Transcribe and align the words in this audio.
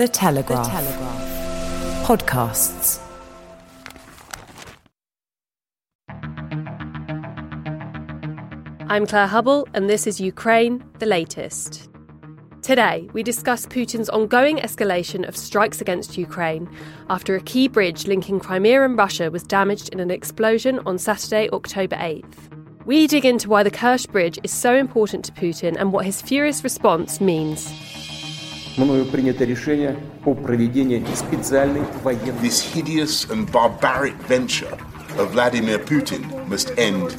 The 0.00 0.08
Telegraph. 0.08 0.64
The 0.64 0.70
Telegraph. 0.70 2.06
Podcasts. 2.06 3.00
I'm 8.88 9.04
Claire 9.04 9.26
Hubble, 9.26 9.68
and 9.74 9.90
this 9.90 10.06
is 10.06 10.18
Ukraine, 10.18 10.82
the 11.00 11.04
latest. 11.04 11.90
Today, 12.62 13.10
we 13.12 13.22
discuss 13.22 13.66
Putin's 13.66 14.08
ongoing 14.08 14.56
escalation 14.56 15.28
of 15.28 15.36
strikes 15.36 15.82
against 15.82 16.16
Ukraine 16.16 16.66
after 17.10 17.36
a 17.36 17.40
key 17.42 17.68
bridge 17.68 18.06
linking 18.06 18.40
Crimea 18.40 18.82
and 18.82 18.96
Russia 18.96 19.30
was 19.30 19.42
damaged 19.42 19.90
in 19.90 20.00
an 20.00 20.10
explosion 20.10 20.80
on 20.86 20.96
Saturday, 20.96 21.50
October 21.50 21.96
8th. 21.96 22.86
We 22.86 23.06
dig 23.06 23.26
into 23.26 23.50
why 23.50 23.64
the 23.64 23.70
Kerch 23.70 24.10
Bridge 24.10 24.38
is 24.42 24.50
so 24.50 24.74
important 24.74 25.26
to 25.26 25.32
Putin 25.32 25.76
and 25.78 25.92
what 25.92 26.06
his 26.06 26.22
furious 26.22 26.64
response 26.64 27.20
means. 27.20 27.70
This 32.40 32.62
hideous 32.62 33.24
and 33.30 33.52
barbaric 33.52 34.14
venture 34.14 34.72
of 35.18 35.32
Vladimir 35.32 35.78
Putin 35.78 36.48
must 36.48 36.70
end 36.78 37.12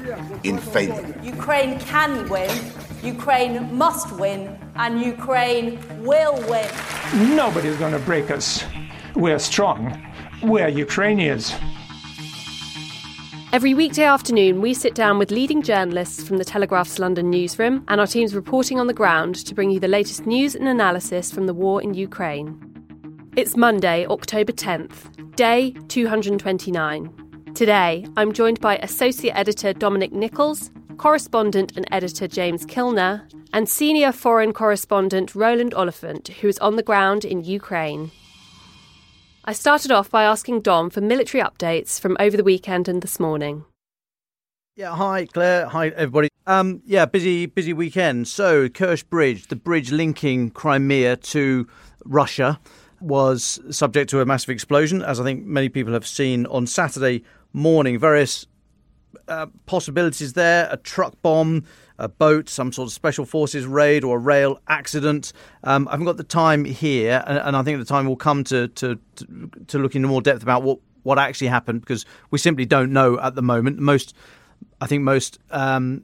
in 0.43 0.57
failure. 0.57 1.13
Ukraine 1.23 1.79
can 1.79 2.27
win, 2.29 2.49
Ukraine 3.03 3.75
must 3.75 4.11
win, 4.13 4.57
and 4.75 5.01
Ukraine 5.01 5.79
will 6.03 6.35
win. 6.49 6.67
Nobody's 7.35 7.77
going 7.77 7.93
to 7.93 7.99
break 7.99 8.31
us. 8.31 8.63
We're 9.15 9.37
strong. 9.37 9.95
We're 10.41 10.67
Ukrainians. 10.67 11.53
Every 13.53 13.73
weekday 13.73 14.05
afternoon, 14.05 14.61
we 14.61 14.73
sit 14.73 14.95
down 14.95 15.19
with 15.19 15.29
leading 15.29 15.61
journalists 15.61 16.23
from 16.25 16.37
the 16.37 16.45
Telegraph's 16.45 16.99
London 16.99 17.29
newsroom 17.29 17.83
and 17.89 17.99
our 17.99 18.07
teams 18.07 18.33
reporting 18.33 18.79
on 18.79 18.87
the 18.87 18.93
ground 18.93 19.35
to 19.45 19.53
bring 19.53 19.69
you 19.71 19.79
the 19.81 19.89
latest 19.89 20.25
news 20.25 20.55
and 20.55 20.69
analysis 20.69 21.33
from 21.33 21.47
the 21.47 21.53
war 21.53 21.81
in 21.81 21.93
Ukraine. 21.93 22.57
It's 23.35 23.57
Monday, 23.57 24.05
October 24.07 24.53
10th, 24.53 25.35
day 25.35 25.71
229. 25.89 27.51
Today, 27.53 28.05
I'm 28.15 28.31
joined 28.31 28.61
by 28.61 28.77
Associate 28.77 29.37
Editor 29.37 29.73
Dominic 29.73 30.13
Nicholls, 30.13 30.71
Correspondent 30.95 31.73
and 31.75 31.85
Editor 31.91 32.29
James 32.29 32.65
Kilner, 32.65 33.29
and 33.51 33.67
Senior 33.67 34.13
Foreign 34.13 34.53
Correspondent 34.53 35.35
Roland 35.35 35.73
Oliphant, 35.73 36.29
who 36.39 36.47
is 36.47 36.57
on 36.59 36.77
the 36.77 36.83
ground 36.83 37.25
in 37.25 37.43
Ukraine. 37.43 38.11
I 39.43 39.53
started 39.53 39.89
off 39.89 40.11
by 40.11 40.23
asking 40.23 40.61
Dom 40.61 40.91
for 40.91 41.01
military 41.01 41.43
updates 41.43 41.99
from 41.99 42.15
over 42.19 42.37
the 42.37 42.43
weekend 42.43 42.87
and 42.87 43.01
this 43.01 43.19
morning. 43.19 43.65
Yeah, 44.75 44.95
hi 44.95 45.25
Claire, 45.25 45.67
hi 45.67 45.87
everybody. 45.87 46.29
Um, 46.45 46.83
yeah, 46.85 47.05
busy, 47.05 47.47
busy 47.47 47.73
weekend. 47.73 48.27
So 48.27 48.69
Kerch 48.69 49.09
Bridge, 49.09 49.47
the 49.47 49.55
bridge 49.55 49.91
linking 49.91 50.51
Crimea 50.51 51.15
to 51.17 51.67
Russia, 52.05 52.59
was 52.99 53.59
subject 53.71 54.11
to 54.11 54.21
a 54.21 54.25
massive 54.27 54.51
explosion, 54.51 55.01
as 55.01 55.19
I 55.19 55.23
think 55.23 55.43
many 55.43 55.69
people 55.69 55.93
have 55.93 56.05
seen 56.05 56.45
on 56.45 56.67
Saturday 56.67 57.23
morning. 57.51 57.97
Various 57.97 58.45
uh, 59.27 59.47
possibilities 59.65 60.33
there 60.33 60.69
a 60.71 60.77
truck 60.77 61.19
bomb, 61.23 61.65
a 62.01 62.09
boat, 62.09 62.49
some 62.49 62.73
sort 62.73 62.87
of 62.87 62.93
special 62.93 63.25
forces 63.25 63.65
raid, 63.65 64.03
or 64.03 64.17
a 64.17 64.19
rail 64.19 64.59
accident. 64.67 65.33
Um, 65.63 65.87
I 65.87 65.91
haven't 65.91 66.05
got 66.05 66.17
the 66.17 66.23
time 66.23 66.65
here, 66.65 67.23
and, 67.25 67.37
and, 67.37 67.55
I 67.55 67.63
think 67.63 67.79
the 67.79 67.85
time 67.85 68.07
will 68.07 68.15
come 68.15 68.43
to, 68.45 68.67
to, 68.67 68.99
to, 69.15 69.51
to 69.67 69.79
look 69.79 69.95
into 69.95 70.07
more 70.07 70.21
depth 70.21 70.43
about 70.43 70.63
what, 70.63 70.79
what 71.03 71.19
actually 71.19 71.47
happened 71.47 71.81
because 71.81 72.05
we 72.31 72.37
simply 72.39 72.65
don't 72.65 72.91
know 72.91 73.19
at 73.19 73.35
the 73.35 73.41
moment. 73.41 73.79
Most, 73.79 74.15
I 74.81 74.87
think, 74.87 75.03
most. 75.03 75.39
Um, 75.49 76.03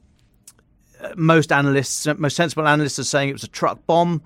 most 1.14 1.52
analysts, 1.52 2.08
most 2.18 2.34
sensible 2.34 2.66
analysts, 2.66 2.98
are 2.98 3.04
saying 3.04 3.28
it 3.28 3.32
was 3.32 3.44
a 3.44 3.48
truck 3.48 3.86
bomb, 3.86 4.20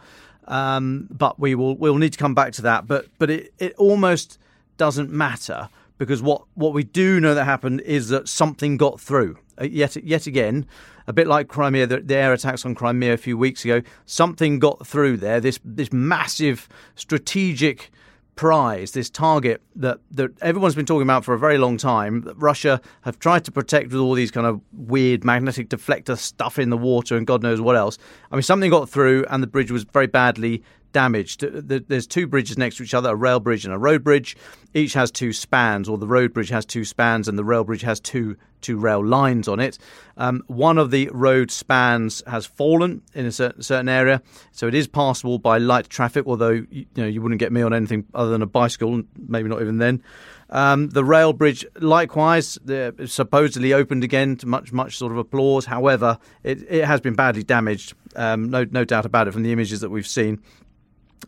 um, 0.48 1.06
but 1.10 1.38
we 1.38 1.54
will 1.54 1.76
we'll 1.76 1.98
need 1.98 2.14
to 2.14 2.18
come 2.18 2.34
back 2.34 2.54
to 2.54 2.62
that. 2.62 2.86
But 2.86 3.08
but 3.18 3.28
it, 3.28 3.52
it 3.58 3.74
almost 3.74 4.38
doesn't 4.78 5.10
matter 5.10 5.68
because 6.02 6.20
what, 6.20 6.42
what 6.54 6.72
we 6.72 6.82
do 6.82 7.20
know 7.20 7.32
that 7.32 7.44
happened 7.44 7.80
is 7.82 8.08
that 8.08 8.28
something 8.28 8.76
got 8.76 9.00
through. 9.00 9.38
Uh, 9.62 9.66
yet 9.66 9.96
yet 9.96 10.26
again, 10.26 10.66
a 11.06 11.12
bit 11.12 11.26
like 11.26 11.48
Crimea, 11.48 11.86
the, 11.86 12.00
the, 12.00 12.16
air 12.16 12.32
attacks 12.32 12.66
on 12.66 12.74
Crimea 12.74 13.12
a 13.12 13.16
few 13.16 13.38
weeks 13.38 13.64
ago, 13.64 13.82
something 14.04 14.58
got 14.58 14.86
through 14.86 15.18
there. 15.18 15.40
This 15.40 15.60
this 15.64 15.92
massive 15.92 16.68
strategic 16.96 17.90
prize, 18.34 18.92
this 18.92 19.10
target 19.10 19.60
that, 19.76 19.98
that 20.10 20.30
everyone's 20.40 20.74
been 20.74 20.86
talking 20.86 21.02
about 21.02 21.22
for 21.24 21.34
a 21.34 21.38
very 21.38 21.58
long 21.58 21.76
time, 21.76 22.22
that 22.22 22.34
Russia 22.36 22.80
have 23.02 23.18
tried 23.18 23.44
to 23.44 23.52
protect 23.52 23.92
with 23.92 24.00
all 24.00 24.14
these 24.14 24.30
kind 24.30 24.46
of 24.46 24.60
weird 24.72 25.22
magnetic 25.22 25.68
deflector 25.68 26.16
stuff 26.16 26.58
in 26.58 26.70
the 26.70 26.76
water 26.76 27.16
and 27.16 27.26
God 27.26 27.42
knows 27.42 27.60
what 27.60 27.76
else. 27.76 27.98
I 28.30 28.36
mean, 28.36 28.42
something 28.42 28.70
got 28.70 28.88
through 28.88 29.26
and 29.28 29.42
the 29.42 29.46
bridge 29.46 29.70
was 29.70 29.84
very 29.84 30.06
badly 30.06 30.62
damaged. 30.92 31.40
There's 31.40 32.06
two 32.06 32.26
bridges 32.26 32.58
next 32.58 32.76
to 32.76 32.82
each 32.82 32.94
other, 32.94 33.10
a 33.10 33.16
rail 33.16 33.40
bridge 33.40 33.64
and 33.64 33.74
a 33.74 33.78
road 33.78 34.04
bridge. 34.04 34.36
Each 34.74 34.94
has 34.94 35.10
two 35.10 35.32
spans, 35.32 35.88
or 35.88 35.98
the 35.98 36.06
road 36.06 36.32
bridge 36.32 36.48
has 36.50 36.64
two 36.64 36.84
spans 36.84 37.28
and 37.28 37.38
the 37.38 37.44
rail 37.44 37.64
bridge 37.64 37.82
has 37.82 38.00
two 38.00 38.36
two 38.62 38.78
rail 38.78 39.04
lines 39.04 39.48
on 39.48 39.60
it. 39.60 39.76
Um, 40.16 40.42
one 40.46 40.78
of 40.78 40.90
the 40.90 41.10
road 41.12 41.50
spans 41.50 42.22
has 42.26 42.46
fallen 42.46 43.02
in 43.12 43.26
a 43.26 43.32
certain, 43.32 43.88
area, 43.88 44.22
so 44.52 44.68
it 44.68 44.74
is 44.74 44.86
passable 44.86 45.38
by 45.38 45.58
light 45.58 45.88
traffic. 45.88 46.26
Although 46.26 46.64
you, 46.70 46.86
know 46.96 47.06
you 47.06 47.20
wouldn't 47.20 47.40
get 47.40 47.52
me 47.52 47.60
on 47.60 47.74
anything 47.74 48.06
other 48.14 48.30
than 48.30 48.40
a 48.40 48.46
bicycle, 48.46 49.02
maybe 49.16 49.48
not 49.48 49.60
even 49.60 49.78
then. 49.78 50.02
Um, 50.48 50.90
the 50.90 51.02
rail 51.02 51.32
bridge, 51.32 51.64
likewise, 51.80 52.58
supposedly 53.06 53.72
opened 53.72 54.04
again 54.04 54.36
to 54.36 54.46
much, 54.46 54.70
much 54.70 54.98
sort 54.98 55.10
of 55.10 55.18
applause. 55.18 55.64
However, 55.64 56.18
it, 56.42 56.62
it 56.70 56.84
has 56.84 57.00
been 57.00 57.14
badly 57.14 57.42
damaged. 57.42 57.94
Um, 58.14 58.50
no, 58.50 58.66
no 58.70 58.84
doubt 58.84 59.06
about 59.06 59.28
it 59.28 59.32
from 59.32 59.44
the 59.44 59.52
images 59.52 59.80
that 59.80 59.88
we've 59.88 60.06
seen. 60.06 60.42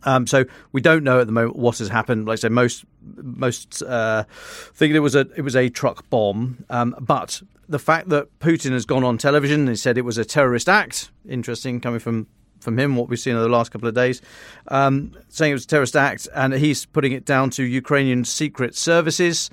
Um, 0.03 0.27
so 0.27 0.45
we 0.71 0.81
don't 0.81 1.03
know 1.03 1.19
at 1.19 1.27
the 1.27 1.33
moment 1.33 1.55
what 1.55 1.77
has 1.79 1.87
happened. 1.87 2.25
Like 2.27 2.33
I 2.33 2.41
said, 2.41 2.51
most 2.51 2.85
most 3.01 3.81
uh, 3.83 4.25
think 4.73 4.93
it 4.93 4.99
was 4.99 5.15
a 5.15 5.27
it 5.35 5.41
was 5.41 5.55
a 5.55 5.69
truck 5.69 6.09
bomb, 6.09 6.65
um, 6.69 6.95
but 6.99 7.41
the 7.67 7.79
fact 7.79 8.09
that 8.09 8.39
Putin 8.39 8.71
has 8.71 8.85
gone 8.85 9.03
on 9.03 9.17
television 9.17 9.67
and 9.67 9.79
said 9.79 9.97
it 9.97 10.03
was 10.05 10.17
a 10.17 10.25
terrorist 10.25 10.69
act, 10.69 11.11
interesting 11.27 11.79
coming 11.79 11.99
from 11.99 12.27
from 12.59 12.79
him, 12.79 12.95
what 12.95 13.09
we've 13.09 13.19
seen 13.19 13.35
over 13.35 13.43
the 13.43 13.49
last 13.49 13.71
couple 13.71 13.87
of 13.87 13.93
days, 13.93 14.21
um, 14.69 15.15
saying 15.29 15.51
it 15.51 15.55
was 15.55 15.65
a 15.65 15.67
terrorist 15.67 15.95
act, 15.95 16.27
and 16.33 16.53
he's 16.53 16.85
putting 16.85 17.11
it 17.11 17.23
down 17.23 17.49
to 17.51 17.63
Ukrainian 17.63 18.25
secret 18.25 18.75
services. 18.75 19.49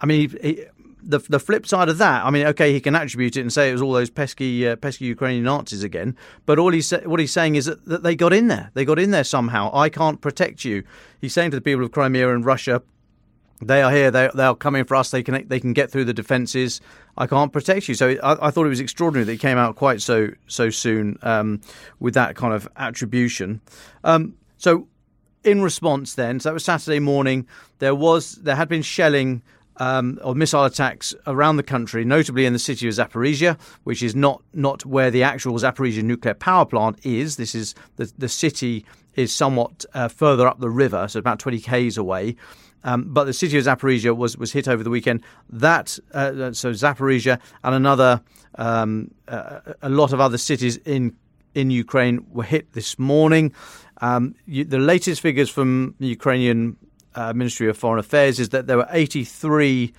I 0.00 0.06
mean, 0.06 0.30
he, 0.30 0.48
he, 0.48 0.64
the 1.04 1.18
the 1.18 1.38
flip 1.38 1.66
side 1.66 1.88
of 1.88 1.98
that, 1.98 2.24
I 2.24 2.30
mean, 2.30 2.46
okay, 2.48 2.72
he 2.72 2.80
can 2.80 2.94
attribute 2.94 3.36
it 3.36 3.40
and 3.40 3.52
say 3.52 3.68
it 3.68 3.72
was 3.72 3.82
all 3.82 3.92
those 3.92 4.10
pesky 4.10 4.66
uh, 4.66 4.76
pesky 4.76 5.06
Ukrainian 5.06 5.44
Nazis 5.44 5.82
again, 5.82 6.16
but 6.46 6.58
all 6.58 6.72
he's 6.72 6.90
what 6.90 7.20
he's 7.20 7.32
saying 7.32 7.56
is 7.56 7.66
that, 7.66 7.84
that 7.86 8.02
they 8.02 8.14
got 8.14 8.32
in 8.32 8.48
there. 8.48 8.70
They 8.74 8.84
got 8.84 8.98
in 8.98 9.10
there 9.10 9.24
somehow. 9.24 9.70
I 9.74 9.88
can't 9.88 10.20
protect 10.20 10.64
you. 10.64 10.82
He's 11.20 11.32
saying 11.32 11.50
to 11.52 11.56
the 11.56 11.60
people 11.60 11.84
of 11.84 11.92
Crimea 11.92 12.34
and 12.34 12.44
Russia, 12.44 12.82
they 13.60 13.82
are 13.82 13.90
here. 13.90 14.10
They 14.10 14.30
they 14.34 14.44
are 14.44 14.54
coming 14.54 14.84
for 14.84 14.96
us. 14.96 15.10
They 15.10 15.22
can 15.22 15.46
they 15.48 15.60
can 15.60 15.72
get 15.72 15.90
through 15.90 16.04
the 16.06 16.14
defences. 16.14 16.80
I 17.16 17.26
can't 17.26 17.52
protect 17.52 17.88
you. 17.88 17.94
So 17.94 18.10
I, 18.22 18.48
I, 18.48 18.50
thought 18.50 18.66
it 18.66 18.70
was 18.70 18.80
extraordinary 18.80 19.24
that 19.24 19.32
he 19.32 19.38
came 19.38 19.58
out 19.58 19.76
quite 19.76 20.02
so 20.02 20.30
so 20.46 20.70
soon 20.70 21.18
um, 21.22 21.60
with 22.00 22.14
that 22.14 22.34
kind 22.34 22.52
of 22.52 22.68
attribution. 22.76 23.60
Um, 24.02 24.34
so 24.56 24.88
in 25.44 25.62
response, 25.62 26.14
then, 26.14 26.40
so 26.40 26.48
that 26.48 26.54
was 26.54 26.64
Saturday 26.64 26.98
morning. 26.98 27.46
There 27.78 27.94
was 27.94 28.36
there 28.36 28.56
had 28.56 28.68
been 28.68 28.82
shelling 28.82 29.42
um, 29.78 30.18
or 30.22 30.34
missile 30.34 30.64
attacks 30.64 31.14
around 31.26 31.56
the 31.56 31.62
country, 31.62 32.04
notably 32.04 32.46
in 32.46 32.52
the 32.52 32.58
city 32.58 32.88
of 32.88 32.94
Zaporizhia, 32.94 33.58
which 33.84 34.02
is 34.02 34.14
not 34.14 34.42
not 34.52 34.84
where 34.86 35.10
the 35.10 35.22
actual 35.22 35.54
Zaporizhia 35.54 36.02
nuclear 36.02 36.34
power 36.34 36.64
plant 36.64 36.98
is. 37.04 37.36
This 37.36 37.54
is 37.54 37.74
the 37.96 38.12
the 38.16 38.28
city 38.28 38.84
is 39.14 39.32
somewhat 39.32 39.84
uh, 39.94 40.08
further 40.08 40.46
up 40.46 40.58
the 40.58 40.70
river, 40.70 41.06
so 41.08 41.18
about 41.18 41.38
20 41.38 41.60
k's 41.60 41.96
away. 41.96 42.36
Um, 42.82 43.04
but 43.04 43.24
the 43.24 43.32
city 43.32 43.56
of 43.56 43.64
Zaporizhia 43.64 44.14
was, 44.14 44.36
was 44.36 44.52
hit 44.52 44.68
over 44.68 44.82
the 44.82 44.90
weekend. 44.90 45.22
That 45.48 45.98
uh, 46.12 46.52
so 46.52 46.72
Zaporizhia 46.72 47.40
and 47.62 47.74
another 47.74 48.20
um, 48.56 49.10
uh, 49.26 49.60
a 49.82 49.88
lot 49.88 50.12
of 50.12 50.20
other 50.20 50.38
cities 50.38 50.76
in 50.78 51.16
in 51.54 51.70
Ukraine 51.70 52.26
were 52.30 52.44
hit 52.44 52.72
this 52.72 52.98
morning. 52.98 53.52
Um, 54.00 54.34
you, 54.46 54.64
the 54.64 54.78
latest 54.78 55.20
figures 55.20 55.48
from 55.48 55.94
Ukrainian 55.98 56.76
uh, 57.14 57.32
Ministry 57.32 57.68
of 57.68 57.76
Foreign 57.76 57.98
Affairs 57.98 58.38
is 58.40 58.50
that 58.50 58.66
there 58.66 58.76
were 58.76 58.88
83 58.90 59.92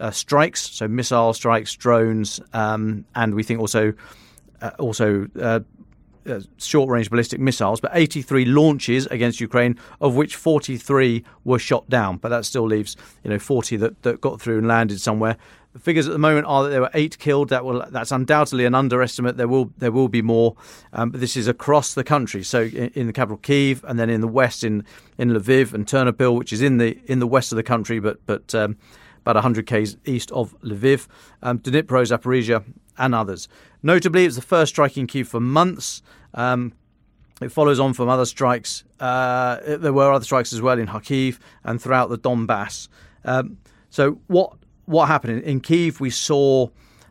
uh, 0.00 0.10
strikes, 0.10 0.60
so 0.70 0.88
missile 0.88 1.32
strikes, 1.32 1.74
drones, 1.74 2.40
um, 2.52 3.04
and 3.14 3.34
we 3.34 3.42
think 3.42 3.60
also 3.60 3.92
uh, 4.60 4.70
also 4.78 5.26
uh, 5.40 5.60
uh, 6.28 6.40
short 6.58 6.90
range 6.90 7.10
ballistic 7.10 7.40
missiles, 7.40 7.80
but 7.80 7.90
83 7.94 8.44
launches 8.44 9.06
against 9.06 9.40
Ukraine, 9.40 9.78
of 10.00 10.14
which 10.14 10.36
43 10.36 11.24
were 11.44 11.58
shot 11.58 11.88
down. 11.88 12.18
But 12.18 12.28
that 12.30 12.44
still 12.44 12.66
leaves 12.66 12.96
you 13.24 13.30
know 13.30 13.38
40 13.38 13.76
that, 13.78 14.02
that 14.02 14.20
got 14.20 14.40
through 14.40 14.58
and 14.58 14.68
landed 14.68 15.00
somewhere. 15.00 15.36
The 15.78 15.84
figures 15.84 16.08
at 16.08 16.12
the 16.12 16.18
moment 16.18 16.44
are 16.48 16.64
that 16.64 16.70
there 16.70 16.80
were 16.80 16.90
eight 16.92 17.20
killed. 17.20 17.50
That 17.50 17.64
will 17.64 17.86
that's 17.90 18.10
undoubtedly 18.10 18.64
an 18.64 18.74
underestimate. 18.74 19.36
There 19.36 19.46
will 19.46 19.70
there 19.78 19.92
will 19.92 20.08
be 20.08 20.22
more, 20.22 20.56
um, 20.92 21.10
but 21.10 21.20
this 21.20 21.36
is 21.36 21.46
across 21.46 21.94
the 21.94 22.02
country. 22.02 22.42
So 22.42 22.62
in, 22.62 22.90
in, 22.96 23.06
the 23.06 23.12
capital 23.12 23.36
Kiev, 23.36 23.84
and 23.86 23.96
then 23.96 24.10
in 24.10 24.20
the 24.20 24.26
west 24.26 24.64
in 24.64 24.84
in 25.18 25.30
Lviv 25.30 25.72
and 25.72 25.86
Ternopil, 25.86 26.36
which 26.36 26.52
is 26.52 26.62
in 26.62 26.78
the 26.78 26.98
in 27.06 27.20
the 27.20 27.28
west 27.28 27.52
of 27.52 27.56
the 27.56 27.62
country, 27.62 28.00
but 28.00 28.18
but 28.26 28.52
um, 28.56 28.76
about 29.18 29.36
100 29.36 29.68
k's 29.68 29.96
east 30.04 30.32
of 30.32 30.60
Lviv, 30.62 31.06
um, 31.44 31.60
Dnipro, 31.60 32.02
Zaporizhia, 32.02 32.64
and 32.96 33.14
others. 33.14 33.46
Notably, 33.80 34.24
it's 34.24 34.34
the 34.34 34.42
first 34.42 34.70
strike 34.70 34.96
in 34.96 35.06
Kiev 35.06 35.28
for 35.28 35.38
months. 35.38 36.02
Um, 36.34 36.72
it 37.40 37.52
follows 37.52 37.78
on 37.78 37.92
from 37.92 38.08
other 38.08 38.26
strikes. 38.26 38.82
Uh, 38.98 39.58
there 39.64 39.92
were 39.92 40.10
other 40.10 40.24
strikes 40.24 40.52
as 40.52 40.60
well 40.60 40.76
in 40.76 40.88
Kharkiv 40.88 41.38
and 41.62 41.80
throughout 41.80 42.10
the 42.10 42.18
Donbass. 42.18 42.88
Um, 43.24 43.58
so 43.90 44.20
what 44.26 44.54
what 44.88 45.06
happened 45.06 45.42
in, 45.42 45.60
Kiev? 45.60 46.00
We 46.00 46.10
saw 46.10 46.68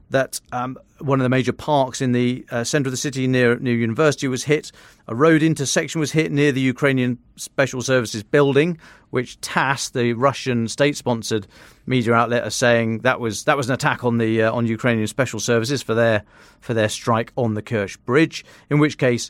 that 0.10 0.42
um, 0.52 0.78
one 1.00 1.20
of 1.20 1.24
the 1.24 1.30
major 1.30 1.54
parks 1.54 2.02
in 2.02 2.12
the 2.12 2.46
uh, 2.50 2.64
centre 2.64 2.88
of 2.88 2.92
the 2.92 2.98
city 2.98 3.28
near 3.28 3.60
near 3.60 3.76
university 3.76 4.28
was 4.28 4.44
hit. 4.46 4.72
A 5.08 5.16
road 5.16 5.44
intersection 5.44 6.00
was 6.00 6.12
hit 6.12 6.32
near 6.32 6.52
the 6.52 6.62
Ukrainian 6.62 7.20
Special 7.36 7.82
Services 7.82 8.24
building, 8.24 8.80
which 9.12 9.40
TASS, 9.42 9.90
the 9.92 10.14
Russian 10.14 10.68
state-sponsored 10.68 11.48
media 11.86 12.14
outlet, 12.14 12.44
are 12.44 12.50
saying 12.50 13.00
that 13.00 13.20
was 13.20 13.44
that 13.44 13.58
was 13.58 13.70
an 13.70 13.74
attack 13.74 14.04
on 14.04 14.18
the 14.18 14.44
uh, 14.44 14.52
on 14.52 14.66
Ukrainian 14.66 15.08
Special 15.08 15.40
Services 15.40 15.84
for 15.84 15.94
their 15.94 16.24
for 16.60 16.74
their 16.74 16.90
strike 16.90 17.32
on 17.36 17.54
the 17.54 17.62
Kerch 17.62 17.98
Bridge. 18.06 18.44
In 18.72 18.80
which 18.80 18.98
case, 18.98 19.30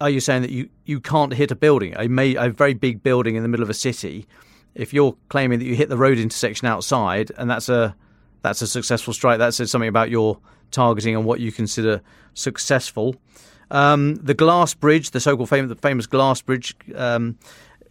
are 0.00 0.10
you 0.10 0.20
saying 0.20 0.42
that 0.42 0.50
you, 0.50 0.68
you 0.84 1.00
can't 1.00 1.32
hit 1.32 1.50
a 1.50 1.56
building, 1.56 1.94
a, 1.98 2.36
a 2.36 2.50
very 2.50 2.74
big 2.74 3.02
building 3.02 3.34
in 3.34 3.42
the 3.42 3.48
middle 3.48 3.64
of 3.64 3.70
a 3.70 3.74
city? 3.74 4.26
If 4.74 4.92
you're 4.94 5.16
claiming 5.28 5.58
that 5.58 5.64
you 5.64 5.74
hit 5.74 5.88
the 5.88 5.96
road 5.96 6.18
intersection 6.18 6.66
outside, 6.66 7.30
and 7.36 7.50
that's 7.50 7.68
a 7.68 7.94
that's 8.42 8.62
a 8.62 8.66
successful 8.66 9.12
strike. 9.12 9.38
That 9.38 9.54
says 9.54 9.70
something 9.70 9.88
about 9.88 10.10
your 10.10 10.38
targeting 10.70 11.14
and 11.14 11.24
what 11.24 11.40
you 11.40 11.52
consider 11.52 12.00
successful. 12.34 13.16
Um, 13.70 14.16
the 14.16 14.34
glass 14.34 14.74
bridge, 14.74 15.10
the 15.10 15.20
so-called 15.20 15.48
famous, 15.48 15.78
famous 15.80 16.06
glass 16.06 16.42
bridge, 16.42 16.74
um, 16.94 17.38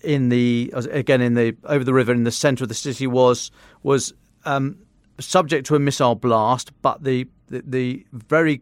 in 0.04 0.30
the 0.30 0.72
again 0.75 1.22
in 1.22 1.36
the 1.36 1.56
over 1.66 1.83
the 1.83 1.94
river 1.94 2.12
in 2.12 2.24
the 2.24 2.31
centre 2.31 2.63
of 2.63 2.69
the 2.69 2.75
city 2.75 3.07
was 3.07 3.51
was 3.83 4.13
um, 4.45 4.78
subject 5.19 5.68
to 5.68 5.75
a 5.75 5.80
missile 5.80 6.16
blast, 6.16 6.72
but 6.81 7.04
the 7.04 7.28
the, 7.48 7.62
the 7.66 8.06
very 8.12 8.62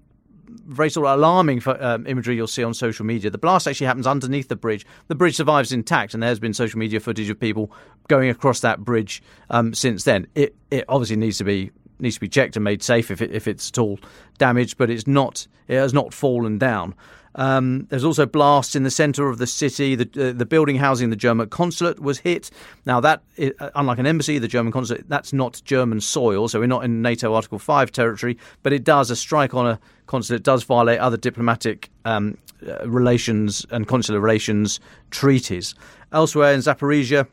very 0.66 0.90
sort 0.90 1.08
of 1.08 1.20
alarming 1.20 1.60
for, 1.60 1.82
um, 1.84 2.06
imagery 2.08 2.36
you'll 2.36 2.48
see 2.48 2.64
on 2.64 2.74
social 2.74 3.06
media. 3.06 3.30
The 3.30 3.38
blast 3.38 3.68
actually 3.68 3.88
happens 3.88 4.08
underneath 4.08 4.48
the 4.48 4.56
bridge. 4.56 4.86
The 5.08 5.16
bridge 5.16 5.36
survives 5.36 5.72
intact, 5.72 6.14
and 6.14 6.24
there's 6.24 6.40
been 6.40 6.54
social 6.54 6.80
media 6.80 7.00
footage 7.00 7.30
of 7.30 7.40
people 7.40 7.72
going 8.08 8.30
across 8.30 8.60
that 8.62 8.80
bridge 8.80 9.22
um, 9.50 9.74
since 9.74 10.04
then. 10.04 10.28
It 10.36 10.56
it 10.72 10.86
obviously 10.88 11.16
needs 11.16 11.38
to 11.40 11.44
be 11.44 11.72
needs 12.00 12.16
to 12.16 12.22
be 12.22 12.30
checked 12.30 12.56
and 12.56 12.64
made 12.64 12.82
safe 12.82 13.12
if 13.12 13.22
it, 13.22 13.32
if 13.32 13.48
it's 13.48 13.70
at 13.70 13.78
all 13.78 14.00
damaged, 14.38 14.78
but 14.78 14.90
it's 14.90 15.08
not. 15.08 15.48
It 15.68 15.76
has 15.76 15.94
not 15.94 16.14
fallen 16.14 16.58
down. 16.58 16.96
Um, 17.36 17.86
there's 17.90 18.04
also 18.04 18.26
blasts 18.26 18.76
in 18.76 18.84
the 18.84 18.92
centre 18.92 19.30
of 19.30 19.38
the 19.38 19.48
city. 19.48 19.96
The, 19.96 20.30
uh, 20.30 20.34
the 20.34 20.46
building 20.46 20.78
housing 20.78 21.10
the 21.10 21.16
German 21.16 21.48
consulate 21.50 22.00
was 22.00 22.20
hit. 22.20 22.50
Now, 22.86 23.00
that, 23.02 23.22
uh, 23.40 23.70
unlike 23.76 24.00
an 24.00 24.08
embassy, 24.08 24.40
the 24.40 24.48
German 24.48 24.74
consulate, 24.74 25.08
that's 25.08 25.32
not 25.32 25.62
German 25.64 26.02
soil, 26.02 26.48
so 26.48 26.60
we're 26.60 26.68
not 26.68 26.84
in 26.84 27.02
NATO 27.02 27.34
Article 27.34 27.60
5 27.60 27.92
territory, 27.92 28.38
but 28.64 28.74
it 28.74 28.84
does, 28.84 29.12
a 29.12 29.16
strike 29.16 29.54
on 29.54 29.68
a 29.68 29.80
consulate 30.08 30.44
does 30.44 30.64
violate 30.64 31.00
other 31.00 31.18
diplomatic 31.18 31.90
um, 32.04 32.38
uh, 32.68 32.88
relations 32.88 33.66
and 33.70 33.88
consular 33.88 34.20
relations 34.20 34.80
treaties. 35.12 35.76
Elsewhere 36.12 36.54
in 36.54 36.60
Zaporizhia, 36.60 37.28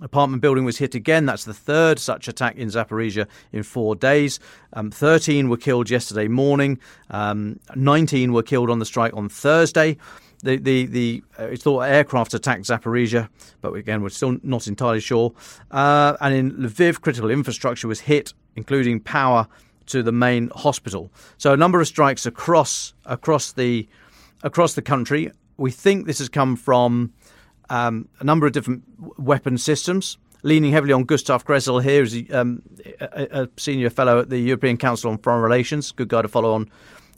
Apartment 0.00 0.40
building 0.40 0.64
was 0.64 0.78
hit 0.78 0.94
again. 0.94 1.26
That's 1.26 1.44
the 1.44 1.52
third 1.52 1.98
such 1.98 2.26
attack 2.26 2.56
in 2.56 2.68
Zaporizhia 2.68 3.26
in 3.52 3.62
four 3.62 3.94
days. 3.94 4.40
Um, 4.72 4.90
13 4.90 5.50
were 5.50 5.58
killed 5.58 5.90
yesterday 5.90 6.28
morning. 6.28 6.78
Um, 7.10 7.60
19 7.74 8.32
were 8.32 8.42
killed 8.42 8.70
on 8.70 8.78
the 8.78 8.86
strike 8.86 9.14
on 9.14 9.28
Thursday. 9.28 9.98
The 10.42 10.56
the 10.56 10.86
the 10.86 11.22
uh, 11.38 11.44
it's 11.44 11.62
thought 11.62 11.82
aircraft 11.82 12.34
attacked 12.34 12.64
Zaporizhia, 12.64 13.28
but 13.60 13.74
again 13.74 14.02
we're 14.02 14.08
still 14.08 14.38
not 14.42 14.66
entirely 14.66 15.00
sure. 15.00 15.32
Uh, 15.70 16.16
and 16.20 16.34
in 16.34 16.52
Lviv, 16.52 17.00
critical 17.00 17.30
infrastructure 17.30 17.86
was 17.86 18.00
hit, 18.00 18.32
including 18.56 18.98
power 18.98 19.46
to 19.86 20.02
the 20.02 20.12
main 20.12 20.50
hospital. 20.54 21.10
So 21.38 21.52
a 21.52 21.56
number 21.56 21.80
of 21.80 21.86
strikes 21.86 22.26
across 22.26 22.94
across 23.04 23.52
the 23.52 23.86
across 24.42 24.74
the 24.74 24.82
country. 24.82 25.30
We 25.58 25.70
think 25.70 26.06
this 26.06 26.18
has 26.18 26.28
come 26.28 26.56
from 26.56 27.12
um, 27.70 28.08
a 28.20 28.24
number 28.24 28.46
of 28.46 28.52
different 28.52 28.82
weapon 29.18 29.58
systems. 29.58 30.18
Leaning 30.44 30.72
heavily 30.72 30.92
on 30.92 31.04
Gustav 31.04 31.44
Gressel 31.44 31.80
here 31.82 32.02
is 32.02 32.20
um, 32.32 32.62
a, 33.00 33.42
a, 33.42 33.48
senior 33.56 33.90
fellow 33.90 34.18
at 34.18 34.28
the 34.28 34.38
European 34.38 34.76
Council 34.76 35.10
on 35.10 35.18
Foreign 35.18 35.40
Relations. 35.40 35.92
Good 35.92 36.08
guy 36.08 36.22
to 36.22 36.28
follow 36.28 36.52
on 36.54 36.68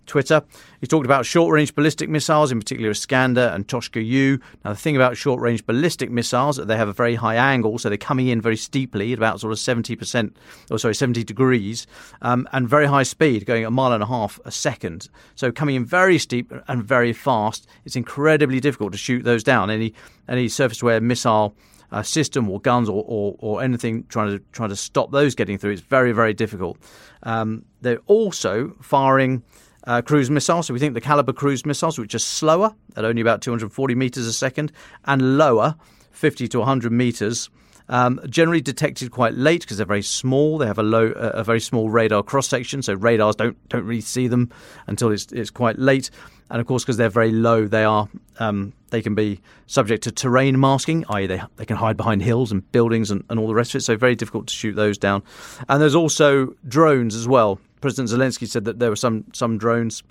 Twitter. 0.06 0.42
He 0.80 0.86
talked 0.86 1.06
about 1.06 1.26
short 1.26 1.52
range 1.52 1.74
ballistic 1.74 2.08
missiles, 2.08 2.52
in 2.52 2.58
particular 2.58 2.90
Iskander 2.90 3.52
and 3.54 3.66
Tochka 3.66 4.04
U. 4.04 4.38
Now, 4.64 4.72
the 4.72 4.78
thing 4.78 4.96
about 4.96 5.16
short 5.16 5.40
range 5.40 5.64
ballistic 5.66 6.10
missiles, 6.10 6.56
they 6.56 6.76
have 6.76 6.88
a 6.88 6.92
very 6.92 7.14
high 7.14 7.36
angle, 7.36 7.78
so 7.78 7.88
they're 7.88 7.98
coming 7.98 8.28
in 8.28 8.40
very 8.40 8.56
steeply 8.56 9.12
at 9.12 9.18
about 9.18 9.40
sort 9.40 9.52
of 9.52 9.58
70%, 9.58 10.32
or 10.70 10.78
sorry, 10.78 10.94
70 10.94 11.24
degrees, 11.24 11.86
um, 12.22 12.48
and 12.52 12.68
very 12.68 12.86
high 12.86 13.02
speed, 13.02 13.46
going 13.46 13.64
a 13.64 13.70
mile 13.70 13.92
and 13.92 14.02
a 14.02 14.06
half 14.06 14.38
a 14.44 14.50
second. 14.50 15.08
So 15.34 15.50
coming 15.52 15.76
in 15.76 15.84
very 15.84 16.18
steep 16.18 16.52
and 16.68 16.84
very 16.84 17.12
fast. 17.12 17.66
It's 17.84 17.96
incredibly 17.96 18.60
difficult 18.60 18.92
to 18.92 18.98
shoot 18.98 19.24
those 19.24 19.42
down. 19.42 19.70
Any, 19.70 19.94
any 20.28 20.48
surface 20.48 20.78
to 20.78 20.90
air 20.90 21.00
missile. 21.00 21.56
Uh, 21.92 22.02
system 22.02 22.50
or 22.50 22.58
guns 22.58 22.88
or, 22.88 23.04
or, 23.06 23.36
or, 23.38 23.62
anything 23.62 24.04
trying 24.08 24.28
to 24.28 24.42
trying 24.50 24.70
to 24.70 24.74
stop 24.74 25.12
those 25.12 25.36
getting 25.36 25.58
through. 25.58 25.70
It's 25.70 25.82
very 25.82 26.10
very 26.10 26.34
difficult. 26.34 26.76
Um, 27.22 27.66
they're 27.82 28.00
also 28.06 28.74
firing 28.80 29.44
uh, 29.86 30.02
cruise 30.02 30.30
missiles. 30.30 30.66
So 30.66 30.74
we 30.74 30.80
think 30.80 30.94
the 30.94 31.00
Kalibr 31.00 31.34
cruise 31.34 31.64
missiles, 31.64 31.98
which 31.98 32.14
are 32.14 32.20
slower 32.20 32.74
at 32.96 33.04
only 33.04 33.20
about 33.20 33.42
240 33.42 33.94
meters 33.94 34.26
a 34.26 34.32
second 34.32 34.72
and 35.04 35.38
lower, 35.38 35.76
50 36.12 36.48
to 36.48 36.58
100 36.58 36.92
meters. 36.92 37.50
Um, 37.86 38.18
generally 38.30 38.62
detected 38.62 39.10
quite 39.10 39.34
late 39.34 39.60
because 39.60 39.76
they're 39.76 39.84
very 39.84 40.02
small. 40.02 40.56
They 40.56 40.66
have 40.66 40.78
a 40.78 40.82
low, 40.82 41.10
uh, 41.10 41.32
a 41.34 41.44
very 41.44 41.60
small 41.60 41.90
radar 41.90 42.22
cross 42.22 42.48
section, 42.48 42.80
so 42.80 42.94
radars 42.94 43.36
don't 43.36 43.68
don't 43.68 43.84
really 43.84 44.00
see 44.00 44.26
them 44.26 44.50
until 44.86 45.10
it's 45.10 45.30
it's 45.32 45.50
quite 45.50 45.78
late. 45.78 46.10
And 46.48 46.62
of 46.62 46.66
course, 46.66 46.82
because 46.82 46.96
they're 46.96 47.10
very 47.10 47.30
low, 47.30 47.66
they 47.66 47.84
are 47.84 48.08
um, 48.38 48.72
they 48.88 49.02
can 49.02 49.14
be 49.14 49.42
subject 49.66 50.04
to 50.04 50.12
terrain 50.12 50.58
masking, 50.58 51.04
i.e., 51.10 51.26
they 51.26 51.42
they 51.56 51.66
can 51.66 51.76
hide 51.76 51.98
behind 51.98 52.22
hills 52.22 52.52
and 52.52 52.70
buildings 52.72 53.10
and, 53.10 53.22
and 53.28 53.38
all 53.38 53.48
the 53.48 53.54
rest 53.54 53.74
of 53.74 53.80
it. 53.80 53.84
So 53.84 53.98
very 53.98 54.16
difficult 54.16 54.46
to 54.46 54.54
shoot 54.54 54.76
those 54.76 54.96
down. 54.96 55.22
And 55.68 55.82
there's 55.82 55.94
also 55.94 56.54
drones 56.66 57.14
as 57.14 57.28
well. 57.28 57.60
President 57.84 58.08
Zelensky 58.08 58.48
said 58.48 58.64
that 58.64 58.78
there 58.78 58.88
were 58.88 58.96
some 58.96 59.26
some 59.34 59.58
drones 59.58 60.02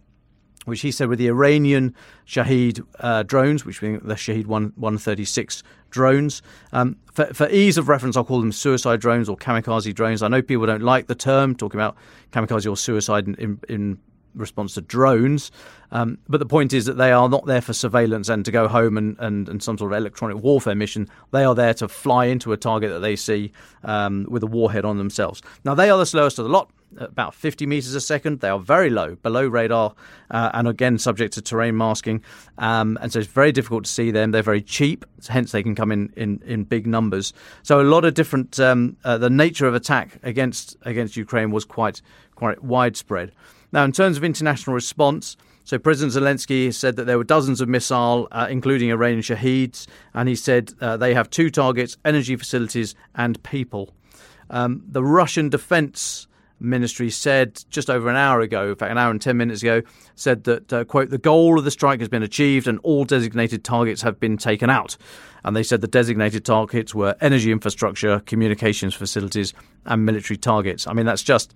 which 0.65 0.81
he 0.81 0.91
said 0.91 1.09
were 1.09 1.15
the 1.15 1.27
Iranian 1.27 1.95
Shahid 2.27 2.85
uh, 2.99 3.23
drones, 3.23 3.65
which 3.65 3.81
were 3.81 3.97
the 3.97 4.13
Shahid 4.13 4.45
1, 4.45 4.73
136 4.75 5.63
drones. 5.89 6.43
Um, 6.71 6.97
for, 7.11 7.25
for, 7.33 7.49
ease 7.49 7.79
of 7.79 7.89
reference, 7.89 8.15
I'll 8.15 8.23
call 8.23 8.39
them 8.39 8.51
suicide 8.51 9.01
drones 9.01 9.27
or 9.27 9.35
kamikaze 9.35 9.93
drones. 9.95 10.21
I 10.21 10.27
know 10.27 10.43
people 10.43 10.67
don't 10.67 10.83
like 10.83 11.07
the 11.07 11.15
term, 11.15 11.55
talking 11.55 11.79
about 11.79 11.97
kamikaze 12.31 12.69
or 12.69 12.77
suicide 12.77 13.27
in, 13.27 13.35
in, 13.35 13.59
in 13.67 13.97
response 14.35 14.75
to 14.75 14.81
drones. 14.81 15.51
Um, 15.91 16.19
but 16.29 16.39
the 16.39 16.45
point 16.45 16.73
is 16.73 16.85
that 16.85 16.97
they 16.97 17.11
are 17.11 17.27
not 17.27 17.47
there 17.47 17.61
for 17.61 17.73
surveillance 17.73 18.29
and 18.29 18.45
to 18.45 18.51
go 18.51 18.67
home 18.67 18.97
and, 18.97 19.17
and, 19.19 19.49
and, 19.49 19.61
some 19.61 19.77
sort 19.77 19.91
of 19.91 19.97
electronic 19.97 20.37
warfare 20.37 20.75
mission. 20.75 21.09
They 21.31 21.43
are 21.43 21.55
there 21.55 21.73
to 21.75 21.87
fly 21.87 22.25
into 22.25 22.53
a 22.53 22.57
target 22.57 22.91
that 22.91 22.99
they 22.99 23.15
see 23.15 23.51
um, 23.83 24.27
with 24.29 24.43
a 24.43 24.47
warhead 24.47 24.85
on 24.85 24.97
themselves. 24.99 25.41
Now, 25.65 25.75
they 25.75 25.89
are 25.89 25.97
the 25.97 26.05
slowest 26.05 26.39
of 26.39 26.45
the 26.45 26.51
lot. 26.51 26.71
About 26.97 27.33
50 27.33 27.65
meters 27.65 27.93
a 27.95 28.01
second. 28.01 28.39
They 28.39 28.49
are 28.49 28.59
very 28.59 28.89
low, 28.89 29.15
below 29.15 29.47
radar, 29.47 29.93
uh, 30.31 30.51
and 30.53 30.67
again 30.67 30.97
subject 30.97 31.33
to 31.35 31.41
terrain 31.41 31.77
masking. 31.77 32.23
Um, 32.57 32.97
and 33.01 33.11
so 33.11 33.19
it's 33.19 33.27
very 33.27 33.51
difficult 33.51 33.85
to 33.85 33.91
see 33.91 34.11
them. 34.11 34.31
They're 34.31 34.41
very 34.41 34.61
cheap, 34.61 35.05
hence 35.29 35.51
they 35.51 35.63
can 35.63 35.75
come 35.75 35.91
in 35.91 36.13
in, 36.15 36.41
in 36.45 36.63
big 36.63 36.87
numbers. 36.87 37.33
So 37.63 37.81
a 37.81 37.83
lot 37.83 38.05
of 38.05 38.13
different. 38.13 38.59
Um, 38.59 38.97
uh, 39.03 39.17
the 39.17 39.29
nature 39.29 39.67
of 39.67 39.75
attack 39.75 40.19
against 40.23 40.77
against 40.83 41.17
Ukraine 41.17 41.51
was 41.51 41.65
quite 41.65 42.01
quite 42.35 42.63
widespread. 42.63 43.31
Now, 43.71 43.83
in 43.83 43.91
terms 43.91 44.17
of 44.17 44.23
international 44.23 44.73
response. 44.73 45.37
So 45.65 45.79
President 45.79 46.11
Zelensky 46.13 46.73
said 46.73 46.97
that 46.97 47.05
there 47.05 47.17
were 47.17 47.23
dozens 47.23 47.61
of 47.61 47.69
missiles, 47.69 48.27
uh, 48.33 48.47
including 48.49 48.91
Iranian 48.91 49.21
Shahids, 49.21 49.87
and 50.13 50.27
he 50.27 50.35
said 50.35 50.73
uh, 50.81 50.97
they 50.97 51.13
have 51.13 51.29
two 51.29 51.49
targets: 51.49 51.95
energy 52.03 52.35
facilities 52.35 52.95
and 53.15 53.41
people. 53.43 53.93
Um, 54.49 54.83
the 54.87 55.03
Russian 55.03 55.49
defense 55.49 56.27
ministry 56.59 57.09
said 57.09 57.63
just 57.69 57.89
over 57.89 58.09
an 58.09 58.15
hour 58.15 58.41
ago, 58.41 58.69
in 58.69 58.75
fact, 58.75 58.91
an 58.91 58.97
hour 58.97 59.11
and 59.11 59.21
10 59.21 59.37
minutes 59.37 59.61
ago, 59.61 59.81
said 60.15 60.43
that, 60.45 60.73
uh, 60.73 60.83
quote, 60.85 61.09
the 61.09 61.17
goal 61.17 61.57
of 61.57 61.65
the 61.65 61.71
strike 61.71 61.99
has 61.99 62.09
been 62.09 62.23
achieved 62.23 62.67
and 62.67 62.79
all 62.83 63.05
designated 63.05 63.63
targets 63.63 64.01
have 64.01 64.19
been 64.19 64.37
taken 64.37 64.69
out. 64.69 64.97
And 65.43 65.55
they 65.55 65.63
said 65.63 65.81
the 65.81 65.87
designated 65.87 66.45
targets 66.45 66.95
were 66.95 67.15
energy 67.21 67.51
infrastructure, 67.51 68.19
communications 68.21 68.93
facilities, 68.93 69.53
and 69.85 70.05
military 70.05 70.37
targets. 70.37 70.87
I 70.87 70.93
mean, 70.93 71.05
that's 71.05 71.23
just. 71.23 71.53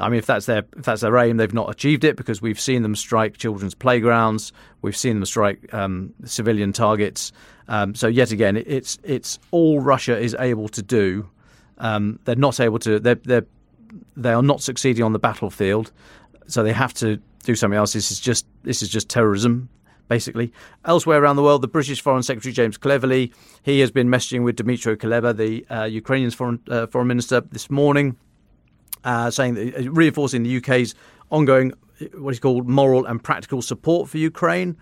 I 0.00 0.08
mean, 0.08 0.18
if 0.18 0.26
that's 0.26 0.46
their 0.46 0.62
if 0.76 0.84
that's 0.84 1.00
their 1.00 1.16
aim, 1.18 1.38
they've 1.38 1.52
not 1.52 1.70
achieved 1.70 2.04
it 2.04 2.14
because 2.14 2.40
we've 2.40 2.60
seen 2.60 2.82
them 2.82 2.94
strike 2.94 3.36
children's 3.36 3.74
playgrounds, 3.74 4.52
we've 4.80 4.96
seen 4.96 5.16
them 5.16 5.24
strike 5.24 5.74
um, 5.74 6.14
civilian 6.24 6.72
targets. 6.72 7.32
Um, 7.66 7.96
so 7.96 8.06
yet 8.06 8.30
again, 8.30 8.56
it's 8.56 9.00
it's 9.02 9.40
all 9.50 9.80
Russia 9.80 10.16
is 10.16 10.36
able 10.38 10.68
to 10.68 10.82
do 10.82 11.28
um, 11.78 12.18
they're 12.24 12.36
not 12.36 12.60
able 12.60 12.78
to. 12.80 12.98
They're, 12.98 13.14
they're 13.16 13.46
they 14.16 14.32
are 14.32 14.42
not 14.42 14.62
succeeding 14.62 15.04
on 15.04 15.12
the 15.12 15.18
battlefield, 15.18 15.92
so 16.46 16.62
they 16.62 16.72
have 16.72 16.94
to 16.94 17.20
do 17.44 17.54
something 17.54 17.78
else. 17.78 17.92
This 17.92 18.10
is 18.10 18.20
just 18.20 18.46
this 18.62 18.82
is 18.82 18.88
just 18.88 19.08
terrorism, 19.08 19.68
basically. 20.08 20.52
Elsewhere 20.84 21.22
around 21.22 21.36
the 21.36 21.42
world, 21.42 21.62
the 21.62 21.68
British 21.68 22.00
Foreign 22.00 22.22
Secretary 22.22 22.52
James 22.52 22.76
Cleverly 22.76 23.32
he 23.62 23.80
has 23.80 23.90
been 23.90 24.08
messaging 24.08 24.44
with 24.44 24.56
Dmytro 24.56 24.96
Kuleba, 24.96 25.36
the 25.36 25.66
uh, 25.74 25.84
Ukrainian 25.84 26.30
foreign 26.30 26.60
uh, 26.68 26.86
foreign 26.86 27.08
minister, 27.08 27.40
this 27.40 27.70
morning, 27.70 28.16
uh, 29.04 29.30
saying 29.30 29.54
that, 29.54 29.76
uh, 29.76 29.90
reinforcing 29.90 30.42
the 30.42 30.56
UK's 30.58 30.94
ongoing 31.30 31.72
what 32.14 32.30
is 32.30 32.40
called 32.40 32.68
moral 32.68 33.04
and 33.06 33.22
practical 33.22 33.62
support 33.62 34.08
for 34.08 34.18
Ukraine. 34.18 34.76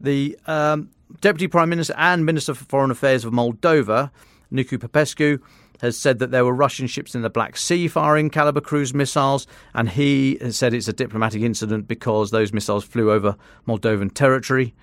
The 0.00 0.38
um, 0.46 0.90
Deputy 1.20 1.48
Prime 1.48 1.68
Minister 1.68 1.94
and 1.96 2.26
Minister 2.26 2.54
for 2.54 2.64
Foreign 2.64 2.90
Affairs 2.90 3.24
of 3.24 3.32
Moldova, 3.32 4.10
Nicu 4.50 4.78
Popescu, 4.78 5.38
has 5.80 5.96
said 5.96 6.18
that 6.18 6.30
there 6.30 6.44
were 6.44 6.54
Russian 6.54 6.86
ships 6.86 7.14
in 7.14 7.22
the 7.22 7.30
Black 7.30 7.56
Sea 7.56 7.88
firing 7.88 8.30
Kalibr 8.30 8.62
cruise 8.62 8.94
missiles, 8.94 9.46
and 9.74 9.88
he 9.88 10.38
has 10.40 10.56
said 10.56 10.74
it's 10.74 10.88
a 10.88 10.92
diplomatic 10.92 11.42
incident 11.42 11.88
because 11.88 12.30
those 12.30 12.52
missiles 12.52 12.84
flew 12.84 13.10
over 13.10 13.36
Moldovan 13.66 14.12
territory. 14.12 14.74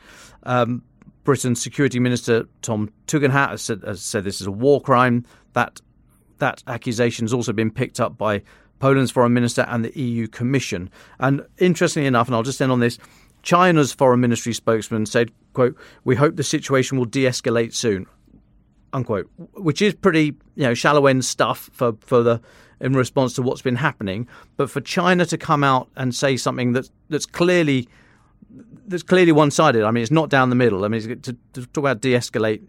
Um, 0.43 0.83
Britain's 1.23 1.61
Security 1.61 1.99
Minister 1.99 2.47
Tom 2.61 2.91
Tugendhat 3.07 3.49
has 3.49 3.61
said, 3.61 3.81
has 3.83 4.01
said 4.01 4.23
this 4.23 4.41
is 4.41 4.47
a 4.47 4.51
war 4.51 4.81
crime. 4.81 5.25
That 5.53 5.79
that 6.39 6.63
accusation 6.67 7.23
has 7.25 7.33
also 7.33 7.53
been 7.53 7.71
picked 7.71 7.99
up 7.99 8.17
by 8.17 8.41
Poland's 8.79 9.11
foreign 9.11 9.33
minister 9.33 9.61
and 9.69 9.85
the 9.85 9.97
EU 9.97 10.27
Commission. 10.27 10.89
And 11.19 11.45
interestingly 11.57 12.07
enough, 12.07 12.27
and 12.27 12.35
I'll 12.35 12.43
just 12.43 12.61
end 12.61 12.71
on 12.71 12.81
this, 12.81 12.97
China's 13.41 13.93
foreign 13.93 14.19
ministry 14.19 14.53
spokesman 14.53 15.05
said, 15.05 15.31
"quote 15.53 15.77
We 16.03 16.15
hope 16.15 16.35
the 16.35 16.43
situation 16.43 16.97
will 16.97 17.05
de-escalate 17.05 17.73
soon." 17.73 18.07
Unquote, 18.93 19.29
which 19.55 19.81
is 19.81 19.93
pretty 19.93 20.35
you 20.55 20.63
know 20.63 20.73
shallow 20.73 21.07
end 21.07 21.25
stuff 21.25 21.69
for 21.73 21.93
for 21.99 22.23
the 22.23 22.41
in 22.79 22.93
response 22.93 23.33
to 23.33 23.41
what's 23.41 23.61
been 23.61 23.75
happening. 23.75 24.27
But 24.57 24.69
for 24.69 24.81
China 24.81 25.25
to 25.25 25.37
come 25.37 25.63
out 25.63 25.89
and 25.95 26.13
say 26.13 26.37
something 26.37 26.73
that's 26.73 26.91
that's 27.09 27.25
clearly 27.25 27.87
that's 28.85 29.03
clearly 29.03 29.31
one 29.31 29.51
sided. 29.51 29.83
I 29.83 29.91
mean, 29.91 30.03
it's 30.03 30.11
not 30.11 30.29
down 30.29 30.49
the 30.49 30.55
middle. 30.55 30.85
I 30.85 30.87
mean, 30.89 31.01
to, 31.21 31.33
to 31.53 31.65
talk 31.67 31.77
about 31.77 32.01
de-escalate 32.01 32.61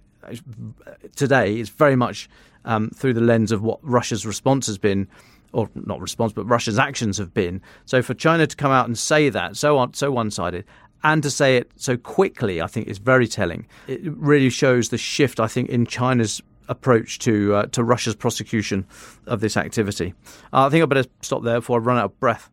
today 1.17 1.59
is 1.59 1.69
very 1.69 1.97
much 1.97 2.29
um, 2.65 2.91
through 2.91 3.15
the 3.15 3.21
lens 3.21 3.53
of 3.53 3.63
what 3.63 3.81
Russia's 3.83 4.25
response 4.25 4.67
has 4.67 4.79
been. 4.79 5.09
Or 5.53 5.71
not 5.77 6.01
response, 6.01 6.33
but 6.33 6.47
Russia's 6.47 6.81
actions 6.81 7.17
have 7.19 7.33
been. 7.33 7.63
So 7.85 8.03
for 8.03 8.13
China 8.13 8.45
to 8.45 8.57
come 8.57 8.73
out 8.73 8.87
and 8.87 8.99
say 8.99 9.29
that 9.29 9.57
so 9.57 9.79
on, 9.79 9.95
so 9.95 10.11
one-sided, 10.11 10.65
and 11.05 11.23
to 11.23 11.31
say 11.31 11.57
it 11.59 11.71
so 11.77 11.97
quickly, 11.97 12.61
I 12.61 12.67
think 12.67 12.89
is 12.89 12.99
very 12.99 13.29
telling. 13.29 13.67
It 13.87 14.01
really 14.17 14.51
shows 14.51 14.89
the 14.89 14.99
shift, 14.99 15.39
I 15.39 15.47
think, 15.47 15.69
in 15.69 15.87
China's 15.87 16.43
approach 16.69 17.19
to 17.21 17.55
uh, 17.55 17.67
to 17.67 17.85
Russia's 17.85 18.17
prosecution 18.17 18.87
of 19.27 19.41
this 19.41 19.57
activity. 19.57 20.15
Uh, 20.53 20.67
I 20.67 20.71
think 20.71 20.83
I 20.83 20.87
better 20.87 21.09
stop 21.21 21.43
there 21.45 21.61
before 21.61 21.79
I 21.79 21.83
run 21.83 21.99
out 21.99 22.07
of 22.07 22.21
breath. 22.21 22.51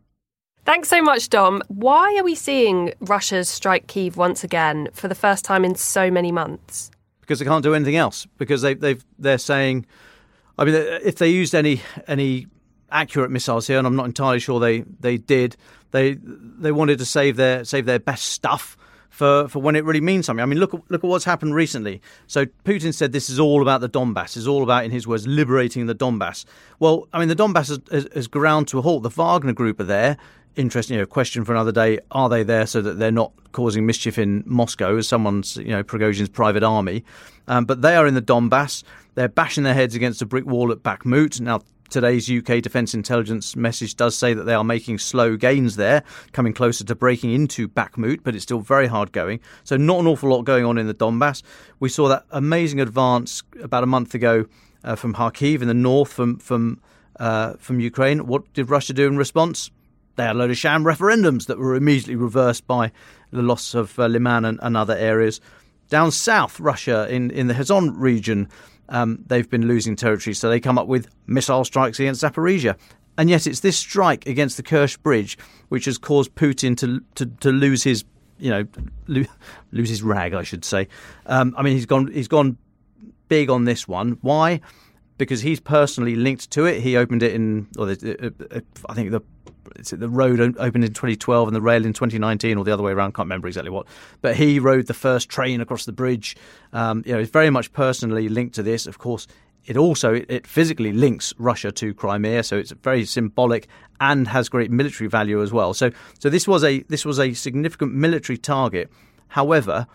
Thanks 0.64 0.88
so 0.88 1.02
much, 1.02 1.28
Dom. 1.28 1.62
Why 1.66 2.16
are 2.18 2.22
we 2.22 2.36
seeing 2.36 2.92
Russia's 3.00 3.48
strike 3.48 3.88
Kiev 3.88 4.16
once 4.16 4.44
again 4.44 4.88
for 4.92 5.08
the 5.08 5.14
first 5.14 5.44
time 5.44 5.64
in 5.64 5.74
so 5.74 6.08
many 6.08 6.30
months? 6.30 6.90
Because 7.20 7.40
they 7.40 7.44
can't 7.44 7.64
do 7.64 7.74
anything 7.74 7.96
else. 7.96 8.28
Because 8.38 8.62
they, 8.62 8.74
they've 8.74 9.04
they're 9.18 9.38
saying, 9.38 9.86
I 10.58 10.64
mean, 10.64 10.74
if 10.74 11.16
they 11.16 11.30
used 11.30 11.54
any 11.54 11.80
any 12.06 12.46
accurate 12.92 13.30
missiles 13.30 13.66
here, 13.66 13.78
and 13.78 13.86
I'm 13.86 13.96
not 13.96 14.06
entirely 14.06 14.38
sure 14.38 14.60
they, 14.60 14.80
they 15.00 15.16
did. 15.16 15.56
They 15.92 16.14
they 16.14 16.72
wanted 16.72 16.98
to 16.98 17.06
save 17.06 17.36
their 17.36 17.64
save 17.64 17.86
their 17.86 17.98
best 18.00 18.26
stuff 18.26 18.76
for, 19.12 19.46
for 19.46 19.60
when 19.60 19.76
it 19.76 19.84
really 19.84 20.00
means 20.00 20.26
something. 20.26 20.42
I 20.42 20.46
mean, 20.46 20.58
look 20.58 20.72
look 20.72 21.04
at 21.04 21.08
what's 21.08 21.24
happened 21.24 21.54
recently. 21.54 22.00
So 22.26 22.46
Putin 22.64 22.92
said 22.92 23.12
this 23.12 23.30
is 23.30 23.38
all 23.38 23.62
about 23.62 23.82
the 23.82 23.88
Donbass. 23.88 24.36
It's 24.36 24.46
all 24.46 24.62
about, 24.62 24.84
in 24.84 24.90
his 24.90 25.06
words, 25.06 25.26
liberating 25.26 25.86
the 25.86 25.94
Donbass. 25.94 26.44
Well, 26.80 27.06
I 27.12 27.20
mean, 27.20 27.28
the 27.28 27.36
Donbass 27.36 27.68
has, 27.68 27.80
has, 27.90 28.08
has 28.14 28.26
ground 28.26 28.68
to 28.68 28.78
a 28.78 28.82
halt. 28.82 29.02
The 29.02 29.10
Wagner 29.10 29.52
group 29.52 29.78
are 29.80 29.84
there. 29.84 30.16
Interesting, 30.56 30.96
you 30.96 31.02
know, 31.02 31.06
question 31.06 31.44
for 31.44 31.52
another 31.52 31.72
day. 31.72 31.98
Are 32.10 32.28
they 32.28 32.42
there 32.42 32.66
so 32.66 32.82
that 32.82 32.98
they're 32.98 33.12
not 33.12 33.32
causing 33.52 33.86
mischief 33.86 34.18
in 34.18 34.42
Moscow 34.46 34.96
as 34.96 35.08
someone's, 35.08 35.56
you 35.56 35.68
know, 35.68 35.82
Prigozhin's 35.82 36.28
private 36.30 36.62
army? 36.62 37.04
Um, 37.48 37.64
but 37.66 37.82
they 37.82 37.96
are 37.96 38.06
in 38.06 38.14
the 38.14 38.22
Donbass. 38.22 38.82
They're 39.14 39.28
bashing 39.28 39.64
their 39.64 39.74
heads 39.74 39.94
against 39.94 40.22
a 40.22 40.26
brick 40.26 40.46
wall 40.46 40.72
at 40.72 40.78
Bakhmut. 40.78 41.40
Now, 41.40 41.60
Today's 41.92 42.30
UK 42.30 42.62
Defence 42.62 42.94
Intelligence 42.94 43.54
message 43.54 43.96
does 43.96 44.16
say 44.16 44.32
that 44.32 44.44
they 44.44 44.54
are 44.54 44.64
making 44.64 44.98
slow 44.98 45.36
gains 45.36 45.76
there, 45.76 46.02
coming 46.32 46.54
closer 46.54 46.84
to 46.84 46.94
breaking 46.94 47.32
into 47.32 47.68
Bakhmut, 47.68 48.20
but 48.24 48.34
it's 48.34 48.44
still 48.44 48.60
very 48.60 48.86
hard 48.86 49.12
going. 49.12 49.40
So, 49.62 49.76
not 49.76 50.00
an 50.00 50.06
awful 50.06 50.30
lot 50.30 50.42
going 50.42 50.64
on 50.64 50.78
in 50.78 50.86
the 50.86 50.94
Donbass. 50.94 51.42
We 51.80 51.90
saw 51.90 52.08
that 52.08 52.24
amazing 52.30 52.80
advance 52.80 53.42
about 53.62 53.84
a 53.84 53.86
month 53.86 54.14
ago 54.14 54.46
uh, 54.84 54.96
from 54.96 55.12
Kharkiv 55.12 55.60
in 55.60 55.68
the 55.68 55.74
north 55.74 56.10
from, 56.10 56.38
from, 56.38 56.80
uh, 57.20 57.54
from 57.58 57.78
Ukraine. 57.78 58.26
What 58.26 58.50
did 58.54 58.70
Russia 58.70 58.94
do 58.94 59.06
in 59.06 59.18
response? 59.18 59.70
They 60.16 60.24
had 60.24 60.36
a 60.36 60.38
load 60.38 60.50
of 60.50 60.56
sham 60.56 60.84
referendums 60.84 61.46
that 61.46 61.58
were 61.58 61.74
immediately 61.74 62.16
reversed 62.16 62.66
by 62.66 62.90
the 63.32 63.42
loss 63.42 63.74
of 63.74 63.98
uh, 63.98 64.06
Liman 64.06 64.46
and, 64.46 64.58
and 64.62 64.78
other 64.78 64.96
areas. 64.96 65.42
Down 65.90 66.10
south, 66.10 66.58
Russia, 66.58 67.06
in, 67.10 67.30
in 67.30 67.48
the 67.48 67.54
Kherson 67.54 67.98
region, 67.98 68.48
um, 68.92 69.24
they've 69.26 69.48
been 69.48 69.66
losing 69.66 69.96
territory. 69.96 70.34
So 70.34 70.48
they 70.48 70.60
come 70.60 70.78
up 70.78 70.86
with 70.86 71.08
missile 71.26 71.64
strikes 71.64 71.98
against 71.98 72.22
Zaporizhia. 72.22 72.78
And 73.18 73.28
yet 73.28 73.46
it's 73.46 73.60
this 73.60 73.76
strike 73.76 74.26
against 74.26 74.56
the 74.56 74.62
Kerch 74.62 75.02
Bridge 75.02 75.36
which 75.68 75.86
has 75.86 75.98
caused 75.98 76.34
Putin 76.34 76.76
to 76.78 77.02
to, 77.16 77.26
to 77.40 77.50
lose 77.50 77.82
his 77.82 78.04
you 78.38 78.50
know 78.50 78.66
lose 79.72 79.88
his 79.88 80.02
rag, 80.02 80.34
I 80.34 80.42
should 80.42 80.64
say. 80.64 80.88
Um, 81.26 81.54
I 81.56 81.62
mean, 81.62 81.74
he's 81.74 81.86
gone 81.86 82.12
he's 82.12 82.28
gone 82.28 82.58
big 83.28 83.50
on 83.50 83.64
this 83.64 83.88
one. 83.88 84.18
Why? 84.20 84.60
Because 85.18 85.40
he's 85.40 85.60
personally 85.60 86.16
linked 86.16 86.50
to 86.50 86.66
it. 86.66 86.80
He 86.80 86.96
opened 86.96 87.22
it 87.22 87.34
in, 87.34 87.68
or 87.78 87.86
the, 87.86 88.26
uh, 88.26 88.56
uh, 88.56 88.60
I 88.88 88.94
think 88.94 89.10
the 89.10 89.22
the 89.74 90.08
road 90.08 90.40
opened 90.58 90.84
in 90.84 90.92
2012 90.92 91.48
and 91.48 91.56
the 91.56 91.60
rail 91.60 91.84
in 91.84 91.92
2019, 91.92 92.58
or 92.58 92.64
the 92.64 92.72
other 92.72 92.82
way 92.82 92.92
around. 92.92 93.08
I 93.08 93.12
can't 93.12 93.26
remember 93.26 93.48
exactly 93.48 93.70
what. 93.70 93.86
But 94.20 94.36
he 94.36 94.58
rode 94.58 94.86
the 94.86 94.94
first 94.94 95.28
train 95.28 95.60
across 95.60 95.84
the 95.84 95.92
bridge. 95.92 96.36
Um, 96.72 97.02
you 97.06 97.12
know, 97.12 97.18
he's 97.18 97.30
very 97.30 97.50
much 97.50 97.72
personally 97.72 98.28
linked 98.28 98.54
to 98.56 98.62
this. 98.62 98.86
Of 98.86 98.98
course, 98.98 99.26
it 99.64 99.76
also 99.76 100.14
it 100.14 100.46
physically 100.46 100.92
links 100.92 101.32
Russia 101.38 101.70
to 101.72 101.94
Crimea, 101.94 102.42
so 102.42 102.56
it's 102.56 102.72
very 102.72 103.04
symbolic 103.04 103.68
and 104.00 104.26
has 104.28 104.48
great 104.48 104.70
military 104.70 105.08
value 105.08 105.42
as 105.42 105.52
well. 105.52 105.72
So, 105.74 105.90
so 106.18 106.28
this 106.28 106.48
was 106.48 106.64
a 106.64 106.80
this 106.88 107.04
was 107.04 107.20
a 107.20 107.32
significant 107.34 107.94
military 107.94 108.36
target. 108.36 108.90
However, 109.28 109.86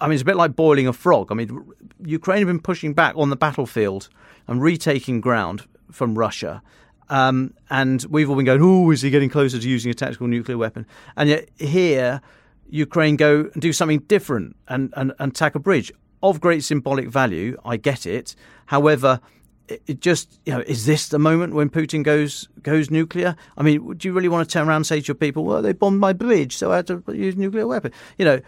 I 0.00 0.06
mean, 0.06 0.14
it's 0.14 0.22
a 0.22 0.26
bit 0.26 0.36
like 0.36 0.54
boiling 0.54 0.86
a 0.86 0.92
frog. 0.92 1.30
I 1.30 1.34
mean, 1.34 1.72
Ukraine 2.04 2.38
have 2.38 2.48
been 2.48 2.60
pushing 2.60 2.92
back 2.94 3.14
on 3.16 3.30
the 3.30 3.36
battlefield 3.36 4.08
and 4.46 4.62
retaking 4.62 5.20
ground 5.20 5.66
from 5.90 6.16
Russia. 6.16 6.62
Um, 7.10 7.54
and 7.68 8.04
we've 8.08 8.30
all 8.30 8.36
been 8.36 8.46
going, 8.46 8.62
oh, 8.62 8.90
is 8.90 9.02
he 9.02 9.10
getting 9.10 9.28
closer 9.28 9.58
to 9.58 9.68
using 9.68 9.90
a 9.90 9.94
tactical 9.94 10.28
nuclear 10.28 10.56
weapon? 10.56 10.86
And 11.16 11.28
yet 11.28 11.48
here, 11.58 12.22
Ukraine 12.68 13.16
go 13.16 13.50
and 13.52 13.60
do 13.60 13.72
something 13.72 13.98
different 14.00 14.56
and, 14.68 14.94
and, 14.96 15.12
and 15.18 15.32
attack 15.32 15.56
a 15.56 15.58
bridge 15.58 15.92
of 16.22 16.40
great 16.40 16.62
symbolic 16.62 17.08
value. 17.08 17.58
I 17.64 17.76
get 17.76 18.06
it. 18.06 18.36
However, 18.66 19.20
it, 19.66 19.82
it 19.86 20.00
just 20.00 20.40
you 20.44 20.52
know 20.52 20.60
is 20.60 20.86
this 20.86 21.08
the 21.08 21.18
moment 21.18 21.54
when 21.54 21.68
Putin 21.68 22.04
goes 22.04 22.48
goes 22.62 22.90
nuclear? 22.90 23.34
I 23.56 23.62
mean, 23.62 23.84
would 23.84 24.04
you 24.04 24.12
really 24.12 24.28
want 24.28 24.48
to 24.48 24.52
turn 24.52 24.68
around 24.68 24.76
and 24.76 24.86
say 24.86 25.00
to 25.00 25.06
your 25.08 25.14
people, 25.16 25.44
"Well, 25.44 25.62
they 25.62 25.72
bombed 25.72 26.00
my 26.00 26.12
bridge, 26.12 26.56
so 26.56 26.70
I 26.72 26.76
had 26.76 26.86
to 26.88 27.02
use 27.08 27.36
nuclear 27.36 27.66
weapon"? 27.66 27.92
You 28.18 28.24
know, 28.24 28.40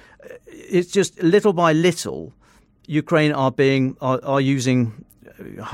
it's 0.47 0.91
just 0.91 1.21
little 1.23 1.53
by 1.53 1.73
little, 1.73 2.33
Ukraine 2.87 3.33
are 3.33 3.51
being 3.51 3.97
are, 4.01 4.21
are 4.23 4.41
using 4.41 5.05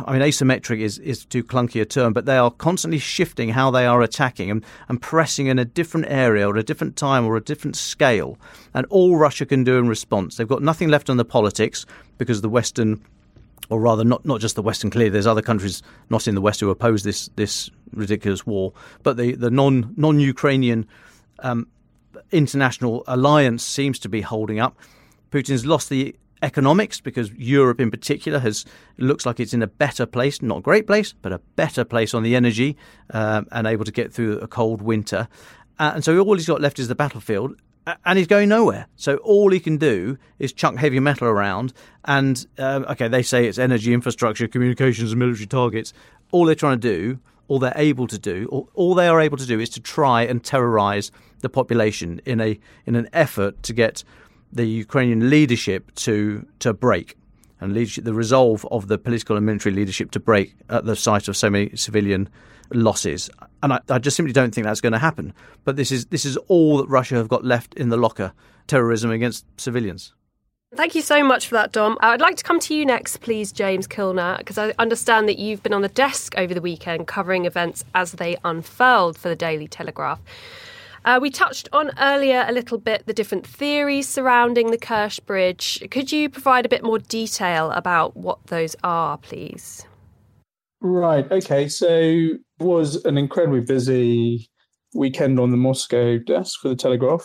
I 0.06 0.12
mean, 0.12 0.22
asymmetric 0.22 0.80
is, 0.80 0.98
is 0.98 1.24
too 1.24 1.42
clunky 1.42 1.80
a 1.80 1.84
term, 1.84 2.12
but 2.12 2.26
they 2.26 2.36
are 2.36 2.50
constantly 2.50 2.98
shifting 2.98 3.50
how 3.50 3.70
they 3.70 3.86
are 3.86 4.02
attacking 4.02 4.50
and, 4.50 4.64
and 4.88 5.00
pressing 5.00 5.46
in 5.46 5.58
a 5.58 5.64
different 5.64 6.06
area 6.08 6.46
or 6.46 6.56
a 6.56 6.62
different 6.62 6.96
time 6.96 7.24
or 7.24 7.36
a 7.36 7.40
different 7.40 7.74
scale. 7.74 8.38
And 8.74 8.86
all 8.90 9.16
Russia 9.16 9.46
can 9.46 9.64
do 9.64 9.78
in 9.78 9.88
response. 9.88 10.36
They've 10.36 10.48
got 10.48 10.62
nothing 10.62 10.88
left 10.88 11.08
on 11.08 11.16
the 11.16 11.24
politics 11.24 11.86
because 12.18 12.42
the 12.42 12.48
Western, 12.48 13.02
or 13.70 13.80
rather, 13.80 14.04
not, 14.04 14.24
not 14.26 14.40
just 14.40 14.54
the 14.54 14.62
Western, 14.62 14.90
clearly, 14.90 15.10
there's 15.10 15.26
other 15.26 15.42
countries 15.42 15.82
not 16.10 16.28
in 16.28 16.34
the 16.34 16.42
West 16.42 16.60
who 16.60 16.68
oppose 16.68 17.02
this, 17.02 17.28
this 17.36 17.70
ridiculous 17.94 18.46
war, 18.46 18.74
but 19.02 19.16
the, 19.16 19.34
the 19.34 19.50
non, 19.50 19.94
non 19.96 20.20
Ukrainian 20.20 20.86
um, 21.38 21.66
international 22.32 23.02
alliance 23.06 23.64
seems 23.64 23.98
to 24.00 24.08
be 24.10 24.20
holding 24.20 24.60
up. 24.60 24.76
Putin's 25.30 25.64
lost 25.64 25.88
the 25.88 26.16
economics 26.42 27.00
because 27.00 27.32
Europe 27.32 27.80
in 27.80 27.90
particular 27.90 28.38
has 28.38 28.64
looks 28.96 29.26
like 29.26 29.40
it's 29.40 29.54
in 29.54 29.62
a 29.62 29.66
better 29.66 30.06
place, 30.06 30.42
not 30.42 30.58
a 30.58 30.60
great 30.60 30.86
place, 30.86 31.12
but 31.12 31.32
a 31.32 31.38
better 31.56 31.84
place 31.84 32.14
on 32.14 32.22
the 32.22 32.36
energy 32.36 32.76
um, 33.10 33.46
and 33.52 33.66
able 33.66 33.84
to 33.84 33.92
get 33.92 34.12
through 34.12 34.38
a 34.38 34.48
cold 34.48 34.82
winter. 34.82 35.28
Uh, 35.78 35.92
and 35.94 36.04
so 36.04 36.18
all 36.18 36.34
he's 36.34 36.46
got 36.46 36.60
left 36.60 36.78
is 36.78 36.88
the 36.88 36.94
battlefield. 36.94 37.56
And 38.04 38.18
he's 38.18 38.26
going 38.26 38.50
nowhere. 38.50 38.86
So 38.96 39.16
all 39.18 39.50
he 39.50 39.60
can 39.60 39.78
do 39.78 40.18
is 40.38 40.52
chuck 40.52 40.76
heavy 40.76 41.00
metal 41.00 41.26
around. 41.26 41.72
And 42.04 42.46
uh, 42.58 42.84
okay, 42.90 43.08
they 43.08 43.22
say 43.22 43.46
it's 43.46 43.58
energy 43.58 43.94
infrastructure, 43.94 44.46
communications, 44.46 45.12
and 45.12 45.18
military 45.18 45.46
targets. 45.46 45.94
All 46.30 46.44
they're 46.44 46.54
trying 46.54 46.80
to 46.80 46.88
do, 46.88 47.18
all 47.46 47.58
they're 47.58 47.72
able 47.76 48.06
to 48.08 48.18
do, 48.18 48.46
all, 48.52 48.68
all 48.74 48.94
they 48.94 49.08
are 49.08 49.22
able 49.22 49.38
to 49.38 49.46
do, 49.46 49.58
is 49.58 49.70
to 49.70 49.80
try 49.80 50.22
and 50.22 50.44
terrorize 50.44 51.10
the 51.40 51.48
population 51.48 52.20
in 52.26 52.42
a 52.42 52.60
in 52.84 52.94
an 52.94 53.08
effort 53.14 53.62
to 53.62 53.72
get 53.72 54.04
the 54.52 54.66
Ukrainian 54.66 55.30
leadership 55.30 55.94
to 55.96 56.46
to 56.60 56.72
break 56.72 57.16
and 57.60 57.74
the 57.74 58.14
resolve 58.14 58.66
of 58.70 58.88
the 58.88 58.98
political 58.98 59.36
and 59.36 59.44
military 59.44 59.74
leadership 59.74 60.10
to 60.12 60.20
break 60.20 60.54
at 60.68 60.84
the 60.84 60.94
sight 60.94 61.28
of 61.28 61.36
so 61.36 61.50
many 61.50 61.74
civilian 61.74 62.28
losses. 62.72 63.30
And 63.62 63.72
I, 63.72 63.80
I, 63.88 63.98
just 63.98 64.16
simply 64.16 64.32
don't 64.32 64.54
think 64.54 64.64
that's 64.64 64.80
going 64.80 64.92
to 64.92 64.98
happen. 64.98 65.32
But 65.64 65.76
this 65.76 65.90
is 65.90 66.06
this 66.06 66.24
is 66.24 66.36
all 66.48 66.76
that 66.78 66.86
Russia 66.86 67.16
have 67.16 67.28
got 67.28 67.44
left 67.44 67.74
in 67.74 67.88
the 67.88 67.96
locker: 67.96 68.32
terrorism 68.66 69.10
against 69.10 69.44
civilians. 69.56 70.14
Thank 70.74 70.94
you 70.94 71.00
so 71.00 71.24
much 71.24 71.48
for 71.48 71.54
that, 71.54 71.72
Dom. 71.72 71.96
I'd 72.00 72.20
like 72.20 72.36
to 72.36 72.44
come 72.44 72.60
to 72.60 72.74
you 72.74 72.84
next, 72.84 73.22
please, 73.22 73.52
James 73.52 73.88
Kilner, 73.88 74.36
because 74.36 74.58
I 74.58 74.74
understand 74.78 75.26
that 75.26 75.38
you've 75.38 75.62
been 75.62 75.72
on 75.72 75.80
the 75.80 75.88
desk 75.88 76.34
over 76.36 76.52
the 76.52 76.60
weekend 76.60 77.06
covering 77.06 77.46
events 77.46 77.84
as 77.94 78.12
they 78.12 78.36
unfurled 78.44 79.16
for 79.16 79.30
the 79.30 79.34
Daily 79.34 79.66
Telegraph. 79.66 80.20
Uh, 81.08 81.18
we 81.18 81.30
touched 81.30 81.70
on 81.72 81.90
earlier 82.00 82.44
a 82.46 82.52
little 82.52 82.76
bit 82.76 83.06
the 83.06 83.14
different 83.14 83.46
theories 83.46 84.06
surrounding 84.06 84.70
the 84.70 84.76
Kerch 84.76 85.24
Bridge. 85.24 85.82
Could 85.90 86.12
you 86.12 86.28
provide 86.28 86.66
a 86.66 86.68
bit 86.68 86.84
more 86.84 86.98
detail 86.98 87.70
about 87.70 88.14
what 88.14 88.46
those 88.48 88.76
are, 88.84 89.16
please? 89.16 89.86
Right. 90.82 91.24
Okay. 91.32 91.66
So 91.66 91.88
it 91.88 92.40
was 92.58 93.02
an 93.06 93.16
incredibly 93.16 93.62
busy 93.62 94.50
weekend 94.92 95.40
on 95.40 95.50
the 95.50 95.56
Moscow 95.56 96.18
desk 96.18 96.60
for 96.60 96.68
the 96.68 96.76
Telegraph. 96.76 97.24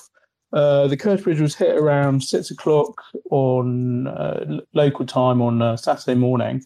Uh, 0.53 0.87
the 0.87 0.95
Kerch 0.95 1.21
Bridge 1.21 1.41
was 1.41 1.53
hit 1.53 1.75
around 1.75 2.23
six 2.23 2.51
o'clock 2.51 2.93
on 3.31 4.07
uh, 4.07 4.61
local 4.73 5.05
time 5.05 5.41
on 5.41 5.61
uh, 5.61 5.75
Saturday 5.75 6.15
morning, 6.17 6.63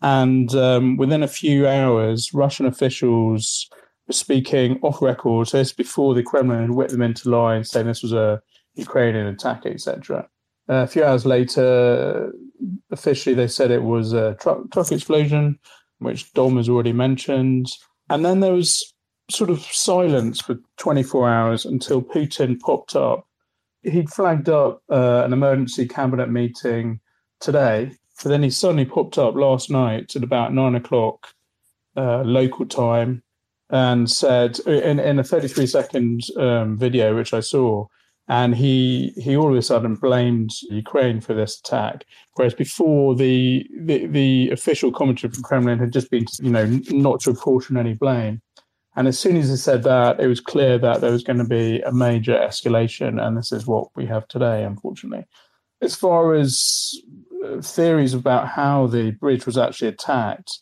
and 0.00 0.54
um, 0.54 0.96
within 0.96 1.22
a 1.22 1.28
few 1.28 1.68
hours, 1.68 2.32
Russian 2.32 2.64
officials 2.64 3.68
speaking 4.10 4.78
off 4.82 5.00
record. 5.00 5.48
So 5.48 5.58
it's 5.58 5.72
before 5.72 6.14
the 6.14 6.22
Kremlin 6.22 6.74
whipped 6.74 6.92
them 6.92 7.02
into 7.02 7.30
line, 7.30 7.64
saying 7.64 7.86
this 7.86 8.02
was 8.02 8.12
a 8.12 8.40
Ukrainian 8.74 9.26
attack, 9.26 9.66
etc. 9.66 10.28
Uh, 10.68 10.74
a 10.74 10.86
few 10.86 11.04
hours 11.04 11.26
later, 11.26 12.32
officially 12.90 13.34
they 13.34 13.48
said 13.48 13.70
it 13.70 13.82
was 13.82 14.12
a 14.12 14.34
truck 14.40 14.70
truck 14.72 14.92
explosion, 14.92 15.58
which 15.98 16.32
Dom 16.32 16.56
has 16.56 16.68
already 16.68 16.92
mentioned. 16.92 17.68
And 18.10 18.24
then 18.24 18.40
there 18.40 18.52
was 18.52 18.94
sort 19.30 19.50
of 19.50 19.60
silence 19.60 20.40
for 20.40 20.56
24 20.76 21.28
hours 21.28 21.64
until 21.64 22.02
Putin 22.02 22.60
popped 22.60 22.94
up. 22.94 23.26
He'd 23.82 24.10
flagged 24.10 24.48
up 24.48 24.82
uh, 24.90 25.22
an 25.24 25.32
emergency 25.32 25.86
cabinet 25.88 26.30
meeting 26.30 27.00
today, 27.40 27.92
but 28.22 28.28
then 28.28 28.42
he 28.42 28.50
suddenly 28.50 28.84
popped 28.84 29.18
up 29.18 29.34
last 29.34 29.70
night 29.70 30.14
at 30.14 30.22
about 30.22 30.54
nine 30.54 30.74
o'clock 30.74 31.28
uh, 31.96 32.22
local 32.22 32.66
time 32.66 33.22
and 33.70 34.10
said 34.10 34.58
in, 34.60 35.00
in 35.00 35.18
a 35.18 35.24
33 35.24 35.66
second 35.66 36.22
um, 36.36 36.76
video 36.78 37.14
which 37.14 37.32
I 37.32 37.40
saw, 37.40 37.86
and 38.28 38.54
he 38.54 39.12
he 39.16 39.36
all 39.36 39.50
of 39.50 39.56
a 39.56 39.62
sudden 39.62 39.96
blamed 39.96 40.50
Ukraine 40.70 41.20
for 41.20 41.34
this 41.34 41.58
attack, 41.58 42.04
whereas 42.34 42.54
before 42.54 43.14
the 43.14 43.66
the, 43.78 44.06
the 44.06 44.50
official 44.50 44.92
commentary 44.92 45.32
from 45.32 45.42
Kremlin 45.42 45.78
had 45.78 45.92
just 45.92 46.10
been 46.10 46.26
you 46.40 46.50
know 46.50 46.80
not 46.90 47.20
to 47.20 47.30
apportion 47.30 47.76
any 47.76 47.94
blame. 47.94 48.40
And 48.96 49.08
as 49.08 49.18
soon 49.18 49.36
as 49.36 49.48
he 49.48 49.56
said 49.56 49.82
that, 49.82 50.20
it 50.20 50.28
was 50.28 50.40
clear 50.40 50.78
that 50.78 51.00
there 51.00 51.10
was 51.10 51.24
going 51.24 51.38
to 51.38 51.44
be 51.44 51.80
a 51.80 51.92
major 51.92 52.34
escalation, 52.34 53.20
and 53.20 53.36
this 53.36 53.50
is 53.50 53.66
what 53.66 53.88
we 53.96 54.06
have 54.06 54.28
today, 54.28 54.62
unfortunately. 54.62 55.26
As 55.82 55.96
far 55.96 56.34
as 56.34 56.92
uh, 57.44 57.60
theories 57.60 58.14
about 58.14 58.48
how 58.48 58.86
the 58.86 59.10
bridge 59.10 59.46
was 59.46 59.58
actually 59.58 59.88
attacked, 59.88 60.60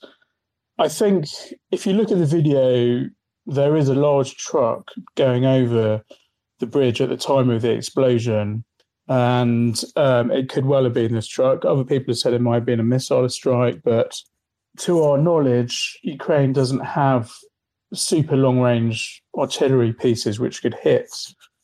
I 0.83 0.89
think 0.89 1.27
if 1.71 1.87
you 1.87 1.93
look 1.93 2.11
at 2.11 2.19
the 2.19 2.27
video, 2.27 3.09
there 3.47 3.77
is 3.77 3.89
a 3.89 3.95
large 3.95 4.35
truck 4.37 4.91
going 5.15 5.45
over 5.45 6.03
the 6.59 6.67
bridge 6.67 7.01
at 7.01 7.09
the 7.09 7.17
time 7.17 7.51
of 7.51 7.63
the 7.63 7.71
explosion, 7.71 8.65
and 9.07 9.81
um, 9.95 10.33
it 10.33 10.49
could 10.49 10.67
well 10.67 10.83
have 10.83 10.95
been 10.95 11.15
this 11.15 11.29
truck. 11.29 11.65
Other 11.65 11.85
people 11.85 12.11
have 12.11 12.19
said 12.19 12.33
it 12.33 12.41
might 12.41 12.57
have 12.57 12.65
been 12.65 12.81
a 12.81 12.85
missile 12.85 13.29
strike, 13.29 13.81
but 13.85 14.13
to 14.79 15.05
our 15.05 15.19
knowledge, 15.19 16.01
Ukraine 16.03 16.53
doesn't 16.53 16.85
have 16.85 17.31
super 17.95 18.37
long 18.37 18.59
range 18.59 19.23
artillery 19.39 19.93
pieces 19.93 20.41
which 20.41 20.63
could 20.63 20.75
hit 20.83 21.09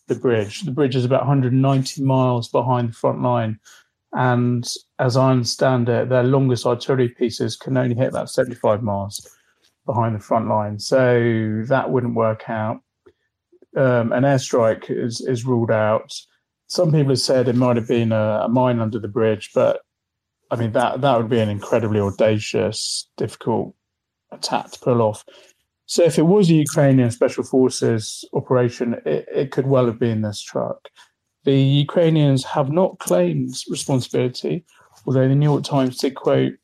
the 0.07 0.15
bridge. 0.15 0.61
The 0.61 0.71
bridge 0.71 0.95
is 0.95 1.05
about 1.05 1.23
190 1.23 2.05
miles 2.05 2.49
behind 2.51 2.91
the 2.91 2.93
front 2.93 3.21
line 3.23 3.59
and 4.13 4.67
as 4.99 5.17
I 5.17 5.31
understand 5.31 5.89
it, 5.89 6.09
their 6.09 6.23
longest 6.23 6.67
artillery 6.67 7.11
pieces 7.11 7.57
can 7.57 7.77
only 7.77 7.95
hit 7.95 8.09
about 8.09 8.31
75 8.31 8.83
miles 8.83 9.37
behind 9.85 10.15
the 10.15 10.21
front 10.21 10.49
line. 10.49 10.79
So 10.79 11.65
that 11.67 11.91
wouldn't 11.91 12.15
work 12.15 12.49
out. 12.49 12.81
Um, 13.77 14.13
an 14.13 14.25
airstrike 14.25 14.91
is, 14.91 15.21
is 15.21 15.45
ruled 15.45 15.71
out. 15.71 16.15
Some 16.69 16.93
people 16.93 17.11
have 17.11 17.21
said 17.21 17.49
it 17.49 17.57
might 17.57 17.77
have 17.77 17.89
been 17.89 18.13
a, 18.13 18.43
a 18.45 18.49
mine 18.49 18.81
under 18.81 18.99
the 18.99 19.09
bridge, 19.09 19.51
but 19.55 19.81
I 20.51 20.57
mean 20.57 20.73
that 20.73 21.03
that 21.03 21.17
would 21.17 21.29
be 21.29 21.41
an 21.41 21.49
incredibly 21.49 22.01
audacious, 22.01 23.09
difficult 23.17 23.75
attack 24.31 24.71
to 24.71 24.79
pull 24.79 25.03
off. 25.03 25.25
So 25.87 26.03
if 26.03 26.19
it 26.19 26.27
was 26.27 26.51
a 26.51 26.55
Ukrainian 26.55 27.11
special 27.11 27.45
forces 27.45 28.25
operation, 28.35 29.01
it, 29.07 29.27
it 29.35 29.51
could 29.51 29.67
well 29.67 29.87
have 29.87 29.99
been 29.99 30.21
this 30.23 30.43
truck. 30.43 30.89
The 31.45 31.57
Ukrainians 31.57 32.45
have 32.45 32.71
not 32.71 32.99
claimed 32.99 33.55
responsibility, 33.69 34.65
although 35.07 35.29
the 35.29 35.35
New 35.35 35.51
York 35.51 35.65
Times 35.65 35.99
did 35.99 36.15
quote 36.15 36.55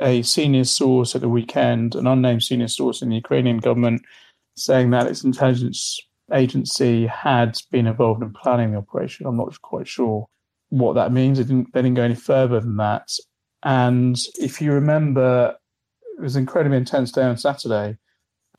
a 0.00 0.22
senior 0.22 0.64
source 0.64 1.14
at 1.14 1.20
the 1.20 1.28
weekend, 1.28 1.94
an 1.94 2.06
unnamed 2.06 2.42
senior 2.42 2.68
source 2.68 3.02
in 3.02 3.10
the 3.10 3.16
Ukrainian 3.16 3.58
government, 3.58 4.02
saying 4.56 4.90
that 4.90 5.06
its 5.06 5.24
intelligence 5.24 6.00
agency 6.32 7.06
had 7.06 7.56
been 7.70 7.86
involved 7.86 8.22
in 8.22 8.32
planning 8.32 8.72
the 8.72 8.78
operation. 8.78 9.26
I'm 9.26 9.36
not 9.36 9.60
quite 9.62 9.88
sure 9.88 10.26
what 10.70 10.94
that 10.94 11.12
means. 11.12 11.38
It 11.38 11.44
didn't, 11.44 11.72
they 11.72 11.82
didn't 11.82 11.96
go 11.96 12.02
any 12.02 12.14
further 12.14 12.60
than 12.60 12.76
that. 12.76 13.10
And 13.62 14.16
if 14.38 14.60
you 14.60 14.72
remember, 14.72 15.54
it 16.16 16.22
was 16.22 16.36
an 16.36 16.42
incredibly 16.42 16.78
intense 16.78 17.12
day 17.12 17.22
on 17.22 17.36
Saturday. 17.36 17.98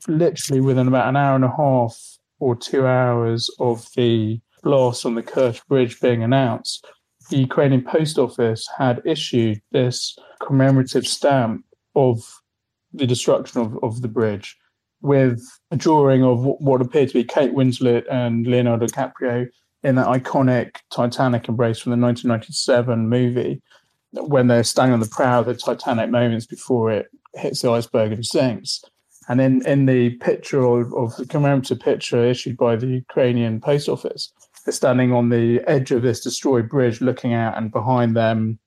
Literally 0.06 0.60
within 0.60 0.88
about 0.88 1.08
an 1.08 1.16
hour 1.16 1.34
and 1.34 1.44
a 1.44 1.54
half 1.56 1.96
or 2.38 2.56
two 2.56 2.86
hours 2.86 3.48
of 3.58 3.86
the 3.96 4.40
loss 4.64 5.04
on 5.04 5.14
the 5.14 5.22
Kerch 5.22 5.66
Bridge 5.66 6.00
being 6.00 6.22
announced, 6.22 6.86
the 7.30 7.38
Ukrainian 7.38 7.82
Post 7.82 8.18
Office 8.18 8.68
had 8.78 9.02
issued 9.04 9.60
this 9.70 10.16
commemorative 10.40 11.06
stamp 11.06 11.64
of 11.94 12.22
the 12.92 13.06
destruction 13.06 13.60
of, 13.60 13.78
of 13.82 14.02
the 14.02 14.08
bridge 14.08 14.56
with 15.00 15.42
a 15.70 15.76
drawing 15.76 16.22
of 16.22 16.44
what 16.44 16.80
appeared 16.80 17.08
to 17.08 17.14
be 17.14 17.24
Kate 17.24 17.52
Winslet 17.52 18.04
and 18.10 18.46
Leonardo 18.46 18.86
DiCaprio 18.86 19.48
in 19.82 19.96
that 19.96 20.06
iconic 20.06 20.76
Titanic 20.92 21.48
embrace 21.48 21.80
from 21.80 21.90
the 21.90 22.06
1997 22.06 23.08
movie 23.08 23.60
when 24.12 24.46
they're 24.46 24.62
standing 24.62 24.94
on 24.94 25.00
the 25.00 25.06
prow 25.06 25.40
of 25.40 25.46
the 25.46 25.54
Titanic 25.54 26.10
moments 26.10 26.46
before 26.46 26.92
it 26.92 27.06
hits 27.34 27.62
the 27.62 27.70
iceberg 27.70 28.12
and 28.12 28.24
sinks. 28.24 28.84
And 29.28 29.40
in, 29.40 29.66
in 29.66 29.86
the 29.86 30.10
picture 30.16 30.62
of, 30.62 30.92
of 30.94 31.16
the 31.16 31.26
commemorative 31.26 31.80
picture 31.80 32.24
issued 32.24 32.56
by 32.56 32.76
the 32.76 32.86
Ukrainian 32.86 33.60
Post 33.60 33.88
Office, 33.88 34.32
they're 34.64 34.72
standing 34.72 35.12
on 35.12 35.28
the 35.28 35.60
edge 35.66 35.90
of 35.90 36.02
this 36.02 36.20
destroyed 36.20 36.68
bridge, 36.68 37.00
looking 37.00 37.34
out, 37.34 37.56
and 37.56 37.72
behind 37.72 38.16
them, 38.16 38.58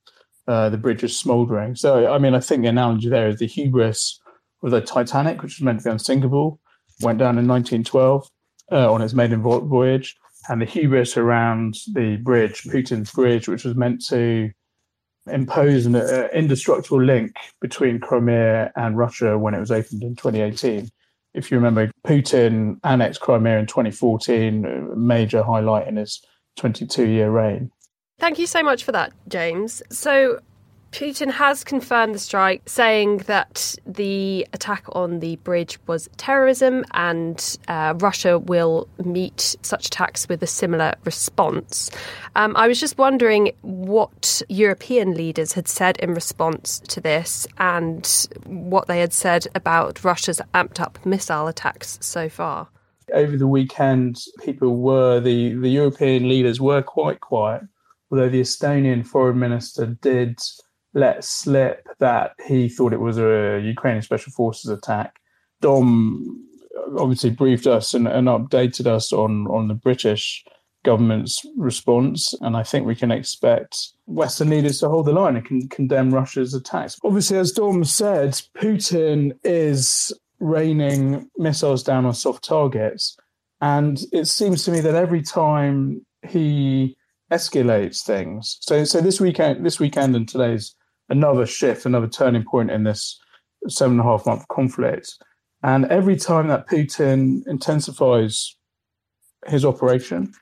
uh, 0.46 0.68
the 0.68 0.78
bridge 0.78 1.02
is 1.02 1.18
smouldering. 1.18 1.74
So, 1.74 2.12
I 2.12 2.18
mean, 2.18 2.34
I 2.34 2.40
think 2.40 2.62
the 2.62 2.68
analogy 2.68 3.08
there 3.08 3.28
is 3.28 3.38
the 3.38 3.46
hubris 3.46 4.20
of 4.62 4.70
the 4.70 4.80
Titanic, 4.80 5.42
which 5.42 5.58
was 5.58 5.62
meant 5.62 5.80
to 5.80 5.84
be 5.84 5.90
unsinkable, 5.90 6.60
went 7.00 7.18
down 7.18 7.38
in 7.38 7.46
1912 7.48 8.28
uh, 8.72 8.92
on 8.92 9.02
its 9.02 9.14
maiden 9.14 9.42
voyage, 9.42 10.16
and 10.48 10.60
the 10.60 10.66
hubris 10.66 11.16
around 11.16 11.76
the 11.92 12.16
bridge, 12.16 12.62
Putin's 12.64 13.10
bridge, 13.10 13.48
which 13.48 13.64
was 13.64 13.74
meant 13.74 14.04
to 14.06 14.50
impose 15.26 15.86
an 15.86 15.96
uh, 15.96 16.28
indestructible 16.32 17.02
link 17.02 17.34
between 17.60 17.98
Crimea 17.98 18.72
and 18.76 18.96
Russia 18.96 19.36
when 19.36 19.54
it 19.54 19.60
was 19.60 19.70
opened 19.70 20.02
in 20.02 20.14
2018. 20.14 20.88
If 21.36 21.50
you 21.50 21.58
remember, 21.58 21.92
Putin 22.04 22.80
annexed 22.82 23.20
Crimea 23.20 23.58
in 23.58 23.66
2014, 23.66 24.64
a 24.64 24.96
major 24.96 25.42
highlight 25.42 25.86
in 25.86 25.96
his 25.96 26.24
22 26.56 27.06
year 27.06 27.30
reign. 27.30 27.70
Thank 28.18 28.38
you 28.38 28.46
so 28.46 28.62
much 28.62 28.84
for 28.84 28.92
that, 28.92 29.12
James. 29.28 29.82
So, 29.90 30.40
Putin 30.92 31.30
has 31.30 31.62
confirmed 31.62 32.14
the 32.14 32.18
strike, 32.18 32.62
saying 32.66 33.18
that 33.26 33.74
the 33.84 34.46
attack 34.52 34.84
on 34.92 35.18
the 35.18 35.36
bridge 35.36 35.78
was 35.86 36.08
terrorism 36.16 36.84
and 36.92 37.58
uh, 37.68 37.92
Russia 37.98 38.38
will 38.38 38.88
meet 39.04 39.56
such 39.62 39.86
attacks 39.86 40.28
with 40.28 40.42
a 40.42 40.46
similar 40.46 40.94
response. 41.04 41.90
Um, 42.34 42.56
I 42.56 42.66
was 42.68 42.80
just 42.80 42.96
wondering 42.96 43.52
what 43.62 44.40
European 44.48 45.14
leaders 45.14 45.52
had 45.52 45.68
said 45.68 45.98
in 45.98 46.14
response 46.14 46.80
to 46.88 47.00
this 47.00 47.46
and 47.58 48.28
what 48.46 48.86
they 48.86 49.00
had 49.00 49.12
said 49.12 49.46
about 49.54 50.02
Russia's 50.02 50.40
amped 50.54 50.80
up 50.80 51.04
missile 51.04 51.46
attacks 51.46 51.98
so 52.00 52.28
far. 52.28 52.68
Over 53.12 53.36
the 53.36 53.46
weekend, 53.46 54.18
people 54.42 54.76
were, 54.76 55.20
the, 55.20 55.54
the 55.54 55.68
European 55.68 56.28
leaders 56.28 56.60
were 56.60 56.82
quite 56.82 57.20
quiet, 57.20 57.62
although 58.10 58.28
the 58.28 58.40
Estonian 58.40 59.06
foreign 59.06 59.38
minister 59.38 59.86
did 60.00 60.38
let 60.96 61.22
slip 61.24 61.86
that 61.98 62.32
he 62.46 62.70
thought 62.70 62.94
it 62.94 63.00
was 63.00 63.18
a 63.18 63.60
Ukrainian 63.62 64.02
special 64.02 64.32
forces 64.32 64.70
attack. 64.70 65.20
Dom 65.60 66.42
uh, 66.74 67.02
obviously 67.02 67.30
briefed 67.30 67.66
us 67.66 67.92
and, 67.92 68.08
and 68.08 68.28
updated 68.28 68.86
us 68.86 69.12
on, 69.12 69.46
on 69.48 69.68
the 69.68 69.74
British 69.74 70.42
government's 70.84 71.44
response. 71.56 72.32
And 72.40 72.56
I 72.56 72.62
think 72.62 72.86
we 72.86 72.94
can 72.94 73.10
expect 73.10 73.92
Western 74.06 74.48
leaders 74.48 74.80
to 74.80 74.88
hold 74.88 75.06
the 75.06 75.12
line 75.12 75.36
and 75.36 75.44
can 75.44 75.68
condemn 75.68 76.14
Russia's 76.14 76.54
attacks. 76.54 76.98
Obviously, 77.04 77.36
as 77.36 77.52
Dom 77.52 77.84
said, 77.84 78.30
Putin 78.56 79.32
is 79.44 80.12
raining 80.40 81.28
missiles 81.36 81.82
down 81.82 82.06
on 82.06 82.14
soft 82.14 82.42
targets. 82.42 83.18
And 83.60 84.00
it 84.12 84.28
seems 84.28 84.64
to 84.64 84.70
me 84.70 84.80
that 84.80 84.94
every 84.94 85.22
time 85.22 86.06
he 86.26 86.96
escalates 87.30 88.02
things, 88.02 88.56
so 88.60 88.84
so 88.84 89.00
this 89.00 89.20
weekend, 89.20 89.66
this 89.66 89.80
weekend 89.80 90.14
and 90.14 90.28
today's 90.28 90.74
another 91.08 91.46
shift, 91.46 91.86
another 91.86 92.08
turning 92.08 92.44
point 92.44 92.70
in 92.70 92.84
this 92.84 93.20
seven 93.68 93.98
and 93.98 94.00
a 94.00 94.04
half 94.04 94.26
month 94.26 94.46
conflict. 94.48 95.14
And 95.62 95.86
every 95.86 96.16
time 96.16 96.48
that 96.48 96.68
Putin 96.68 97.46
intensifies 97.46 98.56
his 99.46 99.64
operation, 99.64 100.32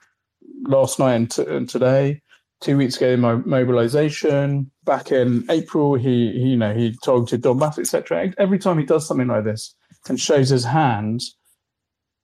last 0.67 0.99
night 0.99 1.15
and, 1.15 1.31
t- 1.31 1.47
and 1.47 1.69
today, 1.69 2.23
two 2.61 2.77
weeks 2.77 2.97
ago, 2.97 3.11
in 3.11 3.21
my 3.21 3.37
mobilization, 3.37 4.71
back 4.85 5.13
in 5.13 5.45
April, 5.51 5.95
he, 5.95 6.33
he 6.33 6.49
you 6.51 6.57
know 6.57 6.75
he 6.75 6.97
targeted 7.03 7.43
Donbass, 7.43 7.79
etc. 7.79 8.33
Every 8.39 8.59
time 8.59 8.79
he 8.79 8.85
does 8.85 9.07
something 9.07 9.29
like 9.29 9.45
this 9.45 9.75
and 10.09 10.21
shows 10.21 10.49
his 10.51 10.65
hand, 10.65 11.23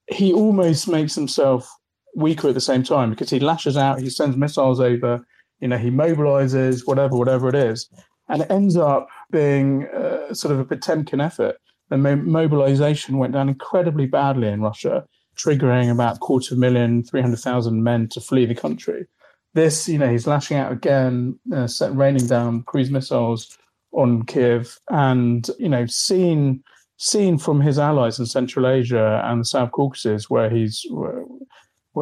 he 0.09 0.33
almost 0.33 0.89
makes 0.89 1.15
himself 1.15 1.71
weaker 2.15 2.49
at 2.49 2.55
the 2.55 2.61
same 2.61 2.83
time 2.83 3.11
because 3.11 3.31
he 3.31 3.39
lashes 3.39 3.77
out, 3.77 4.01
he 4.01 4.11
sends 4.11 4.37
missiles 4.37 4.81
over, 4.81 5.25
you 5.61 5.69
know, 5.69 5.79
he 5.79 5.91
mobilizes, 5.91 6.87
whatever, 6.87 7.17
whatever 7.17 7.49
it 7.49 7.55
is 7.55 7.89
and 8.31 8.43
it 8.43 8.51
ends 8.51 8.77
up 8.77 9.09
being 9.31 9.87
uh, 9.89 10.33
sort 10.33 10.53
of 10.53 10.61
a 10.61 10.65
Potemkin 10.65 11.21
effort. 11.21 11.57
The 11.89 11.99
mo- 11.99 12.17
mobilization 12.17 13.19
went 13.19 13.33
down 13.33 13.49
incredibly 13.49 14.07
badly 14.07 14.49
in 14.49 14.63
Russia, 14.63 15.05
triggering 15.37 15.91
about 15.91 16.17
a 16.17 16.21
quarter 16.21 16.55
million, 16.55 17.03
300,000 17.03 17.83
men 17.83 18.09
to 18.09 18.21
flee 18.21 18.47
the 18.47 18.55
country. 18.55 19.07
This, 19.53 19.89
you 19.89 19.99
know, 19.99 20.09
he's 20.09 20.29
lashing 20.29 20.57
out 20.57 20.71
again, 20.71 21.39
uh, 21.53 21.69
raining 21.91 22.29
down 22.29 22.63
cruise 22.63 22.91
missiles 22.91 23.59
on 23.93 24.25
Kiev, 24.25 24.79
and 24.89 25.51
you 25.59 25.69
know, 25.69 25.87
seen 25.87 26.63
seen 26.97 27.37
from 27.37 27.61
his 27.61 27.79
allies 27.79 28.21
in 28.21 28.27
Central 28.27 28.69
Asia 28.69 29.23
and 29.25 29.41
the 29.41 29.45
South 29.45 29.73
Caucasus, 29.73 30.31
where 30.31 30.49
he's 30.49 30.87
where, 30.91 31.25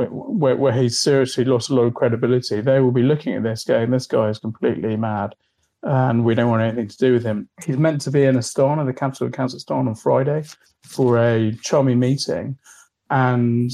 where, 0.08 0.56
where 0.56 0.72
he's 0.74 0.98
seriously 0.98 1.46
lost 1.46 1.70
a 1.70 1.74
lot 1.74 1.84
of 1.84 1.94
credibility, 1.94 2.60
they 2.60 2.80
will 2.80 2.92
be 2.92 3.02
looking 3.02 3.32
at 3.32 3.42
this 3.42 3.64
going, 3.64 3.90
this 3.90 4.06
guy 4.06 4.28
is 4.28 4.38
completely 4.38 4.96
mad 4.96 5.34
and 5.82 6.24
we 6.24 6.34
don't 6.34 6.50
want 6.50 6.62
anything 6.62 6.88
to 6.88 6.96
do 6.96 7.12
with 7.12 7.24
him. 7.24 7.48
He's 7.64 7.76
meant 7.76 8.00
to 8.02 8.10
be 8.10 8.24
in 8.24 8.36
Astana, 8.36 8.84
the 8.84 8.92
capital 8.92 9.26
of 9.26 9.32
Kazakhstan, 9.32 9.86
on 9.86 9.94
Friday 9.94 10.44
for 10.84 11.18
a 11.18 11.52
CHOMI 11.62 11.96
meeting. 11.96 12.58
And 13.10 13.70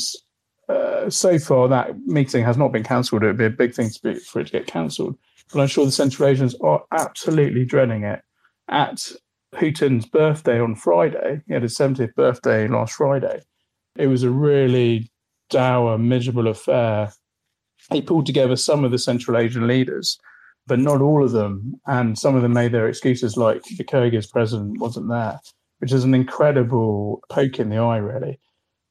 uh, 0.69 1.09
so 1.11 1.39
far, 1.39 1.69
that 1.69 1.99
meeting 2.07 2.45
has 2.45 2.57
not 2.57 2.73
been 2.73 2.85
cancelled. 2.85 3.23
It 3.23 3.27
would 3.27 3.39
be 3.39 3.47
a 3.47 3.51
big 3.51 3.75
thing 3.75 3.91
to 3.91 4.03
be, 4.03 4.15
for 4.17 4.41
it 4.41 4.47
to 4.47 4.53
get 4.53 4.67
cancelled. 4.67 5.17
But 5.53 5.61
I'm 5.61 5.69
sure 5.69 5.85
the 5.85 5.93
Central 5.93 6.29
Asians 6.29 6.55
are 6.63 6.85
absolutely 6.93 7.65
dreading 7.65 8.05
it. 8.05 8.23
At 8.69 9.13
Putin's 9.55 10.07
birthday 10.07 10.61
on 10.61 10.75
Friday, 10.75 11.43
he 11.47 11.53
had 11.53 11.63
his 11.63 11.77
70th 11.77 12.15
birthday 12.15 12.67
last 12.69 12.95
Friday. 12.95 13.43
It 13.97 14.09
was 14.09 14.23
a 14.23 14.31
really 14.31 15.11
dour, 15.51 15.99
miserable 15.99 16.49
affair. 16.49 17.13
He 17.91 18.03
pulled 18.03 18.27
together 18.27 18.57
some 18.57 18.85
of 18.85 18.91
the 18.91 18.99
Central 18.99 19.37
Asian 19.37 19.67
leaders 19.67 20.19
but 20.67 20.79
not 20.79 21.01
all 21.01 21.25
of 21.25 21.33
them. 21.33 21.81
And 21.87 22.19
some 22.19 22.35
of 22.35 22.43
them 22.43 22.53
made 22.53 22.73
their 22.73 22.89
excuses, 22.89 23.37
like 23.37 23.63
the 23.63 23.85
Kyrgyz 23.85 24.31
president 24.31 24.81
wasn't 24.81 25.09
there, 25.09 25.41
which 25.79 25.93
is 25.93 26.05
an 26.05 26.15
incredible 26.15 27.23
poke 27.29 27.59
in 27.59 27.69
the 27.69 27.79
eye, 27.79 27.99
really. 27.99 28.41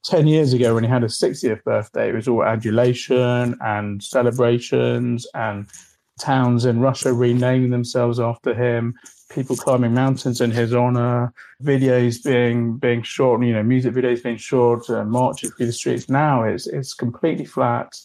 10 0.06 0.28
years 0.28 0.52
ago, 0.54 0.74
when 0.74 0.84
he 0.84 0.90
had 0.90 1.04
his 1.04 1.20
60th 1.20 1.64
birthday, 1.64 2.10
it 2.10 2.16
was 2.16 2.28
all 2.28 2.44
adulation 2.44 3.56
and 3.62 4.04
celebrations 4.04 5.26
and 5.34 5.68
towns 6.20 6.66
in 6.66 6.80
Russia 6.80 7.14
renaming 7.14 7.70
themselves 7.70 8.20
after 8.20 8.54
him, 8.54 8.94
people 9.32 9.56
climbing 9.56 9.94
mountains 9.94 10.42
in 10.42 10.52
his 10.52 10.74
honor, 10.74 11.34
videos 11.64 12.24
being 12.24 12.78
being 12.78 13.02
shot, 13.02 13.42
you 13.42 13.54
know, 13.54 13.64
music 13.64 13.94
videos 13.94 14.22
being 14.22 14.38
shot, 14.38 14.88
uh, 14.90 15.04
marches 15.06 15.54
through 15.54 15.68
the 15.68 15.74
streets. 15.74 16.10
Now 16.10 16.44
it's 16.44 16.68
it's 16.68 16.94
completely 16.94 17.46
flat 17.46 17.96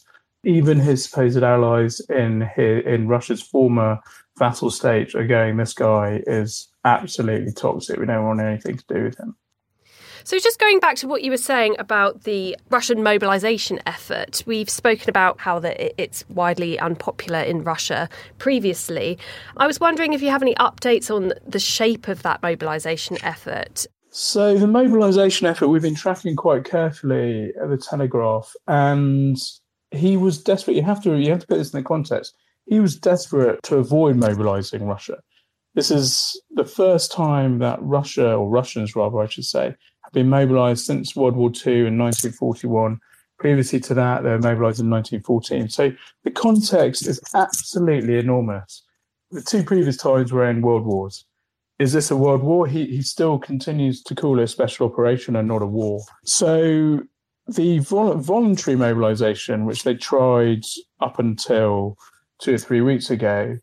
even 0.43 0.79
his 0.79 1.03
supposed 1.05 1.43
allies 1.43 1.99
in 2.09 2.41
his, 2.55 2.85
in 2.85 3.07
Russia's 3.07 3.41
former 3.41 3.99
vassal 4.37 4.71
state 4.71 5.13
are 5.15 5.27
going, 5.27 5.57
this 5.57 5.73
guy 5.73 6.21
is 6.25 6.69
absolutely 6.85 7.51
toxic. 7.51 7.99
We 7.99 8.05
don't 8.05 8.25
want 8.25 8.41
anything 8.41 8.77
to 8.77 8.85
do 8.87 9.03
with 9.03 9.17
him. 9.17 9.35
So, 10.23 10.37
just 10.37 10.59
going 10.59 10.79
back 10.79 10.95
to 10.97 11.07
what 11.07 11.23
you 11.23 11.31
were 11.31 11.37
saying 11.37 11.75
about 11.79 12.23
the 12.23 12.55
Russian 12.69 13.01
mobilization 13.01 13.79
effort, 13.85 14.43
we've 14.45 14.69
spoken 14.69 15.09
about 15.09 15.39
how 15.39 15.59
that 15.59 15.99
it's 15.99 16.27
widely 16.29 16.77
unpopular 16.77 17.39
in 17.39 17.63
Russia 17.63 18.09
previously. 18.37 19.17
I 19.57 19.65
was 19.65 19.79
wondering 19.79 20.13
if 20.13 20.21
you 20.21 20.29
have 20.29 20.43
any 20.43 20.55
updates 20.55 21.13
on 21.13 21.33
the 21.47 21.59
shape 21.59 22.07
of 22.07 22.21
that 22.23 22.43
mobilization 22.43 23.17
effort. 23.23 23.87
So, 24.11 24.57
the 24.57 24.67
mobilization 24.67 25.47
effort 25.47 25.69
we've 25.69 25.81
been 25.81 25.95
tracking 25.95 26.35
quite 26.35 26.63
carefully 26.63 27.53
at 27.59 27.69
the 27.69 27.77
Telegraph, 27.77 28.53
and 28.67 29.37
he 29.91 30.17
was 30.17 30.41
desperate. 30.41 30.75
You 30.75 30.83
have 30.83 31.01
to 31.03 31.15
you 31.15 31.31
have 31.31 31.41
to 31.41 31.47
put 31.47 31.57
this 31.57 31.73
in 31.73 31.79
the 31.79 31.87
context. 31.87 32.35
He 32.65 32.79
was 32.79 32.95
desperate 32.95 33.63
to 33.63 33.77
avoid 33.77 34.15
mobilizing 34.17 34.85
Russia. 34.85 35.17
This 35.75 35.91
is 35.91 36.39
the 36.51 36.65
first 36.65 37.11
time 37.11 37.59
that 37.59 37.79
Russia, 37.81 38.33
or 38.33 38.49
Russians 38.49 38.95
rather, 38.95 39.19
I 39.19 39.27
should 39.27 39.45
say, 39.45 39.75
have 40.03 40.13
been 40.13 40.29
mobilized 40.29 40.85
since 40.85 41.15
World 41.15 41.35
War 41.35 41.49
II 41.49 41.87
in 41.87 41.97
1941. 41.97 42.99
Previously 43.37 43.79
to 43.81 43.93
that, 43.93 44.23
they 44.23 44.29
were 44.29 44.39
mobilized 44.39 44.81
in 44.81 44.89
1914. 44.89 45.69
So 45.69 45.91
the 46.23 46.31
context 46.31 47.07
is 47.07 47.21
absolutely 47.33 48.17
enormous. 48.17 48.83
The 49.31 49.41
two 49.41 49.63
previous 49.63 49.95
times 49.95 50.31
were 50.31 50.49
in 50.49 50.61
world 50.61 50.85
wars. 50.85 51.25
Is 51.77 51.93
this 51.93 52.11
a 52.11 52.17
world 52.17 52.43
war? 52.43 52.67
He, 52.67 52.85
he 52.87 53.01
still 53.01 53.39
continues 53.39 54.03
to 54.03 54.15
call 54.15 54.39
it 54.39 54.43
a 54.43 54.47
special 54.47 54.87
operation 54.87 55.35
and 55.37 55.47
not 55.47 55.61
a 55.61 55.67
war. 55.67 56.01
So 56.25 57.03
the 57.53 57.79
vol- 57.79 58.15
voluntary 58.15 58.77
mobilization, 58.77 59.65
which 59.65 59.83
they 59.83 59.95
tried 59.95 60.63
up 60.99 61.19
until 61.19 61.97
two 62.39 62.55
or 62.55 62.57
three 62.57 62.81
weeks 62.81 63.09
ago, 63.09 63.57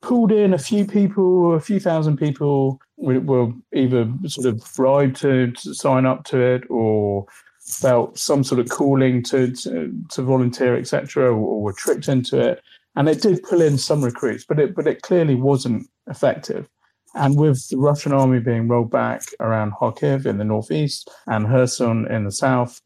pulled 0.00 0.32
in 0.32 0.54
a 0.54 0.58
few 0.58 0.84
people, 0.84 1.54
a 1.54 1.60
few 1.60 1.80
thousand 1.80 2.16
people 2.16 2.80
were 2.96 3.52
either 3.74 4.10
sort 4.26 4.46
of 4.46 4.62
bribed 4.76 5.16
to, 5.16 5.52
to 5.52 5.74
sign 5.74 6.06
up 6.06 6.24
to 6.24 6.40
it 6.40 6.64
or 6.68 7.26
felt 7.60 8.18
some 8.18 8.42
sort 8.42 8.60
of 8.60 8.68
calling 8.68 9.22
to 9.22 9.52
to, 9.52 9.92
to 10.10 10.22
volunteer, 10.22 10.76
etc., 10.76 11.26
or, 11.26 11.32
or, 11.32 11.62
were 11.62 11.72
tricked 11.72 12.08
into 12.08 12.40
it. 12.40 12.62
And 12.96 13.08
it 13.08 13.22
did 13.22 13.42
pull 13.42 13.60
in 13.60 13.78
some 13.78 14.02
recruits, 14.02 14.44
but 14.44 14.58
it 14.58 14.74
but 14.74 14.86
it 14.86 15.02
clearly 15.02 15.34
wasn't 15.34 15.88
effective. 16.08 16.68
And 17.14 17.38
with 17.38 17.68
the 17.68 17.78
Russian 17.78 18.12
army 18.12 18.38
being 18.40 18.68
rolled 18.68 18.90
back 18.90 19.22
around 19.40 19.72
Kharkiv 19.72 20.26
in 20.26 20.38
the 20.38 20.44
northeast 20.44 21.10
and 21.26 21.46
Kherson 21.46 22.06
in 22.10 22.24
the 22.24 22.32
south, 22.32 22.80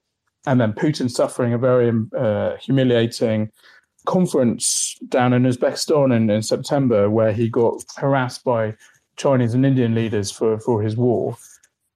and 0.47 0.61
then 0.61 0.73
Putin 0.73 1.11
suffering 1.11 1.53
a 1.53 1.59
very 1.59 1.93
uh, 2.17 2.57
humiliating 2.57 3.51
conference 4.07 4.99
down 5.09 5.33
in 5.33 5.45
Uzbekistan 5.45 6.15
in, 6.15 6.29
in 6.31 6.43
September, 6.43 7.09
where 7.11 7.33
he 7.33 7.49
got 7.49 7.85
harassed 7.97 8.45
by 8.45 8.75
Chinese 9.17 9.55
and 9.55 9.67
Indian 9.67 9.95
leaders 9.95 10.31
for, 10.31 10.59
for 10.59 10.83
his 10.83 10.97
war. 10.97 11.37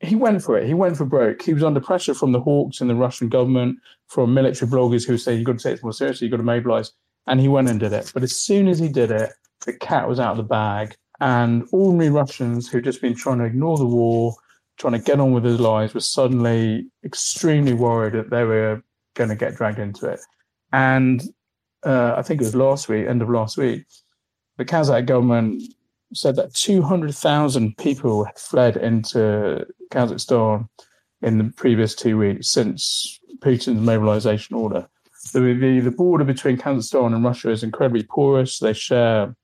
He 0.01 0.15
went 0.15 0.43
for 0.43 0.59
it. 0.59 0.67
He 0.67 0.75
went 0.75 0.97
for 0.97 1.07
broke. 1.07 1.43
He 1.43 1.55
was 1.55 1.65
under 1.65 1.81
pressure 1.81 2.15
from 2.15 2.33
the 2.33 2.41
hawks 2.41 2.81
and 2.81 2.91
the 2.91 2.95
Russian 2.95 3.29
government, 3.29 3.79
from 4.09 4.35
military 4.35 4.71
bloggers 4.71 5.07
who 5.07 5.17
say 5.17 5.35
you've 5.35 5.47
got 5.47 5.59
to 5.59 5.63
take 5.63 5.79
it 5.79 5.83
more 5.83 5.93
seriously, 5.93 6.27
you've 6.27 6.33
got 6.33 6.37
to 6.37 6.43
mobilize. 6.43 6.93
And 7.27 7.41
he 7.41 7.49
went 7.49 7.69
and 7.69 7.81
did 7.81 7.93
it. 7.93 8.13
But 8.15 8.23
as 8.23 8.37
soon 8.37 8.69
as 8.69 8.79
he 8.79 8.89
did 8.89 9.11
it, 9.11 9.31
the 9.65 9.73
cat 9.73 10.09
was 10.09 10.21
out 10.21 10.33
of 10.33 10.37
the 10.37 10.43
bag, 10.45 10.97
and 11.21 11.67
ordinary 11.73 12.11
Russians 12.11 12.69
who'd 12.69 12.85
just 12.85 13.01
been 13.01 13.15
trying 13.15 13.39
to 13.39 13.45
ignore 13.45 13.79
the 13.79 13.87
war, 13.87 14.35
trying 14.77 14.93
to 14.93 14.99
get 14.99 15.21
on 15.21 15.33
with 15.33 15.45
their 15.45 15.53
lives, 15.53 15.95
were 15.95 16.01
suddenly 16.01 16.87
extremely 17.05 17.73
worried 17.73 18.15
that 18.15 18.31
they 18.31 18.45
were 18.45 18.83
going 19.15 19.31
to 19.31 19.37
get 19.37 19.57
dragged 19.57 19.79
into 19.79 20.07
it. 20.09 20.21
And 20.73 21.23
uh, 21.85 22.15
I 22.17 22.23
think 22.23 22.41
it 22.41 22.45
was 22.45 22.55
last 22.55 22.89
week, 22.89 23.07
end 23.07 23.23
of 23.23 23.31
last 23.31 23.57
week, 23.57 23.85
the 24.57 24.65
Kazakh 24.65 25.07
government 25.07 25.63
said 26.15 26.37
that 26.37 26.55
200,000 26.55 27.77
people 27.77 28.25
had 28.25 28.39
fled 28.39 28.77
into 28.77 29.67
Kazakhstan 29.91 30.69
in 31.23 31.39
the 31.39 31.53
previous 31.57 31.95
two 31.95 32.19
weeks 32.19 32.49
since 32.49 33.19
Putin's 33.39 33.81
mobilization 33.81 34.57
order. 34.57 34.89
The, 35.33 35.41
the, 35.41 35.81
the 35.81 35.91
border 35.91 36.25
between 36.25 36.57
Kazakhstan 36.59 37.15
and 37.15 37.25
Russia 37.25 37.51
is 37.51 37.63
incredibly 37.63 38.05
porous. 38.05 38.59
They 38.59 38.73
share 38.73 39.35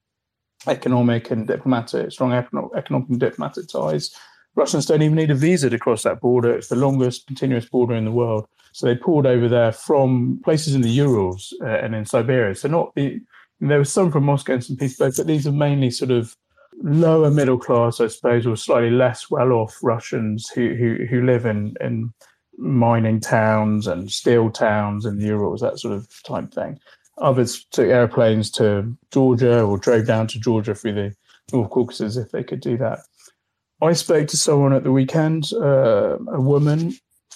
economic 0.66 1.30
and 1.30 1.46
diplomatic, 1.46 2.12
strong 2.12 2.32
economic 2.32 3.08
and 3.08 3.20
diplomatic 3.20 3.68
ties. 3.68 4.14
Russians 4.54 4.86
don't 4.86 5.02
even 5.02 5.16
need 5.16 5.30
a 5.30 5.34
visa 5.34 5.70
to 5.70 5.78
cross 5.78 6.02
that 6.02 6.20
border. 6.20 6.54
It's 6.54 6.68
the 6.68 6.76
longest 6.76 7.26
continuous 7.26 7.64
border 7.64 7.94
in 7.94 8.04
the 8.04 8.12
world. 8.12 8.46
So 8.72 8.86
they 8.86 8.96
poured 8.96 9.26
over 9.26 9.48
there 9.48 9.72
from 9.72 10.40
places 10.44 10.74
in 10.74 10.82
the 10.82 10.90
Urals 10.90 11.54
uh, 11.62 11.66
and 11.66 11.94
in 11.94 12.04
Siberia. 12.04 12.54
So 12.54 12.68
not 12.68 12.94
the 12.94 13.20
there 13.60 13.78
was 13.78 13.92
some 13.92 14.10
from 14.10 14.24
Moscow 14.24 14.54
and 14.54 14.64
St. 14.64 14.78
Petersburg, 14.78 15.14
but 15.16 15.26
these 15.26 15.46
are 15.46 15.52
mainly 15.52 15.90
sort 15.90 16.10
of 16.10 16.36
lower 16.82 17.30
middle 17.30 17.58
class, 17.58 18.00
I 18.00 18.08
suppose, 18.08 18.44
or 18.44 18.56
slightly 18.56 18.90
less 18.90 19.30
well 19.30 19.52
off 19.52 19.78
Russians 19.82 20.48
who, 20.48 20.74
who 20.74 21.06
who 21.06 21.24
live 21.24 21.46
in 21.46 21.76
in 21.80 22.12
mining 22.58 23.20
towns 23.20 23.86
and 23.86 24.10
steel 24.10 24.50
towns 24.50 25.06
in 25.06 25.18
the 25.18 25.26
Urals, 25.26 25.60
that 25.60 25.78
sort 25.78 25.94
of 25.94 26.08
type 26.24 26.52
thing. 26.52 26.78
Others 27.22 27.64
took 27.70 27.88
airplanes 27.88 28.50
to 28.52 28.96
Georgia 29.12 29.62
or 29.62 29.78
drove 29.78 30.06
down 30.06 30.26
to 30.28 30.40
Georgia 30.40 30.74
through 30.74 30.94
the 30.94 31.14
North 31.52 31.70
Caucasus 31.70 32.16
if 32.16 32.30
they 32.32 32.42
could 32.42 32.60
do 32.60 32.76
that. 32.78 33.00
I 33.80 33.92
spoke 33.94 34.28
to 34.28 34.36
someone 34.36 34.72
at 34.72 34.84
the 34.84 34.92
weekend, 34.92 35.52
uh, 35.54 36.18
a 36.32 36.40
woman 36.40 36.94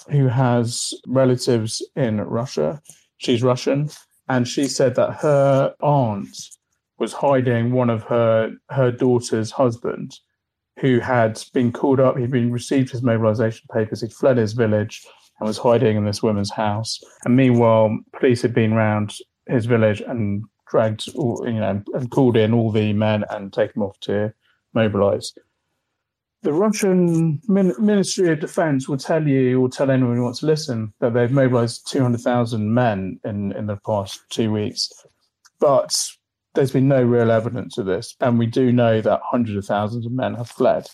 who 0.09 0.27
has 0.27 0.93
relatives 1.07 1.85
in 1.95 2.21
Russia. 2.21 2.81
She's 3.17 3.43
Russian, 3.43 3.89
and 4.29 4.47
she 4.47 4.67
said 4.67 4.95
that 4.95 5.15
her 5.15 5.73
aunt 5.81 6.37
was 6.99 7.13
hiding 7.13 7.71
one 7.71 7.89
of 7.89 8.03
her 8.03 8.51
her 8.69 8.91
daughter's 8.91 9.51
husband, 9.51 10.19
who 10.79 10.99
had 10.99 11.41
been 11.53 11.71
called 11.71 11.99
up. 11.99 12.17
He'd 12.17 12.31
been 12.31 12.51
received 12.51 12.91
his 12.91 13.03
mobilization 13.03 13.67
papers. 13.73 14.01
He'd 14.01 14.13
fled 14.13 14.37
his 14.37 14.53
village 14.53 15.05
and 15.39 15.47
was 15.47 15.57
hiding 15.57 15.97
in 15.97 16.05
this 16.05 16.23
woman's 16.23 16.51
house. 16.51 16.99
And 17.25 17.35
meanwhile, 17.35 17.97
police 18.17 18.41
had 18.41 18.53
been 18.53 18.73
round 18.73 19.13
his 19.49 19.65
village 19.65 20.01
and 20.01 20.43
dragged, 20.69 21.09
all, 21.15 21.43
you 21.45 21.59
know, 21.59 21.81
and 21.93 22.11
called 22.11 22.37
in 22.37 22.53
all 22.53 22.71
the 22.71 22.93
men 22.93 23.23
and 23.29 23.53
taken 23.53 23.79
them 23.79 23.89
off 23.89 23.99
to 24.01 24.33
mobilize. 24.73 25.33
The 26.43 26.53
Russian 26.53 27.41
Ministry 27.47 28.31
of 28.31 28.39
Defense 28.39 28.87
will 28.87 28.97
tell 28.97 29.27
you, 29.27 29.59
or 29.59 29.69
tell 29.69 29.89
anyone 29.89 30.15
who 30.15 30.23
wants 30.23 30.39
to 30.39 30.45
listen, 30.45 30.93
that 30.99 31.13
they've 31.13 31.31
mobilized 31.31 31.89
200,000 31.91 32.73
men 32.73 33.19
in, 33.25 33.53
in 33.53 33.65
the 33.65 33.77
past 33.77 34.21
two 34.29 34.51
weeks. 34.51 34.91
But 35.59 35.95
there's 36.53 36.71
been 36.71 36.87
no 36.87 37.01
real 37.01 37.31
evidence 37.31 37.77
of 37.77 37.85
this. 37.85 38.15
And 38.19 38.37
we 38.37 38.45
do 38.45 38.71
know 38.71 39.01
that 39.01 39.21
hundreds 39.23 39.57
of 39.57 39.65
thousands 39.65 40.05
of 40.05 40.11
men 40.11 40.35
have 40.35 40.49
fled. 40.49 40.87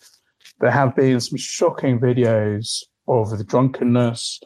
There 0.60 0.72
have 0.72 0.96
been 0.96 1.20
some 1.20 1.38
shocking 1.38 2.00
videos 2.00 2.84
of 3.08 3.38
the 3.38 3.44
drunkenness, 3.44 4.40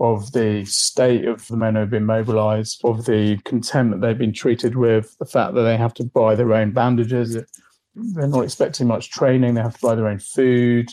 of 0.00 0.32
the 0.32 0.64
state 0.64 1.24
of 1.24 1.46
the 1.48 1.56
men 1.56 1.74
who 1.74 1.80
have 1.80 1.90
been 1.90 2.06
mobilized, 2.06 2.80
of 2.84 3.04
the 3.04 3.38
contempt 3.44 3.92
that 3.92 4.06
they've 4.06 4.18
been 4.18 4.32
treated 4.32 4.76
with, 4.76 5.16
the 5.18 5.26
fact 5.26 5.54
that 5.54 5.62
they 5.62 5.76
have 5.76 5.94
to 5.94 6.04
buy 6.04 6.34
their 6.34 6.54
own 6.54 6.70
bandages. 6.70 7.36
They're 7.94 8.28
not 8.28 8.44
expecting 8.44 8.86
much 8.86 9.10
training. 9.10 9.54
They 9.54 9.62
have 9.62 9.74
to 9.74 9.86
buy 9.86 9.94
their 9.96 10.06
own 10.06 10.20
food. 10.20 10.90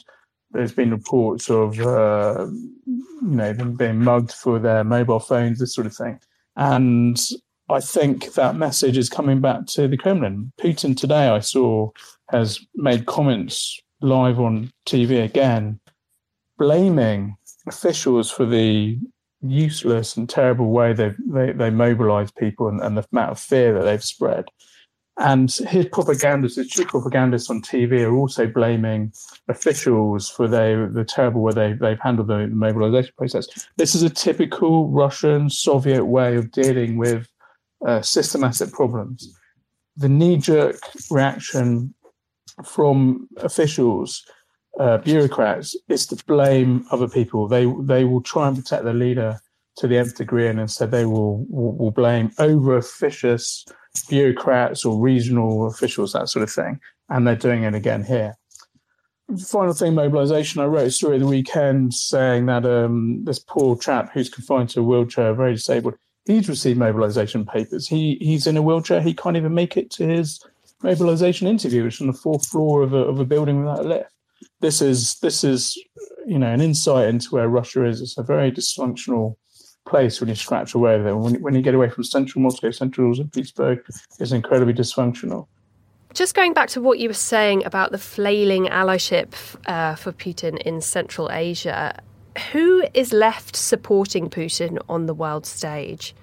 There's 0.52 0.72
been 0.72 0.92
reports 0.92 1.50
of, 1.50 1.80
uh, 1.80 2.48
you 2.88 3.04
know, 3.22 3.54
them 3.54 3.76
being 3.76 4.04
mugged 4.04 4.32
for 4.32 4.58
their 4.58 4.84
mobile 4.84 5.20
phones, 5.20 5.60
this 5.60 5.76
sort 5.76 5.86
of 5.86 5.96
thing. 5.96 6.20
And 6.56 7.20
I 7.70 7.82
think 7.82 8.34
that 8.34 8.56
message 8.56 8.98
is 8.98 9.10
coming 9.10 9.40
back 9.40 9.68
to 9.68 9.88
the 9.88 9.98
Kremlin. 9.98 10.52
Putin 10.60 10.98
today, 10.98 11.28
I 11.28 11.40
saw, 11.40 11.92
has 12.30 12.60
made 12.74 13.06
comments 13.06 13.80
live 14.02 14.40
on 14.40 14.72
TV 14.88 15.24
again, 15.24 15.80
blaming 16.58 17.38
officials 17.68 18.32
for 18.32 18.46
the 18.46 19.00
useless 19.42 20.18
and 20.18 20.30
terrible 20.30 20.72
way 20.72 20.94
they 20.94 21.14
they, 21.28 21.52
they 21.52 21.70
mobilize 21.70 22.32
people 22.32 22.68
and, 22.68 22.82
and 22.82 22.98
the 22.98 23.06
amount 23.12 23.32
of 23.32 23.40
fear 23.40 23.74
that 23.74 23.84
they've 23.84 24.04
spread. 24.04 24.46
And 25.18 25.50
his 25.50 25.86
propagandists, 25.86 26.58
his 26.58 26.70
true 26.70 26.84
propagandists 26.84 27.50
on 27.50 27.62
TV 27.62 28.06
are 28.06 28.14
also 28.14 28.48
blaming 28.48 29.14
officials 29.48 30.30
for 30.30 30.46
they, 30.46 30.76
the 30.76 31.06
terrible 31.06 31.42
way 31.42 31.54
they, 31.54 31.74
they've 31.74 32.00
handled 32.00 32.28
the 32.28 32.48
mobilization 32.48 33.14
process. 33.18 33.48
This 33.78 33.96
is 33.96 34.04
a 34.04 34.10
typical 34.10 34.90
Russian 34.90 35.50
Soviet 35.50 36.04
way 36.04 36.36
of 36.36 36.52
dealing 36.52 36.98
with 36.98 37.30
uh, 37.88 38.02
systematic 38.02 38.74
problems. 38.74 39.34
The 39.96 40.10
knee 40.10 40.36
jerk 40.36 40.76
reaction 41.10 41.94
from 42.66 43.30
officials 43.38 44.26
uh, 44.80 44.98
bureaucrats 44.98 45.76
is 45.88 46.06
to 46.08 46.24
blame 46.26 46.86
other 46.92 47.08
people. 47.08 47.48
They 47.48 47.66
they 47.82 48.04
will 48.04 48.22
try 48.22 48.48
and 48.48 48.58
protect 48.58 48.84
their 48.84 48.94
leader 48.94 49.40
to 49.78 49.88
the 49.88 49.98
nth 49.98 50.18
degree, 50.18 50.48
and 50.48 50.60
instead 50.60 50.92
they 50.92 51.06
will 51.06 51.46
will, 51.50 51.76
will 51.78 51.92
blame 51.92 52.32
over 52.40 52.78
officious 52.78 53.66
bureaucrats 54.10 54.84
or 54.84 55.00
regional 55.00 55.68
officials, 55.68 56.14
that 56.14 56.30
sort 56.30 56.44
of 56.44 56.52
thing. 56.52 56.80
And 57.10 57.26
they're 57.26 57.36
doing 57.36 57.64
it 57.64 57.74
again 57.74 58.04
here. 58.04 58.38
Final 59.48 59.74
thing, 59.74 59.96
mobilisation. 59.96 60.62
I 60.62 60.66
wrote 60.66 60.88
a 60.88 60.92
story 60.92 61.18
the 61.18 61.26
weekend 61.26 61.94
saying 61.94 62.46
that 62.48 62.66
um, 62.66 63.24
this 63.24 63.40
poor 63.40 63.78
chap 63.78 64.12
who's 64.14 64.30
confined 64.30 64.70
to 64.70 64.82
a 64.82 64.84
wheelchair, 64.84 65.34
very 65.34 65.54
disabled, 65.54 65.96
he's 66.26 66.50
received 66.50 66.78
mobilisation 66.78 67.46
papers. 67.46 67.88
He 67.88 68.18
he's 68.20 68.46
in 68.46 68.58
a 68.58 68.62
wheelchair. 68.62 69.02
He 69.02 69.14
can't 69.14 69.38
even 69.38 69.54
make 69.54 69.78
it 69.78 69.90
to 69.92 70.06
his 70.06 70.40
mobilisation 70.84 71.48
interview, 71.48 71.84
which 71.84 71.96
is 71.96 72.02
on 72.02 72.08
the 72.08 72.14
fourth 72.14 72.46
floor 72.48 72.84
of 72.84 72.94
a, 72.94 72.98
of 72.98 73.20
a 73.20 73.26
building 73.26 73.60
without 73.60 73.86
a 73.86 73.88
lift 73.88 74.15
this 74.66 74.82
is 74.82 75.20
this 75.20 75.44
is 75.44 75.78
you 76.26 76.40
know 76.40 76.52
an 76.52 76.60
insight 76.60 77.08
into 77.08 77.30
where 77.30 77.48
Russia 77.48 77.86
is. 77.86 78.02
It's 78.02 78.18
a 78.18 78.24
very 78.24 78.52
dysfunctional 78.52 79.36
place 79.88 80.20
when 80.20 80.30
you 80.30 80.36
scratch 80.36 80.74
away 80.74 81.00
there. 81.02 81.16
When, 81.16 81.36
when 81.42 81.54
you 81.54 81.62
get 81.62 81.76
away 81.76 81.90
from 81.90 82.04
central 82.04 82.42
Moscow, 82.42 82.72
central 82.72 83.14
St. 83.14 83.32
Petersburg 83.32 83.80
is 84.20 84.32
incredibly 84.32 84.74
dysfunctional. 84.74 85.48
Just 86.14 86.34
going 86.34 86.54
back 86.54 86.70
to 86.70 86.82
what 86.82 86.98
you 86.98 87.10
were 87.10 87.14
saying 87.14 87.64
about 87.66 87.92
the 87.92 87.98
flailing 87.98 88.66
allyship 88.66 89.34
uh, 89.68 89.96
for 89.96 90.12
Putin 90.12 90.58
in 90.62 90.82
Central 90.82 91.30
Asia, 91.30 92.02
who 92.52 92.84
is 92.94 93.14
left 93.14 93.56
supporting 93.56 94.30
Putin 94.30 94.80
on 94.90 95.06
the 95.06 95.14
world 95.14 95.46
stage? 95.46 96.16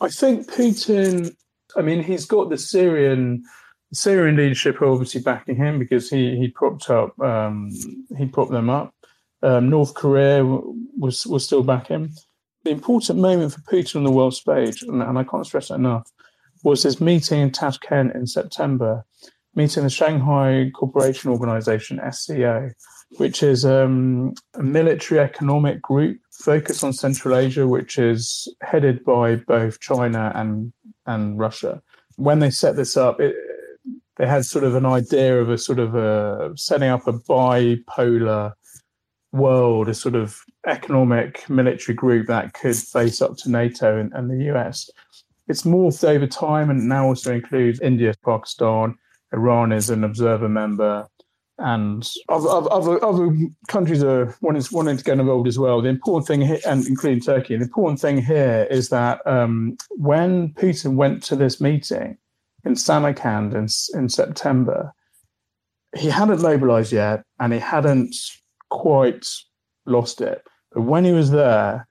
I 0.00 0.08
think 0.08 0.50
Putin. 0.50 1.34
I 1.76 1.82
mean, 1.82 2.02
he's 2.02 2.24
got 2.24 2.48
the 2.48 2.56
Syrian 2.56 3.42
Syrian 3.92 4.36
leadership 4.36 4.80
are 4.80 4.86
obviously 4.86 5.22
backing 5.22 5.56
him 5.56 5.78
because 5.78 6.10
he 6.10 6.36
he 6.36 6.48
propped 6.48 6.90
up 6.90 7.18
um, 7.20 7.70
he 8.16 8.26
propped 8.26 8.52
them 8.52 8.68
up. 8.68 8.94
Um, 9.42 9.70
North 9.70 9.94
Korea 9.94 10.44
was 10.44 11.26
was 11.26 11.44
still 11.44 11.62
backing. 11.62 12.12
The 12.64 12.70
important 12.70 13.18
moment 13.18 13.52
for 13.52 13.60
Putin 13.60 13.96
on 13.96 14.04
the 14.04 14.10
world 14.10 14.34
stage, 14.34 14.82
and, 14.82 15.02
and 15.02 15.18
I 15.18 15.24
can't 15.24 15.46
stress 15.46 15.68
that 15.68 15.76
enough, 15.76 16.10
was 16.64 16.82
his 16.82 17.00
meeting 17.00 17.40
in 17.40 17.50
Tashkent 17.50 18.14
in 18.14 18.26
September, 18.26 19.04
meeting 19.54 19.84
the 19.84 19.90
Shanghai 19.90 20.70
Cooperation 20.74 21.30
Organization 21.30 22.00
(SCO), 22.10 22.70
which 23.16 23.42
is 23.42 23.64
um, 23.64 24.34
a 24.54 24.62
military 24.62 25.20
economic 25.20 25.80
group 25.80 26.18
focused 26.32 26.84
on 26.84 26.92
Central 26.92 27.36
Asia, 27.36 27.66
which 27.66 27.98
is 27.98 28.52
headed 28.60 29.02
by 29.04 29.36
both 29.36 29.80
China 29.80 30.30
and 30.34 30.74
and 31.06 31.38
Russia. 31.38 31.80
When 32.16 32.40
they 32.40 32.50
set 32.50 32.76
this 32.76 32.96
up, 32.96 33.20
it, 33.20 33.34
they 34.18 34.26
had 34.26 34.44
sort 34.44 34.64
of 34.64 34.74
an 34.74 34.84
idea 34.84 35.40
of 35.40 35.48
a 35.48 35.56
sort 35.56 35.78
of 35.78 35.94
a 35.94 36.52
setting 36.56 36.88
up 36.88 37.06
a 37.06 37.12
bipolar 37.12 38.52
world, 39.32 39.88
a 39.88 39.94
sort 39.94 40.16
of 40.16 40.40
economic 40.66 41.48
military 41.48 41.94
group 41.94 42.26
that 42.26 42.52
could 42.52 42.76
face 42.76 43.22
up 43.22 43.36
to 43.38 43.50
NATO 43.50 43.98
and, 43.98 44.12
and 44.12 44.28
the 44.30 44.52
US. 44.52 44.90
It's 45.46 45.62
morphed 45.62 46.06
over 46.06 46.26
time 46.26 46.68
and 46.68 46.88
now 46.88 47.06
also 47.06 47.32
includes 47.32 47.80
India, 47.80 48.12
Pakistan, 48.24 48.96
Iran 49.32 49.72
is 49.72 49.88
an 49.90 50.04
observer 50.04 50.48
member, 50.48 51.06
and 51.58 52.08
other, 52.28 52.70
other, 52.72 53.04
other 53.04 53.36
countries 53.66 54.02
are 54.02 54.34
wanting, 54.40 54.62
wanting 54.72 54.96
to 54.96 55.04
get 55.04 55.18
involved 55.18 55.48
as 55.48 55.58
well. 55.58 55.82
The 55.82 55.88
important 55.88 56.26
thing 56.26 56.40
here, 56.40 56.60
and 56.66 56.86
including 56.86 57.20
Turkey, 57.20 57.56
the 57.56 57.64
important 57.64 58.00
thing 58.00 58.18
here 58.18 58.66
is 58.70 58.88
that 58.90 59.26
um, 59.26 59.76
when 59.90 60.54
Putin 60.54 60.94
went 60.94 61.22
to 61.24 61.36
this 61.36 61.60
meeting, 61.60 62.16
in 62.64 62.76
Samarkand 62.76 63.54
in, 63.54 63.68
in 63.94 64.08
September, 64.08 64.92
he 65.96 66.08
hadn't 66.08 66.42
mobilized 66.42 66.92
yet 66.92 67.22
and 67.40 67.52
he 67.52 67.58
hadn't 67.58 68.14
quite 68.70 69.26
lost 69.86 70.20
it. 70.20 70.42
But 70.72 70.82
when 70.82 71.04
he 71.04 71.12
was 71.12 71.30
there, 71.30 71.86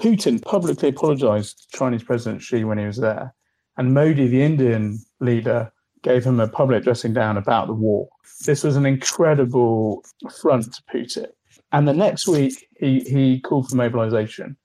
Putin 0.00 0.42
publicly 0.42 0.90
apologized 0.90 1.58
to 1.70 1.78
Chinese 1.78 2.02
President 2.02 2.42
Xi 2.42 2.64
when 2.64 2.78
he 2.78 2.86
was 2.86 2.98
there. 2.98 3.34
And 3.76 3.94
Modi, 3.94 4.26
the 4.26 4.42
Indian 4.42 4.98
leader, 5.20 5.72
gave 6.02 6.24
him 6.24 6.40
a 6.40 6.48
public 6.48 6.84
dressing 6.84 7.12
down 7.12 7.36
about 7.36 7.66
the 7.66 7.74
war. 7.74 8.08
This 8.44 8.62
was 8.62 8.76
an 8.76 8.86
incredible 8.86 10.04
front 10.40 10.72
to 10.74 10.82
Putin. 10.92 11.26
And 11.72 11.88
the 11.88 11.94
next 11.94 12.28
week, 12.28 12.68
he, 12.78 13.00
he 13.00 13.40
called 13.40 13.68
for 13.68 13.76
mobilization. 13.76 14.56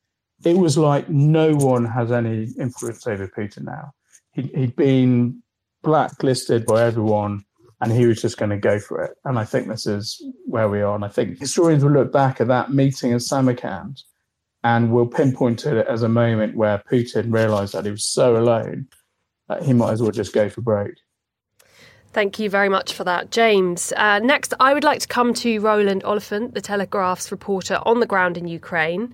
It 0.43 0.57
was 0.57 0.77
like 0.77 1.09
no 1.09 1.55
one 1.55 1.85
has 1.85 2.11
any 2.11 2.49
influence 2.59 3.07
over 3.07 3.27
Putin 3.27 3.63
now. 3.63 3.93
He, 4.34 4.44
he'd 4.44 4.76
been 4.76 5.41
blacklisted 5.84 6.65
by 6.65 6.84
everyone 6.84 7.46
and 7.82 7.91
he 7.91 8.06
was 8.06 8.22
just 8.22 8.38
going 8.38 8.52
to 8.52 8.58
go 8.58 8.80
for 8.80 9.04
it. 9.04 9.17
And 9.26 9.39
I 9.39 9.44
think 9.44 9.67
this 9.67 9.88
is 9.88 10.24
where 10.46 10.70
we 10.70 10.82
are. 10.82 10.96
And 10.96 11.04
I 11.04 11.08
think 11.08 11.39
historians 11.39 11.84
will 11.84 11.91
look 11.91 12.12
back 12.12 12.39
at 12.39 12.48
that 12.48 12.72
meeting 12.72 13.12
in 13.12 13.20
Samarkand 13.20 14.04
and 14.63 14.91
will 14.91 15.08
pinpoint 15.08 15.65
it 15.65 15.88
as 15.88 16.04
a 16.04 16.10
moment 16.10 16.56
where 16.56 16.84
Putin 16.91 17.34
realized 17.34 17.74
that 17.74 17.86
he 17.86 17.91
was 17.91 18.06
so 18.06 18.38
alone 18.38 18.88
that 19.50 19.63
he 19.63 19.74
might 19.74 19.91
as 19.91 20.02
well 20.02 20.12
just 20.12 20.34
go 20.34 20.48
for 20.50 20.62
broke. 20.62 20.96
Thank 22.13 22.39
you 22.39 22.50
very 22.50 22.67
much 22.67 22.93
for 22.93 23.06
that, 23.06 23.32
James. 23.32 23.93
Uh, 23.95 24.19
next, 24.19 24.54
I 24.60 24.74
would 24.74 24.84
like 24.84 25.00
to 25.00 25.08
come 25.08 25.34
to 25.36 25.60
Roland 25.60 26.04
Oliphant, 26.04 26.54
the 26.54 26.60
Telegraph's 26.60 27.32
reporter 27.32 27.80
on 27.86 28.02
the 28.02 28.06
ground 28.06 28.38
in 28.38 28.50
Ukraine. 28.50 29.13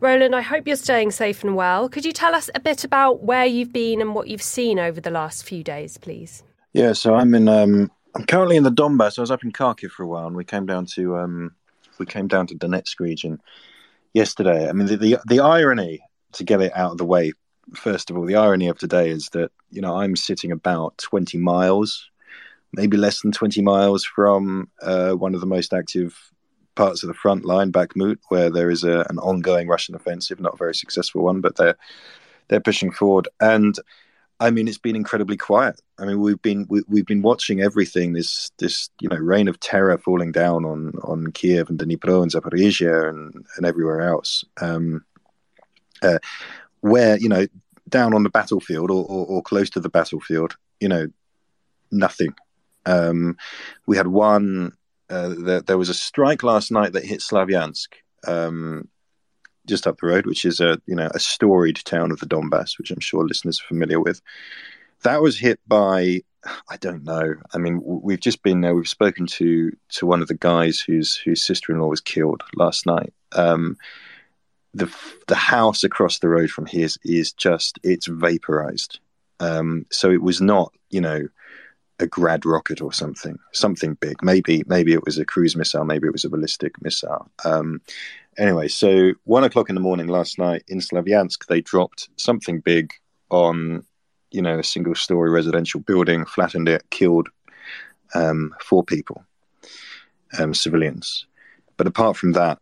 Roland, 0.00 0.34
I 0.34 0.40
hope 0.40 0.66
you're 0.66 0.76
staying 0.76 1.10
safe 1.10 1.44
and 1.44 1.54
well. 1.54 1.90
Could 1.90 2.06
you 2.06 2.12
tell 2.12 2.34
us 2.34 2.48
a 2.54 2.60
bit 2.60 2.84
about 2.84 3.22
where 3.22 3.44
you've 3.44 3.72
been 3.72 4.00
and 4.00 4.14
what 4.14 4.28
you've 4.28 4.40
seen 4.40 4.78
over 4.78 4.98
the 4.98 5.10
last 5.10 5.44
few 5.44 5.62
days, 5.62 5.98
please? 5.98 6.42
Yeah, 6.72 6.94
so 6.94 7.14
I'm 7.14 7.34
in. 7.34 7.48
Um, 7.48 7.90
I'm 8.14 8.24
currently 8.24 8.56
in 8.56 8.62
the 8.62 8.72
Donbass. 8.72 9.18
I 9.18 9.22
was 9.22 9.30
up 9.30 9.44
in 9.44 9.52
Kharkiv 9.52 9.90
for 9.90 10.02
a 10.02 10.06
while, 10.06 10.26
and 10.26 10.36
we 10.36 10.44
came 10.44 10.64
down 10.64 10.86
to 10.94 11.18
um, 11.18 11.54
we 11.98 12.06
came 12.06 12.28
down 12.28 12.46
to 12.46 12.54
Donetsk 12.54 12.98
region 12.98 13.42
yesterday. 14.14 14.70
I 14.70 14.72
mean, 14.72 14.86
the, 14.86 14.96
the 14.96 15.18
the 15.26 15.40
irony 15.40 16.00
to 16.32 16.44
get 16.44 16.62
it 16.62 16.72
out 16.74 16.92
of 16.92 16.98
the 16.98 17.04
way. 17.04 17.32
First 17.74 18.08
of 18.08 18.16
all, 18.16 18.24
the 18.24 18.36
irony 18.36 18.68
of 18.68 18.78
today 18.78 19.10
is 19.10 19.28
that 19.32 19.50
you 19.70 19.82
know 19.82 19.96
I'm 19.96 20.16
sitting 20.16 20.50
about 20.50 20.96
20 20.96 21.36
miles 21.36 22.08
maybe 22.72 22.96
less 22.96 23.22
than 23.22 23.32
20 23.32 23.62
miles 23.62 24.04
from 24.04 24.68
uh, 24.82 25.12
one 25.12 25.34
of 25.34 25.40
the 25.40 25.46
most 25.46 25.72
active 25.72 26.16
parts 26.74 27.02
of 27.02 27.08
the 27.08 27.14
front 27.14 27.44
line, 27.44 27.72
Bakhmut, 27.72 28.18
where 28.28 28.50
there 28.50 28.70
is 28.70 28.84
a, 28.84 29.04
an 29.10 29.18
ongoing 29.18 29.68
Russian 29.68 29.94
offensive, 29.94 30.40
not 30.40 30.54
a 30.54 30.58
very 30.58 30.74
successful 30.74 31.22
one, 31.22 31.40
but 31.40 31.56
they're 31.56 31.76
they're 32.48 32.60
pushing 32.60 32.90
forward. 32.92 33.28
And 33.40 33.78
I 34.40 34.50
mean, 34.50 34.68
it's 34.68 34.78
been 34.78 34.96
incredibly 34.96 35.36
quiet. 35.36 35.80
I 35.98 36.06
mean, 36.06 36.20
we've 36.20 36.40
been 36.40 36.66
we, 36.70 36.82
have 36.98 37.06
been 37.06 37.22
watching 37.22 37.60
everything. 37.60 38.12
This 38.12 38.50
this 38.58 38.90
you 39.00 39.08
know 39.08 39.16
rain 39.16 39.48
of 39.48 39.58
terror 39.58 39.98
falling 39.98 40.32
down 40.32 40.64
on 40.64 40.92
on 41.02 41.32
Kiev 41.32 41.68
and 41.68 41.78
Dnipro 41.78 42.22
and 42.22 42.32
Zaporizhia 42.32 43.08
and 43.08 43.44
and 43.56 43.66
everywhere 43.66 44.02
else. 44.02 44.44
Um, 44.60 45.04
uh, 46.02 46.18
where 46.80 47.18
you 47.18 47.28
know 47.28 47.46
down 47.88 48.14
on 48.14 48.22
the 48.22 48.30
battlefield 48.30 48.90
or, 48.90 49.04
or, 49.04 49.26
or 49.26 49.42
close 49.42 49.70
to 49.70 49.80
the 49.80 49.88
battlefield, 49.88 50.56
you 50.78 50.88
know, 50.88 51.08
nothing 51.90 52.34
um, 52.88 53.36
we 53.86 53.96
had 53.96 54.06
one. 54.06 54.72
Uh, 55.10 55.34
there, 55.38 55.62
there, 55.62 55.78
was 55.78 55.88
a 55.88 55.94
strike 55.94 56.42
last 56.42 56.70
night 56.70 56.92
that 56.92 57.04
hit 57.04 57.20
Slavyansk, 57.20 57.88
um, 58.26 58.88
just 59.66 59.86
up 59.86 59.98
the 60.00 60.06
road, 60.06 60.26
which 60.26 60.44
is 60.44 60.60
a 60.60 60.80
you 60.86 60.94
know 60.94 61.08
a 61.14 61.20
storied 61.20 61.76
town 61.84 62.10
of 62.10 62.20
the 62.20 62.26
Donbass, 62.26 62.78
which 62.78 62.90
I'm 62.90 63.00
sure 63.00 63.26
listeners 63.26 63.60
are 63.60 63.68
familiar 63.68 64.00
with. 64.00 64.20
That 65.02 65.22
was 65.22 65.38
hit 65.38 65.60
by 65.66 66.22
I 66.68 66.76
don't 66.78 67.04
know. 67.04 67.34
I 67.52 67.58
mean, 67.58 67.80
we've 67.84 68.20
just 68.20 68.42
been 68.42 68.60
there. 68.60 68.74
We've 68.74 68.88
spoken 68.88 69.26
to 69.26 69.72
to 69.90 70.06
one 70.06 70.22
of 70.22 70.28
the 70.28 70.34
guys 70.34 70.80
whose 70.80 71.16
whose 71.16 71.42
sister 71.42 71.72
in 71.72 71.80
law 71.80 71.88
was 71.88 72.00
killed 72.00 72.42
last 72.54 72.86
night. 72.86 73.12
Um, 73.32 73.76
the 74.74 74.94
the 75.26 75.34
house 75.34 75.84
across 75.84 76.18
the 76.18 76.28
road 76.28 76.50
from 76.50 76.66
his 76.66 76.98
is 77.04 77.32
just 77.32 77.78
it's 77.82 78.06
vaporized. 78.06 79.00
Um, 79.40 79.86
so 79.90 80.10
it 80.10 80.22
was 80.22 80.40
not 80.40 80.72
you 80.90 81.00
know 81.00 81.28
a 82.00 82.06
grad 82.06 82.46
rocket 82.46 82.80
or 82.80 82.92
something, 82.92 83.38
something 83.52 83.94
big. 83.94 84.22
Maybe 84.22 84.62
maybe 84.66 84.92
it 84.92 85.04
was 85.04 85.18
a 85.18 85.24
cruise 85.24 85.56
missile, 85.56 85.84
maybe 85.84 86.06
it 86.06 86.12
was 86.12 86.24
a 86.24 86.30
ballistic 86.30 86.80
missile. 86.82 87.30
Um, 87.44 87.80
anyway, 88.36 88.68
so 88.68 89.12
one 89.24 89.44
o'clock 89.44 89.68
in 89.68 89.74
the 89.74 89.80
morning 89.80 90.08
last 90.08 90.38
night 90.38 90.62
in 90.68 90.78
Slavyansk, 90.78 91.46
they 91.46 91.60
dropped 91.60 92.08
something 92.16 92.60
big 92.60 92.92
on, 93.30 93.84
you 94.30 94.42
know, 94.42 94.58
a 94.58 94.64
single 94.64 94.94
story 94.94 95.30
residential 95.30 95.80
building, 95.80 96.24
flattened 96.24 96.68
it, 96.68 96.88
killed 96.90 97.28
um, 98.14 98.54
four 98.60 98.84
people, 98.84 99.24
um, 100.38 100.54
civilians. 100.54 101.26
But 101.76 101.86
apart 101.86 102.16
from 102.16 102.32
that, 102.32 102.58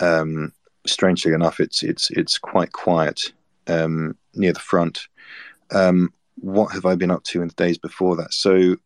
um, 0.00 0.52
strangely 0.86 1.32
enough, 1.32 1.60
it's 1.60 1.82
it's 1.82 2.10
it's 2.10 2.38
quite 2.38 2.72
quiet 2.72 3.32
um, 3.66 4.16
near 4.34 4.52
the 4.52 4.60
front. 4.60 5.08
Um, 5.70 6.12
what 6.36 6.72
have 6.72 6.86
I 6.86 6.94
been 6.94 7.10
up 7.10 7.24
to 7.24 7.42
in 7.42 7.48
the 7.48 7.54
days 7.54 7.78
before 7.78 8.16
that? 8.16 8.32
So 8.32 8.76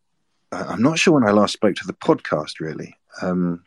uh, 0.51 0.65
I'm 0.67 0.81
not 0.81 0.99
sure 0.99 1.13
when 1.13 1.27
I 1.27 1.31
last 1.31 1.53
spoke 1.53 1.75
to 1.75 1.87
the 1.87 1.93
podcast, 1.93 2.59
really. 2.59 2.97
Um, 3.21 3.63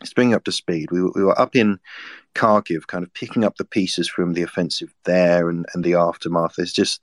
it's 0.00 0.12
bringing 0.12 0.34
up 0.34 0.44
to 0.44 0.52
speed. 0.52 0.90
We, 0.90 1.02
we 1.02 1.24
were 1.24 1.38
up 1.38 1.56
in 1.56 1.78
Kharkiv, 2.34 2.86
kind 2.86 3.04
of 3.04 3.14
picking 3.14 3.44
up 3.44 3.56
the 3.56 3.64
pieces 3.64 4.08
from 4.08 4.34
the 4.34 4.42
offensive 4.42 4.92
there 5.04 5.48
and, 5.48 5.66
and 5.72 5.82
the 5.82 5.94
aftermath. 5.94 6.56
There's 6.56 6.72
just, 6.72 7.02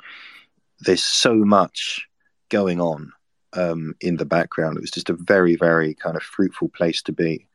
there's 0.82 1.04
so 1.04 1.34
much 1.34 2.08
going 2.50 2.80
on 2.80 3.12
um, 3.54 3.96
in 4.02 4.18
the 4.18 4.26
background. 4.26 4.78
It 4.78 4.82
was 4.82 4.92
just 4.92 5.10
a 5.10 5.18
very, 5.18 5.56
very 5.56 5.96
kind 5.96 6.16
of 6.16 6.24
fruitful 6.24 6.70
place 6.70 7.02
to 7.04 7.12
be 7.12 7.48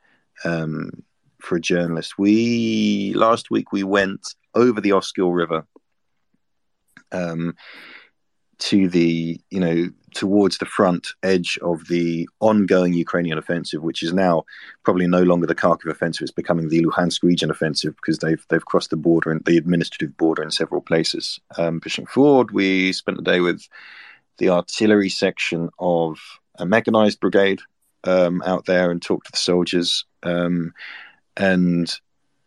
um, 0.44 1.04
for 1.40 1.56
a 1.56 1.60
journalist. 1.60 2.18
We, 2.18 3.12
last 3.14 3.50
week, 3.50 3.72
we 3.72 3.84
went 3.84 4.34
over 4.54 4.80
the 4.80 4.92
Oskil 4.92 5.32
River. 5.32 5.66
Um, 7.12 7.54
to 8.58 8.88
the 8.88 9.40
you 9.50 9.60
know 9.60 9.90
towards 10.14 10.58
the 10.58 10.66
front 10.66 11.08
edge 11.22 11.58
of 11.60 11.88
the 11.88 12.26
ongoing 12.40 12.94
Ukrainian 12.94 13.36
offensive, 13.36 13.82
which 13.82 14.02
is 14.02 14.12
now 14.12 14.44
probably 14.82 15.06
no 15.06 15.22
longer 15.22 15.46
the 15.46 15.54
Kharkiv 15.54 15.90
offensive; 15.90 16.22
it's 16.22 16.32
becoming 16.32 16.68
the 16.68 16.82
Luhansk 16.82 17.22
region 17.22 17.50
offensive 17.50 17.94
because 17.96 18.18
they've 18.18 18.44
they've 18.48 18.64
crossed 18.64 18.90
the 18.90 18.96
border 18.96 19.30
and 19.30 19.44
the 19.44 19.56
administrative 19.56 20.16
border 20.16 20.42
in 20.42 20.50
several 20.50 20.80
places. 20.80 21.38
Um, 21.58 21.80
pushing 21.80 22.06
forward, 22.06 22.50
we 22.50 22.92
spent 22.92 23.18
the 23.18 23.22
day 23.22 23.40
with 23.40 23.68
the 24.38 24.50
artillery 24.50 25.08
section 25.08 25.70
of 25.78 26.18
a 26.58 26.66
mechanized 26.66 27.20
brigade 27.20 27.60
um, 28.04 28.42
out 28.46 28.66
there 28.66 28.90
and 28.90 29.02
talked 29.02 29.26
to 29.26 29.32
the 29.32 29.38
soldiers. 29.38 30.04
Um, 30.22 30.72
and 31.36 31.92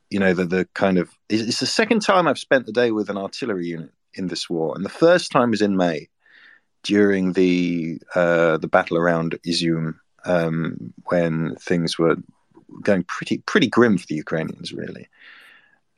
you 0.10 0.20
know 0.20 0.34
the 0.34 0.46
the 0.46 0.68
kind 0.74 0.98
of 0.98 1.12
it's 1.30 1.60
the 1.60 1.68
second 1.68 2.00
time 2.00 2.28
I've 2.28 2.40
spent 2.40 2.66
the 2.66 2.72
day 2.72 2.90
with 2.92 3.10
an 3.10 3.18
artillery 3.18 3.68
unit 3.68 3.92
in 4.14 4.28
this 4.28 4.50
war, 4.50 4.74
and 4.76 4.86
the 4.86 4.90
first 4.90 5.32
time 5.32 5.52
was 5.52 5.62
in 5.62 5.78
May 5.78 6.10
during 6.84 7.34
the 7.34 8.00
uh, 8.16 8.58
the 8.58 8.68
battle 8.68 8.98
around 8.98 9.38
Izium, 9.46 9.96
um, 10.26 10.94
when 11.06 11.56
things 11.56 11.98
were 11.98 12.18
going 12.82 13.04
pretty 13.04 13.40
pretty 13.40 13.68
grim 13.68 13.98
for 13.98 14.06
the 14.08 14.16
Ukrainians, 14.16 14.74
really. 14.74 15.08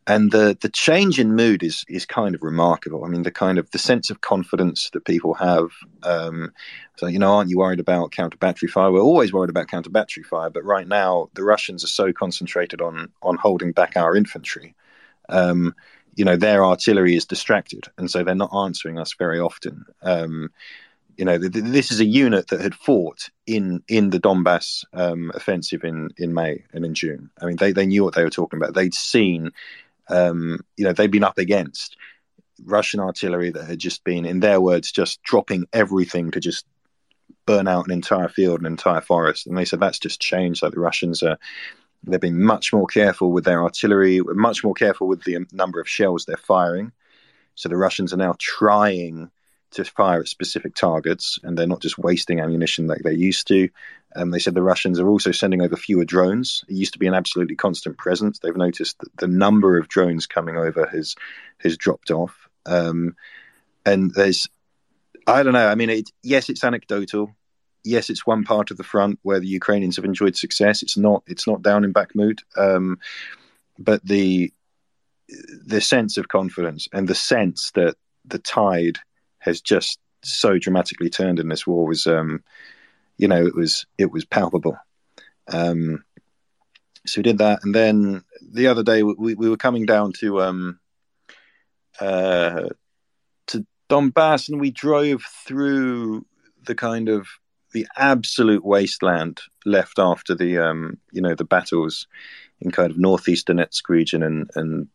And 0.08 0.32
the 0.32 0.58
the 0.60 0.70
change 0.70 1.20
in 1.20 1.36
mood 1.36 1.62
is 1.62 1.86
is 1.88 2.06
kind 2.06 2.34
of 2.34 2.42
remarkable. 2.42 3.06
I 3.06 3.08
mean, 3.08 3.22
the 3.22 3.32
kind 3.32 3.60
of 3.60 3.70
the 3.72 3.78
sense 3.78 4.10
of 4.10 4.22
confidence 4.22 4.90
that 4.92 5.06
people 5.06 5.36
have. 5.36 5.70
Um, 6.04 6.52
so 6.98 7.06
you 7.06 7.20
know, 7.20 7.34
aren't 7.34 7.52
you 7.52 7.60
worried 7.60 7.80
about 7.80 8.12
counter 8.12 8.38
battery 8.38 8.68
fire? 8.68 8.92
We're 8.92 9.02
always 9.02 9.32
worried 9.32 9.52
about 9.52 9.68
counter 9.68 9.92
battery 9.92 10.24
fire, 10.24 10.50
but 10.50 10.66
right 10.66 10.88
now 10.88 11.30
the 11.36 11.44
Russians 11.44 11.84
are 11.84 11.88
so 11.88 12.12
concentrated 12.12 12.82
on 12.82 13.10
on 13.22 13.38
holding 13.38 13.72
back 13.74 13.96
our 13.96 14.16
infantry. 14.16 14.76
Um, 15.30 15.76
you 16.16 16.26
know 16.26 16.36
their 16.36 16.66
artillery 16.66 17.16
is 17.16 17.26
distracted, 17.26 17.88
and 17.98 18.10
so 18.10 18.24
they're 18.24 18.36
not 18.36 18.56
answering 18.56 19.00
us 19.00 19.14
very 19.18 19.40
often. 19.40 19.86
Um, 20.02 20.50
you 21.18 21.26
know, 21.26 21.38
th- 21.38 21.52
this 21.52 21.92
is 21.92 22.00
a 22.00 22.06
unit 22.06 22.48
that 22.48 22.62
had 22.62 22.76
fought 22.76 23.30
in 23.46 23.84
in 23.88 24.10
the 24.10 24.20
Donbass 24.20 24.86
um, 24.94 25.32
offensive 25.34 25.84
in 25.84 26.10
in 26.18 26.34
May 26.34 26.64
and 26.74 26.86
in 26.86 26.94
June. 26.94 27.30
I 27.42 27.46
mean, 27.46 27.58
they 27.58 27.72
they 27.72 27.86
knew 27.86 28.04
what 28.04 28.16
they 28.16 28.24
were 28.24 28.30
talking 28.30 28.58
about. 28.58 28.74
They'd 28.74 28.94
seen, 28.94 29.52
um, 30.10 30.60
you 30.78 30.86
know, 30.86 30.94
they'd 30.94 31.12
been 31.12 31.24
up 31.24 31.38
against 31.38 31.98
Russian 32.64 33.00
artillery 33.00 33.52
that 33.52 33.66
had 33.66 33.80
just 33.80 34.04
been, 34.04 34.26
in 34.26 34.40
their 34.40 34.62
words, 34.62 34.92
just 34.92 35.22
dropping 35.24 35.66
everything 35.74 36.32
to 36.32 36.40
just 36.40 36.66
burn 37.46 37.68
out 37.68 37.86
an 37.86 37.92
entire 37.92 38.30
field, 38.30 38.60
an 38.60 38.66
entire 38.66 39.02
forest. 39.02 39.48
And 39.48 39.58
they 39.58 39.66
said 39.66 39.80
that's 39.80 40.00
just 40.00 40.22
changed. 40.22 40.62
Like 40.62 40.74
the 40.74 40.80
Russians 40.80 41.24
are 41.24 41.38
They've 42.04 42.20
been 42.20 42.42
much 42.42 42.74
more 42.74 42.88
careful 42.88 43.32
with 43.32 43.46
their 43.46 43.64
artillery, 43.64 44.22
much 44.22 44.64
more 44.64 44.74
careful 44.74 45.08
with 45.08 45.24
the 45.24 45.40
number 45.52 45.80
of 45.80 45.88
shells 45.88 46.26
they're 46.26 46.38
firing. 46.38 46.92
So 47.56 47.70
the 47.70 47.78
Russians 47.78 48.14
are 48.14 48.18
now 48.18 48.36
trying 48.40 49.30
to 49.72 49.86
fire 49.86 50.20
at 50.20 50.28
specific 50.28 50.76
targets, 50.76 51.40
and 51.44 51.58
they're 51.58 51.68
not 51.68 51.82
just 51.82 51.98
wasting 51.98 52.40
ammunition 52.40 52.88
like 52.88 53.04
they 53.04 53.14
used 53.14 53.48
to. 53.48 53.70
Um, 54.16 54.32
they 54.32 54.40
said 54.40 54.54
the 54.54 54.64
Russians 54.64 55.00
are 55.00 55.08
also 55.08 55.32
sending 55.32 55.62
over 55.62 55.78
fewer 55.78 56.04
drones. 56.04 56.66
It 56.68 56.74
used 56.74 56.94
to 56.94 57.00
be 57.00 57.08
an 57.08 57.14
absolutely 57.14 57.56
constant 57.56 57.98
presence. 57.98 58.40
They've 58.40 58.56
noticed 58.56 59.00
that 59.00 59.16
the 59.18 59.28
number 59.28 59.78
of 59.78 59.88
drones 59.88 60.28
coming 60.28 60.58
over 60.58 60.86
has 60.88 61.16
has 61.60 61.78
dropped 61.78 62.12
off. 62.12 62.50
Um, 62.66 63.16
and 63.86 64.14
there's, 64.14 64.48
I 65.26 65.44
don't 65.44 65.54
know. 65.54 65.68
I 65.68 65.76
mean, 65.76 65.90
it, 65.90 66.12
yes, 66.24 66.50
it's 66.50 66.64
anecdotal 66.64 67.34
yes, 67.84 68.10
it's 68.10 68.26
one 68.26 68.44
part 68.44 68.72
of 68.72 68.78
the 68.78 68.84
front 68.84 69.20
where 69.24 69.40
the 69.40 69.48
Ukrainians 69.48 69.96
have 69.96 70.06
enjoyed 70.06 70.36
success. 70.36 70.82
It's 70.84 70.98
not 70.98 71.24
it's 71.28 71.48
not 71.48 71.62
down 71.62 71.84
in 71.84 71.94
Bakhmut, 71.94 72.40
um, 72.58 73.00
but 73.78 74.06
the 74.06 74.54
the 75.66 75.82
sense 75.82 76.18
of 76.18 76.28
confidence 76.28 76.88
and 76.92 77.08
the 77.08 77.16
sense 77.16 77.72
that 77.72 77.96
the 78.26 78.40
tide 78.40 79.00
has 79.40 79.62
just 79.62 80.00
so 80.24 80.58
dramatically 80.58 81.10
turned 81.10 81.40
in 81.40 81.48
this 81.48 81.66
war 81.66 81.86
was, 81.86 82.06
um, 82.06 82.44
you 83.18 83.28
know, 83.28 83.46
it 83.46 83.56
was 83.56 83.86
it 83.98 84.12
was 84.12 84.26
palpable. 84.26 84.78
Um, 85.48 86.04
so 87.06 87.20
we 87.20 87.24
did 87.24 87.40
that, 87.40 87.60
and 87.64 87.74
then 87.74 88.24
the 88.42 88.68
other 88.68 88.84
day 88.84 89.02
we, 89.04 89.34
we 89.34 89.50
were 89.50 89.58
coming 89.58 89.86
down 89.86 90.14
to 90.20 90.42
um, 90.42 90.80
uh, 92.00 92.70
to 93.48 93.66
Donbass, 93.90 94.50
and 94.50 94.62
we 94.62 94.70
drove 94.70 95.24
through 95.46 96.26
the 96.66 96.76
kind 96.76 97.10
of 97.10 97.28
the 97.74 97.88
absolute 97.98 98.66
wasteland 98.66 99.42
left 99.66 100.00
after 100.00 100.36
the 100.36 100.58
um, 100.58 100.98
you 101.12 101.22
know 101.22 101.36
the 101.36 101.46
battles 101.46 102.08
in 102.60 102.72
kind 102.72 102.92
of 102.92 102.98
northeastern 102.98 103.58
Donetsk 103.58 103.90
region 103.90 104.24
and 104.24 104.50
and 104.56 104.88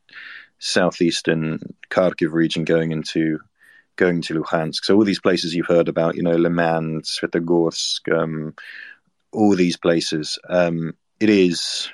southeastern 0.59 1.75
Kharkiv 1.91 2.33
region 2.33 2.65
going 2.65 2.93
into 2.93 3.41
going 3.97 4.23
to 4.23 4.35
Luhansk. 4.35 4.85
So 4.85 4.95
all 4.95 5.05
these 5.05 5.21
places 5.21 5.55
you've 5.55 5.67
heard 5.67 5.89
about, 5.89 6.17
you 6.17 6.23
know, 6.23 6.37
Liman, 6.37 7.03
Svetogorsk, 7.03 8.15
um, 8.15 8.55
all 9.33 9.57
these 9.57 9.77
places. 9.77 10.39
Um, 10.49 10.95
it 11.19 11.31
is 11.31 11.91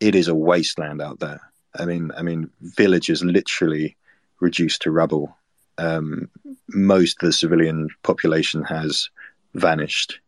it 0.00 0.14
is 0.14 0.28
a 0.28 0.34
wasteland 0.34 1.02
out 1.02 1.20
there. 1.20 1.40
I 1.78 1.84
mean, 1.84 2.10
I 2.16 2.22
mean, 2.22 2.50
villages 2.60 3.22
literally 3.22 3.96
reduced 4.40 4.82
to 4.82 4.90
rubble. 4.90 5.36
Um, 5.78 6.30
most 6.68 7.22
of 7.22 7.26
the 7.26 7.32
civilian 7.32 7.88
population 8.02 8.62
has 8.64 9.10
vanished. 9.58 10.20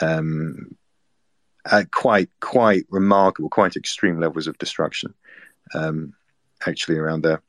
Um, 0.00 0.76
at 1.70 1.90
quite 1.90 2.30
quite 2.40 2.86
remarkable, 2.90 3.48
quite 3.48 3.76
extreme 3.76 4.18
levels 4.18 4.46
of 4.46 4.58
destruction, 4.58 5.14
um, 5.74 6.14
actually 6.66 6.96
around 6.96 7.22
there. 7.22 7.42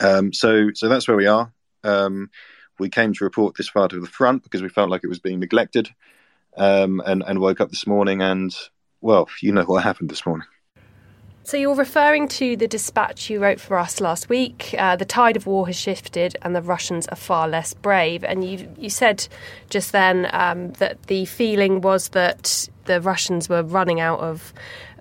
Um, 0.00 0.32
so 0.32 0.70
so 0.74 0.88
that's 0.88 1.08
where 1.08 1.16
we 1.16 1.26
are. 1.26 1.52
Um, 1.84 2.30
we 2.78 2.88
came 2.88 3.12
to 3.14 3.24
report 3.24 3.56
this 3.56 3.70
part 3.70 3.92
of 3.92 4.00
the 4.00 4.06
front 4.06 4.42
because 4.42 4.62
we 4.62 4.68
felt 4.68 4.90
like 4.90 5.02
it 5.02 5.08
was 5.08 5.18
being 5.18 5.40
neglected, 5.40 5.88
um, 6.56 7.02
and 7.04 7.22
and 7.26 7.40
woke 7.40 7.60
up 7.60 7.70
this 7.70 7.86
morning 7.86 8.22
and 8.22 8.54
well, 9.00 9.28
you 9.40 9.52
know 9.52 9.64
what 9.64 9.82
happened 9.82 10.10
this 10.10 10.26
morning. 10.26 10.46
So 11.46 11.56
you're 11.56 11.76
referring 11.76 12.26
to 12.40 12.56
the 12.56 12.66
dispatch 12.66 13.30
you 13.30 13.38
wrote 13.38 13.60
for 13.60 13.78
us 13.78 14.00
last 14.00 14.28
week. 14.28 14.74
Uh, 14.76 14.96
the 14.96 15.04
tide 15.04 15.36
of 15.36 15.46
war 15.46 15.68
has 15.68 15.76
shifted, 15.76 16.36
and 16.42 16.56
the 16.56 16.60
Russians 16.60 17.06
are 17.06 17.16
far 17.16 17.46
less 17.46 17.72
brave. 17.72 18.24
And 18.24 18.42
you 18.42 18.68
you 18.76 18.90
said 18.90 19.28
just 19.70 19.92
then 19.92 20.28
um, 20.32 20.72
that 20.72 21.04
the 21.04 21.24
feeling 21.24 21.82
was 21.82 22.08
that 22.08 22.68
the 22.86 23.00
Russians 23.00 23.48
were 23.48 23.62
running 23.62 24.00
out 24.00 24.18
of 24.18 24.52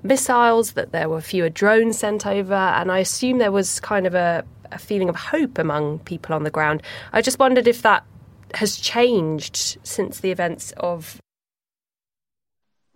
missiles, 0.04 0.74
that 0.74 0.92
there 0.92 1.10
were 1.10 1.20
fewer 1.20 1.50
drones 1.50 1.98
sent 1.98 2.28
over, 2.28 2.54
and 2.54 2.92
I 2.92 3.00
assume 3.00 3.40
there 3.40 3.52
was 3.52 3.80
kind 3.80 4.06
of 4.06 4.14
a, 4.14 4.46
a 4.72 4.78
feeling 4.78 5.10
of 5.10 5.16
hope 5.16 5.58
among 5.58 5.98
people 5.98 6.36
on 6.36 6.44
the 6.44 6.52
ground. 6.52 6.84
I 7.12 7.24
just 7.24 7.40
wondered 7.40 7.68
if 7.68 7.82
that 7.82 8.06
has 8.54 8.76
changed 8.76 9.80
since 9.82 10.20
the 10.20 10.30
events 10.30 10.74
of. 10.78 11.20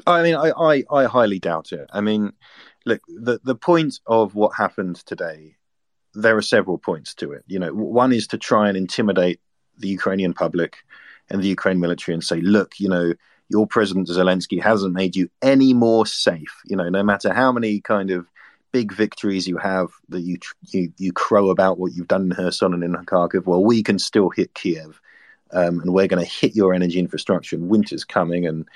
I 0.06 0.22
mean, 0.22 0.36
I, 0.36 0.52
I, 0.52 0.84
I 0.92 1.06
highly 1.06 1.40
doubt 1.40 1.72
it. 1.72 1.90
I 1.92 2.02
mean 2.02 2.34
look, 2.90 3.02
the 3.08 3.40
the 3.44 3.56
point 3.56 4.00
of 4.06 4.36
what 4.36 4.56
happened 4.56 4.98
today, 5.06 5.56
there 6.14 6.38
are 6.38 6.42
several 6.42 6.78
points 6.78 7.14
to 7.16 7.32
it. 7.32 7.44
You 7.48 7.60
know, 7.60 7.74
one 7.74 8.12
is 8.12 8.28
to 8.28 8.38
try 8.38 8.68
and 8.68 8.78
intimidate 8.78 9.40
the 9.78 9.88
Ukrainian 9.88 10.34
public 10.34 10.78
and 11.30 11.42
the 11.42 11.48
Ukraine 11.48 11.80
military 11.80 12.14
and 12.14 12.24
say, 12.24 12.42
look, 12.42 12.80
you 12.80 12.90
know, 12.90 13.14
your 13.50 13.66
president 13.68 14.08
Zelensky 14.08 14.62
hasn't 14.62 14.94
made 14.94 15.16
you 15.16 15.30
any 15.42 15.74
more 15.74 16.06
safe. 16.06 16.54
You 16.66 16.76
know, 16.76 16.90
no 16.90 17.04
matter 17.04 17.34
how 17.34 17.52
many 17.52 17.80
kind 17.80 18.12
of 18.12 18.28
big 18.72 18.92
victories 18.92 19.48
you 19.48 19.58
have 19.58 19.90
that 20.10 20.22
you 20.22 20.38
you, 20.72 20.92
you 20.98 21.12
crow 21.12 21.50
about 21.50 21.80
what 21.80 21.94
you've 21.94 22.08
done 22.08 22.24
in 22.24 22.32
Kherson 22.32 22.74
and 22.74 22.84
in 22.84 22.94
Kharkiv, 22.94 23.46
well, 23.46 23.64
we 23.64 23.82
can 23.84 24.00
still 24.00 24.30
hit 24.30 24.54
Kiev, 24.54 25.00
um, 25.52 25.80
and 25.80 25.94
we're 25.94 26.08
going 26.08 26.24
to 26.24 26.30
hit 26.30 26.56
your 26.56 26.74
energy 26.74 27.00
infrastructure. 27.00 27.56
And 27.56 27.70
winter's 27.70 28.04
coming, 28.04 28.46
and 28.48 28.68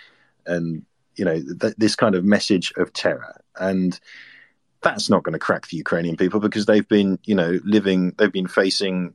and 0.45 0.85
you 1.15 1.25
know 1.25 1.41
th- 1.61 1.75
this 1.77 1.95
kind 1.95 2.15
of 2.15 2.23
message 2.23 2.73
of 2.77 2.93
terror. 2.93 3.41
And 3.59 3.99
that's 4.81 5.09
not 5.09 5.23
going 5.23 5.33
to 5.33 5.39
crack 5.39 5.67
the 5.67 5.77
ukrainian 5.77 6.17
people 6.17 6.39
because 6.39 6.65
they've 6.65 6.87
been 6.87 7.17
you 7.23 7.35
know 7.35 7.59
living 7.63 8.13
they've 8.17 8.31
been 8.31 8.47
facing 8.47 9.13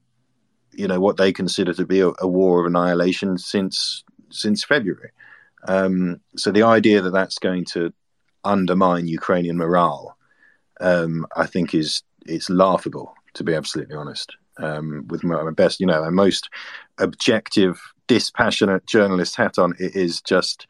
you 0.73 0.89
know 0.89 0.99
what 0.99 1.19
they 1.19 1.33
consider 1.33 1.75
to 1.75 1.85
be 1.85 2.01
a, 2.01 2.11
a 2.21 2.27
war 2.27 2.61
of 2.61 2.67
annihilation 2.67 3.39
since 3.39 4.05
since 4.31 4.65
february. 4.65 5.11
Um, 5.67 6.21
so 6.37 6.53
the 6.53 6.63
idea 6.63 7.03
that 7.03 7.13
that's 7.13 7.39
going 7.39 7.65
to 7.73 7.93
undermine 8.45 9.09
ukrainian 9.09 9.57
morale 9.57 10.17
um, 10.81 11.27
i 11.37 11.47
think 11.47 11.75
is 11.75 12.03
it's 12.27 12.49
laughable 12.49 13.15
to 13.35 13.45
be 13.45 13.55
absolutely 13.55 13.97
honest. 13.97 14.37
Um, 14.61 15.07
with 15.07 15.23
my 15.23 15.51
best 15.53 15.79
you 15.79 15.87
know 15.87 16.03
a 16.03 16.11
most 16.11 16.51
objective 16.99 17.81
dispassionate 18.09 18.85
journalist 18.87 19.37
hat 19.37 19.57
on 19.57 19.75
it 19.79 19.95
is 19.95 20.21
just 20.21 20.67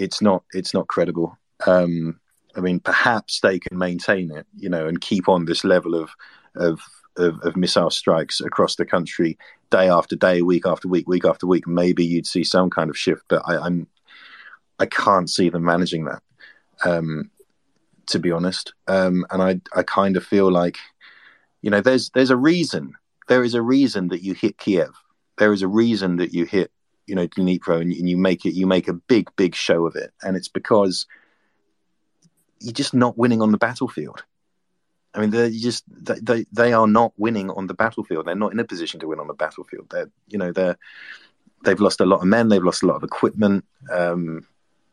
it's 0.00 0.22
not 0.22 0.42
it's 0.52 0.72
not 0.72 0.88
credible. 0.88 1.36
Um, 1.66 2.18
I 2.56 2.60
mean, 2.60 2.80
perhaps 2.80 3.40
they 3.40 3.58
can 3.58 3.78
maintain 3.78 4.30
it, 4.32 4.46
you 4.56 4.68
know, 4.68 4.88
and 4.88 5.00
keep 5.00 5.28
on 5.28 5.44
this 5.44 5.62
level 5.62 5.94
of 5.94 6.10
of 6.56 6.80
of, 7.16 7.38
of 7.42 7.56
missile 7.56 7.90
strikes 7.90 8.40
across 8.40 8.76
the 8.76 8.86
country 8.86 9.36
day 9.70 9.88
after 9.88 10.16
day, 10.16 10.42
week 10.42 10.66
after 10.66 10.88
week, 10.88 11.06
week 11.06 11.24
after 11.24 11.46
week. 11.46 11.66
Maybe 11.66 12.04
you'd 12.04 12.26
see 12.26 12.44
some 12.44 12.70
kind 12.70 12.88
of 12.88 12.98
shift, 12.98 13.24
but 13.28 13.42
I, 13.44 13.58
I'm 13.58 13.86
I 14.78 14.86
can't 14.86 15.28
see 15.28 15.50
them 15.50 15.64
managing 15.64 16.06
that. 16.06 16.22
Um, 16.84 17.30
to 18.06 18.18
be 18.18 18.32
honest, 18.32 18.72
um, 18.88 19.26
and 19.30 19.42
I 19.42 19.60
I 19.78 19.82
kind 19.82 20.16
of 20.16 20.24
feel 20.24 20.50
like, 20.50 20.78
you 21.62 21.70
know, 21.70 21.82
there's 21.82 22.10
there's 22.10 22.30
a 22.30 22.36
reason. 22.36 22.94
There 23.28 23.44
is 23.44 23.54
a 23.54 23.62
reason 23.62 24.08
that 24.08 24.24
you 24.24 24.34
hit 24.34 24.58
Kiev. 24.58 24.90
There 25.36 25.52
is 25.52 25.62
a 25.62 25.68
reason 25.68 26.16
that 26.16 26.32
you 26.32 26.46
hit 26.46 26.72
you 27.10 27.14
know 27.14 27.28
Dnipro 27.28 27.80
and, 27.80 27.92
and 27.92 28.08
you 28.08 28.16
make 28.16 28.46
it 28.46 28.54
you 28.54 28.66
make 28.66 28.88
a 28.88 28.94
big 28.94 29.28
big 29.36 29.54
show 29.54 29.86
of 29.86 29.96
it 29.96 30.12
and 30.22 30.36
it's 30.36 30.48
because 30.48 31.06
you're 32.60 32.72
just 32.72 32.94
not 32.94 33.18
winning 33.18 33.42
on 33.42 33.52
the 33.52 33.58
battlefield 33.58 34.24
I 35.14 35.20
mean, 35.20 35.30
they're 35.30 35.50
just 35.50 35.84
they 35.88 36.46
they 36.52 36.72
are 36.72 36.86
not 36.86 37.12
winning 37.16 37.50
on 37.50 37.66
the 37.66 37.74
battlefield. 37.74 38.26
They're 38.26 38.36
not 38.36 38.52
in 38.52 38.60
a 38.60 38.64
position 38.64 39.00
to 39.00 39.08
win 39.08 39.18
on 39.18 39.26
the 39.26 39.34
battlefield. 39.34 39.88
They're 39.90 40.10
you 40.28 40.38
know 40.38 40.52
they're 40.52 40.78
they've 41.64 41.80
lost 41.80 42.00
a 42.00 42.06
lot 42.06 42.20
of 42.20 42.26
men. 42.26 42.48
They've 42.48 42.62
lost 42.62 42.82
a 42.82 42.86
lot 42.86 42.96
of 42.96 43.02
equipment. 43.02 43.64
Um, 43.92 44.46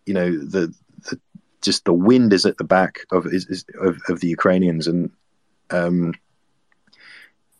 you 0.05 0.13
know 0.13 0.31
the, 0.31 0.73
the 1.03 1.19
just 1.61 1.85
the 1.85 1.93
wind 1.93 2.33
is 2.33 2.45
at 2.45 2.57
the 2.57 2.63
back 2.63 2.99
of 3.11 3.27
is, 3.27 3.45
is 3.45 3.65
of, 3.79 3.99
of, 4.09 4.19
the 4.19 4.27
Ukrainians, 4.27 4.87
and 4.87 5.11
um, 5.69 6.13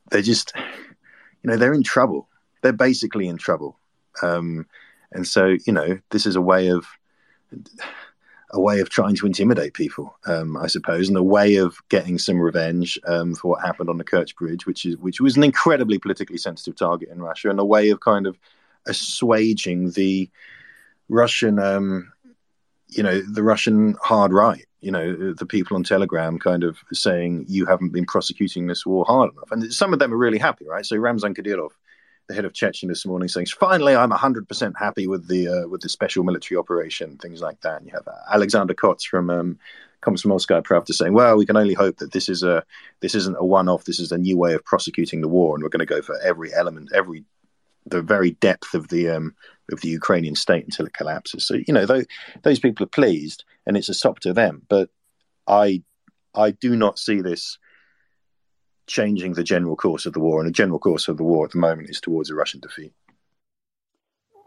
they're 0.10 0.22
just 0.24 0.54
you 0.56 1.52
know 1.52 1.58
they're 1.58 1.74
in 1.74 1.84
trouble. 1.84 2.28
They're 2.64 2.74
basically 2.74 3.28
in 3.28 3.38
trouble. 3.38 3.78
Um, 4.22 4.66
and 5.12 5.26
so, 5.26 5.58
you 5.66 5.74
know, 5.74 6.00
this 6.12 6.26
is 6.26 6.36
a 6.36 6.42
way 6.42 6.68
of 6.70 6.86
a 8.52 8.62
way 8.62 8.80
of 8.80 8.90
trying 8.90 9.16
to 9.16 9.26
intimidate 9.26 9.74
people, 9.74 10.18
um, 10.26 10.56
I 10.56 10.68
suppose, 10.68 11.10
and 11.10 11.18
a 11.18 11.24
way 11.24 11.58
of 11.58 11.78
getting 11.90 12.18
some 12.18 12.40
revenge 12.40 12.98
um, 13.06 13.36
for 13.36 13.50
what 13.50 13.66
happened 13.66 13.90
on 13.90 13.98
the 13.98 14.06
Kerch 14.06 14.36
Bridge, 14.36 14.66
which 14.66 14.86
is 14.86 14.98
which 14.98 15.20
was 15.20 15.36
an 15.36 15.44
incredibly 15.44 16.00
politically 16.00 16.38
sensitive 16.38 16.76
target 16.76 17.10
in 17.10 17.22
Russia, 17.22 17.50
and 17.50 17.60
a 17.60 17.66
way 17.66 17.90
of 17.90 18.00
kind 18.00 18.26
of 18.26 18.38
assuaging 18.88 19.92
the 19.92 20.30
Russian, 21.10 21.60
um, 21.60 22.12
you 22.88 23.04
know, 23.04 23.22
the 23.22 23.44
Russian 23.44 23.96
hard 24.02 24.32
right. 24.32 24.66
You 24.80 24.92
know, 24.92 25.34
the 25.34 25.46
people 25.46 25.76
on 25.76 25.84
Telegram 25.84 26.38
kind 26.40 26.64
of 26.64 26.78
saying 26.94 27.46
you 27.50 27.66
haven't 27.66 27.92
been 27.92 28.06
prosecuting 28.06 28.68
this 28.68 28.86
war 28.86 29.04
hard 29.06 29.32
enough, 29.34 29.52
and 29.52 29.74
some 29.74 29.92
of 29.92 30.00
them 30.00 30.14
are 30.14 30.18
really 30.18 30.38
happy, 30.38 30.66
right? 30.66 30.86
So 30.86 30.96
Ramzan 30.96 31.34
Kadyrov 31.34 31.72
the 32.28 32.34
head 32.34 32.46
of 32.46 32.54
Chechen 32.54 32.90
this 32.90 33.06
morning 33.06 33.28
saying, 33.30 33.48
"Finally, 33.48 33.96
I'm 33.96 34.12
100% 34.12 34.74
happy 34.78 35.08
with 35.08 35.28
the 35.28 35.48
uh, 35.48 35.68
with 35.68 35.82
the 35.82 35.90
special 35.90 36.24
military 36.24 36.58
operation, 36.58 37.18
things 37.18 37.42
like 37.42 37.62
that." 37.62 37.78
And 37.78 37.88
you 37.88 37.94
have 37.94 38.08
uh, 38.08 38.34
Alexander 38.34 38.74
Kots 38.74 39.06
from 39.06 39.30
um, 39.30 39.60
Komsomolskaya 40.02 40.64
Pravda 40.64 40.94
saying, 40.94 41.14
"Well, 41.14 41.38
we 41.38 41.46
can 41.46 41.58
only 41.58 41.74
hope 41.74 41.98
that 41.98 42.12
this 42.12 42.28
is 42.30 42.44
a 42.44 42.64
this 43.00 43.16
isn't 43.16 43.38
a 43.38 43.46
one-off. 43.46 43.86
This 43.86 44.00
is 44.00 44.12
a 44.12 44.18
new 44.18 44.38
way 44.38 44.54
of 44.54 44.64
prosecuting 44.66 45.22
the 45.22 45.28
war, 45.28 45.56
and 45.56 45.64
we're 45.64 45.70
going 45.70 45.80
to 45.80 45.86
go 45.86 46.02
for 46.02 46.20
every 46.22 46.54
element, 46.54 46.90
every 46.94 47.24
the 47.86 48.02
very 48.02 48.32
depth 48.32 48.74
of 48.74 48.90
the 48.90 49.10
um, 49.10 49.36
of 49.72 49.80
the 49.82 49.90
Ukrainian 49.90 50.36
state 50.36 50.66
until 50.66 50.86
it 50.86 50.94
collapses." 50.94 51.48
So 51.48 51.56
you 51.56 51.74
know, 51.74 51.86
those, 51.86 52.06
those 52.44 52.60
people 52.60 52.84
are 52.84 52.90
pleased, 52.90 53.46
and 53.66 53.78
it's 53.78 53.90
a 53.90 53.94
sop 53.94 54.20
to 54.20 54.34
them. 54.34 54.64
But 54.68 54.90
I 55.48 55.82
I 56.36 56.52
do 56.52 56.76
not 56.76 57.00
see 57.00 57.22
this 57.22 57.58
changing 58.88 59.34
the 59.34 59.44
general 59.44 59.76
course 59.76 60.06
of 60.06 60.14
the 60.14 60.20
war. 60.20 60.40
And 60.40 60.48
the 60.48 60.54
general 60.54 60.80
course 60.80 61.08
of 61.08 61.18
the 61.18 61.24
war 61.24 61.46
at 61.46 61.52
the 61.52 61.60
moment 61.60 61.90
is 61.90 62.02
towards 62.02 62.30
a 62.30 62.36
Russian 62.36 62.60
defeat. 62.60 62.94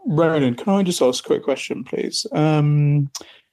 Roland, 0.05 0.57
can 0.57 0.73
I 0.73 0.83
just 0.83 1.01
ask 1.01 1.23
a 1.23 1.27
quick 1.27 1.43
question, 1.43 1.83
please? 1.83 2.25
Um, 2.31 3.11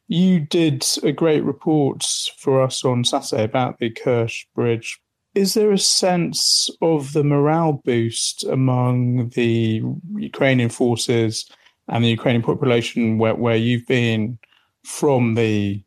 you 0.09 0.41
did 0.41 0.87
a 1.03 1.13
great 1.13 1.45
report 1.45 2.05
for 2.39 2.63
us 2.63 2.85
on 2.85 3.05
Saturday 3.05 3.45
about 3.45 3.79
the 3.79 3.91
Kerch 3.91 4.47
Bridge. 4.55 4.99
Is 5.35 5.55
there 5.55 5.71
a 5.71 5.79
sense 5.79 6.71
of 6.81 7.13
the 7.13 7.23
morale 7.23 7.83
boost 7.85 8.45
among 8.45 9.29
the 9.31 9.83
Ukrainian 10.17 10.71
forces 10.71 11.49
and 11.87 12.03
the 12.03 12.09
Ukrainian 12.09 12.43
population 12.43 13.19
where, 13.19 13.35
where 13.35 13.57
you've 13.57 13.87
been 13.87 14.39
from 14.85 15.35
the 15.35 15.83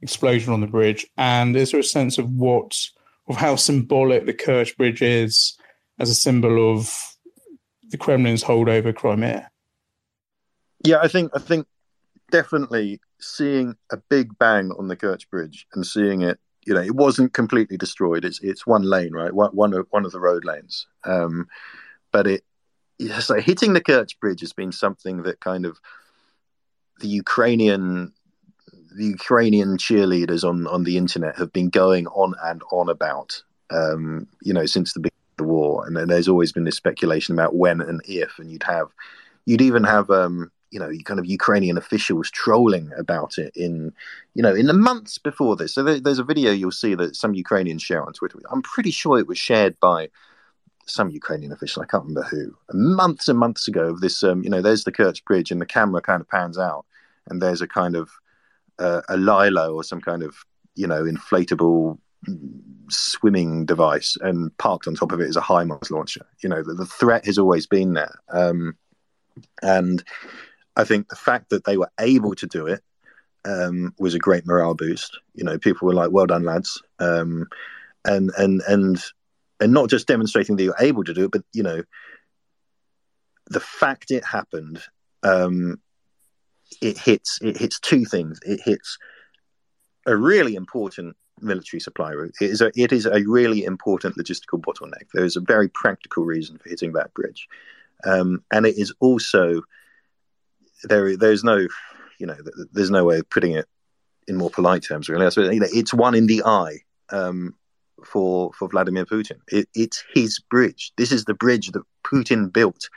explosion 0.00 0.54
on 0.54 0.62
the 0.62 0.66
bridge? 0.66 1.06
And 1.18 1.54
is 1.54 1.70
there 1.70 1.80
a 1.80 1.84
sense 1.84 2.16
of 2.16 2.30
what 2.30 2.78
of 3.30 3.36
how 3.36 3.54
symbolic 3.54 4.26
the 4.26 4.34
Kerch 4.34 4.76
Bridge 4.76 5.02
is 5.02 5.56
as 6.00 6.10
a 6.10 6.14
symbol 6.14 6.72
of 6.72 6.92
the 7.88 7.96
Kremlin's 7.96 8.42
hold 8.42 8.68
over 8.68 8.92
Crimea? 8.92 9.48
Yeah, 10.84 10.98
I 11.00 11.08
think 11.08 11.30
I 11.34 11.38
think 11.38 11.66
definitely 12.32 13.00
seeing 13.20 13.76
a 13.92 13.96
big 13.96 14.36
bang 14.38 14.72
on 14.72 14.88
the 14.88 14.96
Kerch 14.96 15.30
Bridge 15.30 15.66
and 15.74 15.86
seeing 15.86 16.22
it, 16.22 16.38
you 16.66 16.74
know, 16.74 16.80
it 16.80 16.94
wasn't 16.94 17.32
completely 17.32 17.76
destroyed. 17.76 18.24
It's 18.24 18.40
it's 18.42 18.66
one 18.66 18.82
lane, 18.82 19.12
right? 19.12 19.32
One 19.32 19.50
one 19.54 19.74
of 19.74 19.86
one 19.90 20.04
of 20.04 20.10
the 20.10 20.20
road 20.20 20.44
lanes. 20.44 20.86
Um, 21.04 21.46
but 22.10 22.26
it, 22.26 22.44
yeah, 22.98 23.20
so 23.20 23.40
hitting 23.40 23.74
the 23.74 23.80
Kerch 23.80 24.18
Bridge 24.18 24.40
has 24.40 24.52
been 24.52 24.72
something 24.72 25.22
that 25.22 25.38
kind 25.38 25.64
of 25.64 25.78
the 26.98 27.08
Ukrainian 27.08 28.12
the 28.96 29.06
Ukrainian 29.06 29.76
cheerleaders 29.76 30.48
on 30.48 30.66
on 30.66 30.84
the 30.84 30.96
internet 30.96 31.36
have 31.36 31.52
been 31.52 31.70
going 31.70 32.06
on 32.08 32.34
and 32.42 32.62
on 32.70 32.88
about. 32.88 33.42
Um, 33.70 34.26
you 34.42 34.52
know, 34.52 34.66
since 34.66 34.92
the 34.92 35.00
beginning 35.00 35.32
of 35.38 35.44
the 35.44 35.52
war, 35.52 35.86
and 35.86 35.96
there's 35.96 36.26
always 36.28 36.50
been 36.50 36.64
this 36.64 36.76
speculation 36.76 37.34
about 37.34 37.54
when 37.54 37.80
and 37.80 38.00
if, 38.04 38.38
and 38.38 38.50
you'd 38.50 38.64
have, 38.64 38.88
you'd 39.46 39.60
even 39.60 39.84
have 39.84 40.10
um, 40.10 40.50
you 40.70 40.78
know, 40.78 40.90
kind 41.04 41.18
of 41.18 41.26
Ukrainian 41.26 41.76
officials 41.76 42.30
trolling 42.30 42.90
about 42.96 43.38
it 43.38 43.52
in, 43.56 43.92
you 44.34 44.42
know, 44.42 44.54
in 44.54 44.66
the 44.66 44.72
months 44.72 45.18
before 45.18 45.56
this. 45.56 45.74
So 45.74 45.82
there, 45.82 46.00
there's 46.00 46.18
a 46.18 46.24
video 46.24 46.52
you'll 46.52 46.70
see 46.70 46.94
that 46.94 47.16
some 47.16 47.34
Ukrainians 47.34 47.82
share 47.82 48.04
on 48.04 48.12
Twitter. 48.12 48.38
I'm 48.50 48.62
pretty 48.62 48.90
sure 48.90 49.18
it 49.18 49.26
was 49.26 49.38
shared 49.38 49.78
by 49.80 50.08
some 50.86 51.10
Ukrainian 51.10 51.52
official. 51.52 51.82
I 51.82 51.86
can't 51.86 52.04
remember 52.04 52.28
who. 52.28 52.56
Months 52.72 53.28
and 53.28 53.38
months 53.38 53.68
ago, 53.68 53.88
of 53.90 54.00
this, 54.00 54.22
um, 54.22 54.42
you 54.42 54.50
know, 54.50 54.62
there's 54.62 54.84
the 54.84 54.92
Kerch 54.92 55.24
Bridge, 55.24 55.50
and 55.50 55.60
the 55.60 55.66
camera 55.66 56.00
kind 56.00 56.20
of 56.20 56.28
pans 56.28 56.58
out, 56.58 56.84
and 57.28 57.40
there's 57.42 57.62
a 57.62 57.68
kind 57.68 57.96
of 57.96 58.10
a 58.80 59.16
lilo 59.16 59.74
or 59.74 59.84
some 59.84 60.00
kind 60.00 60.22
of, 60.22 60.34
you 60.74 60.86
know, 60.86 61.04
inflatable 61.04 61.98
swimming 62.90 63.64
device, 63.64 64.16
and 64.20 64.56
parked 64.58 64.86
on 64.86 64.94
top 64.94 65.12
of 65.12 65.20
it 65.20 65.28
is 65.28 65.36
a 65.36 65.40
HIMARS 65.40 65.90
launcher. 65.90 66.26
You 66.42 66.48
know, 66.48 66.62
the, 66.62 66.74
the 66.74 66.86
threat 66.86 67.24
has 67.26 67.38
always 67.38 67.66
been 67.66 67.94
there. 67.94 68.18
Um, 68.28 68.76
and 69.62 70.02
I 70.76 70.84
think 70.84 71.08
the 71.08 71.16
fact 71.16 71.50
that 71.50 71.64
they 71.64 71.76
were 71.76 71.90
able 71.98 72.34
to 72.34 72.46
do 72.46 72.66
it 72.66 72.82
um, 73.44 73.94
was 73.98 74.14
a 74.14 74.18
great 74.18 74.46
morale 74.46 74.74
boost. 74.74 75.18
You 75.34 75.44
know, 75.44 75.58
people 75.58 75.86
were 75.86 75.94
like, 75.94 76.10
"Well 76.10 76.26
done, 76.26 76.44
lads," 76.44 76.82
um, 76.98 77.46
and 78.04 78.30
and 78.36 78.62
and 78.66 79.02
and 79.60 79.72
not 79.72 79.90
just 79.90 80.06
demonstrating 80.06 80.56
that 80.56 80.62
you're 80.62 80.74
able 80.80 81.04
to 81.04 81.14
do 81.14 81.24
it, 81.24 81.30
but 81.30 81.42
you 81.52 81.62
know, 81.62 81.82
the 83.46 83.60
fact 83.60 84.10
it 84.10 84.24
happened, 84.24 84.82
um, 85.22 85.80
it 86.80 86.98
hits 86.98 87.38
it 87.42 87.56
hits 87.56 87.80
two 87.80 88.04
things. 88.04 88.40
It 88.44 88.60
hits 88.64 88.98
a 90.06 90.16
really 90.16 90.54
important 90.54 91.16
military 91.40 91.80
supply 91.80 92.12
route. 92.12 92.34
It 92.40 92.50
is 92.50 92.60
a 92.60 92.70
it 92.74 92.92
is 92.92 93.06
a 93.06 93.22
really 93.26 93.64
important 93.64 94.16
logistical 94.16 94.60
bottleneck. 94.60 95.08
There 95.12 95.24
is 95.24 95.36
a 95.36 95.40
very 95.40 95.68
practical 95.68 96.24
reason 96.24 96.58
for 96.58 96.68
hitting 96.68 96.92
that 96.92 97.14
bridge, 97.14 97.48
um, 98.04 98.42
and 98.52 98.66
it 98.66 98.78
is 98.78 98.92
also 99.00 99.62
there 100.84 101.16
there's 101.16 101.44
no 101.44 101.66
you 102.18 102.26
know 102.26 102.36
there's 102.72 102.90
no 102.90 103.04
way 103.04 103.18
of 103.18 103.30
putting 103.30 103.52
it 103.52 103.66
in 104.28 104.36
more 104.36 104.50
polite 104.50 104.82
terms 104.82 105.08
really 105.08 105.24
you 105.54 105.60
know, 105.60 105.66
it's 105.72 105.92
one 105.92 106.14
in 106.14 106.26
the 106.26 106.42
eye 106.44 106.78
um, 107.10 107.54
for 108.04 108.52
for 108.52 108.68
Vladimir 108.68 109.04
Putin 109.04 109.38
it, 109.48 109.68
it's 109.74 110.04
his 110.14 110.38
bridge 110.38 110.92
this 110.96 111.12
is 111.12 111.24
the 111.24 111.34
bridge 111.34 111.70
that 111.72 111.82
Putin 112.04 112.52
built 112.52 112.88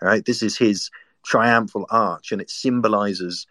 right 0.00 0.24
this 0.24 0.42
is 0.42 0.56
his 0.56 0.90
triumphal 1.24 1.86
arch 1.90 2.32
and 2.32 2.40
it 2.40 2.50
symbolizes 2.50 3.46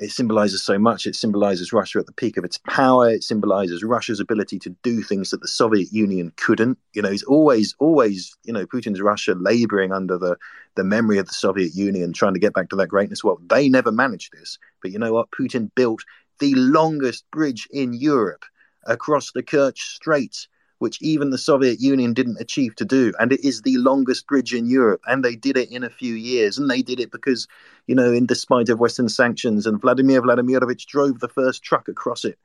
it 0.00 0.12
symbolizes 0.12 0.62
so 0.62 0.78
much. 0.78 1.06
It 1.06 1.16
symbolizes 1.16 1.72
Russia 1.72 1.98
at 1.98 2.06
the 2.06 2.12
peak 2.12 2.36
of 2.36 2.44
its 2.44 2.58
power. 2.58 3.10
It 3.10 3.24
symbolizes 3.24 3.82
Russia's 3.82 4.20
ability 4.20 4.58
to 4.60 4.70
do 4.82 5.02
things 5.02 5.30
that 5.30 5.40
the 5.40 5.48
Soviet 5.48 5.92
Union 5.92 6.32
couldn't. 6.36 6.78
You 6.94 7.02
know, 7.02 7.10
he's 7.10 7.24
always, 7.24 7.74
always, 7.78 8.36
you 8.44 8.52
know, 8.52 8.66
Putin's 8.66 9.00
Russia 9.00 9.34
laboring 9.34 9.92
under 9.92 10.16
the, 10.16 10.36
the 10.76 10.84
memory 10.84 11.18
of 11.18 11.26
the 11.26 11.34
Soviet 11.34 11.74
Union, 11.74 12.12
trying 12.12 12.34
to 12.34 12.40
get 12.40 12.54
back 12.54 12.68
to 12.70 12.76
that 12.76 12.88
greatness. 12.88 13.24
Well, 13.24 13.40
they 13.44 13.68
never 13.68 13.90
managed 13.90 14.32
this. 14.32 14.58
But 14.82 14.92
you 14.92 14.98
know 14.98 15.12
what? 15.12 15.30
Putin 15.30 15.70
built 15.74 16.04
the 16.38 16.54
longest 16.54 17.28
bridge 17.32 17.66
in 17.72 17.92
Europe 17.92 18.44
across 18.86 19.32
the 19.32 19.42
Kerch 19.42 19.78
Strait 19.78 20.46
which 20.78 21.00
even 21.02 21.30
the 21.30 21.38
Soviet 21.38 21.80
Union 21.80 22.14
didn't 22.14 22.40
achieve 22.40 22.74
to 22.76 22.84
do. 22.84 23.12
And 23.18 23.32
it 23.32 23.44
is 23.44 23.62
the 23.62 23.76
longest 23.78 24.26
bridge 24.26 24.54
in 24.54 24.66
Europe. 24.66 25.02
And 25.06 25.24
they 25.24 25.34
did 25.34 25.56
it 25.56 25.70
in 25.70 25.82
a 25.82 25.90
few 25.90 26.14
years. 26.14 26.58
And 26.58 26.70
they 26.70 26.82
did 26.82 27.00
it 27.00 27.10
because, 27.10 27.48
you 27.86 27.94
know, 27.94 28.12
in 28.12 28.26
despite 28.26 28.68
of 28.68 28.78
Western 28.78 29.08
sanctions, 29.08 29.66
and 29.66 29.80
Vladimir 29.80 30.22
Vladimirovich 30.22 30.86
drove 30.86 31.18
the 31.18 31.28
first 31.28 31.62
truck 31.62 31.88
across 31.88 32.24
it. 32.24 32.38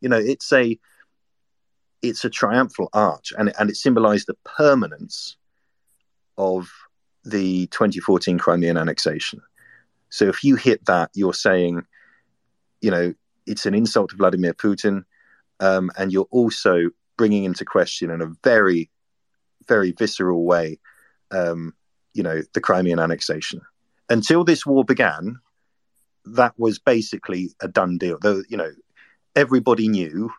You 0.00 0.08
know, 0.08 0.18
it's 0.18 0.52
a 0.52 0.78
it's 2.02 2.24
a 2.24 2.30
triumphal 2.30 2.90
arch 2.92 3.32
and, 3.38 3.50
and 3.58 3.70
it 3.70 3.76
symbolized 3.76 4.26
the 4.26 4.36
permanence 4.44 5.36
of 6.36 6.70
the 7.24 7.66
2014 7.68 8.38
Crimean 8.38 8.76
annexation. 8.76 9.40
So 10.10 10.26
if 10.26 10.44
you 10.44 10.56
hit 10.56 10.84
that, 10.84 11.10
you're 11.14 11.32
saying, 11.34 11.82
you 12.82 12.90
know, 12.90 13.14
it's 13.46 13.66
an 13.66 13.74
insult 13.74 14.10
to 14.10 14.16
Vladimir 14.16 14.52
Putin, 14.52 15.04
um, 15.60 15.90
and 15.96 16.12
you're 16.12 16.28
also 16.30 16.90
bringing 17.16 17.44
into 17.44 17.64
question 17.64 18.10
in 18.10 18.20
a 18.20 18.32
very, 18.42 18.90
very 19.68 19.92
visceral 19.92 20.44
way, 20.44 20.78
um, 21.30 21.74
you 22.12 22.22
know, 22.22 22.42
the 22.52 22.60
Crimean 22.60 22.98
annexation. 22.98 23.60
Until 24.08 24.44
this 24.44 24.66
war 24.66 24.84
began, 24.84 25.38
that 26.24 26.54
was 26.58 26.78
basically 26.78 27.50
a 27.60 27.68
done 27.68 27.98
deal. 27.98 28.18
Though, 28.20 28.42
you 28.48 28.56
know, 28.56 28.70
everybody 29.34 29.88
knew 29.88 30.30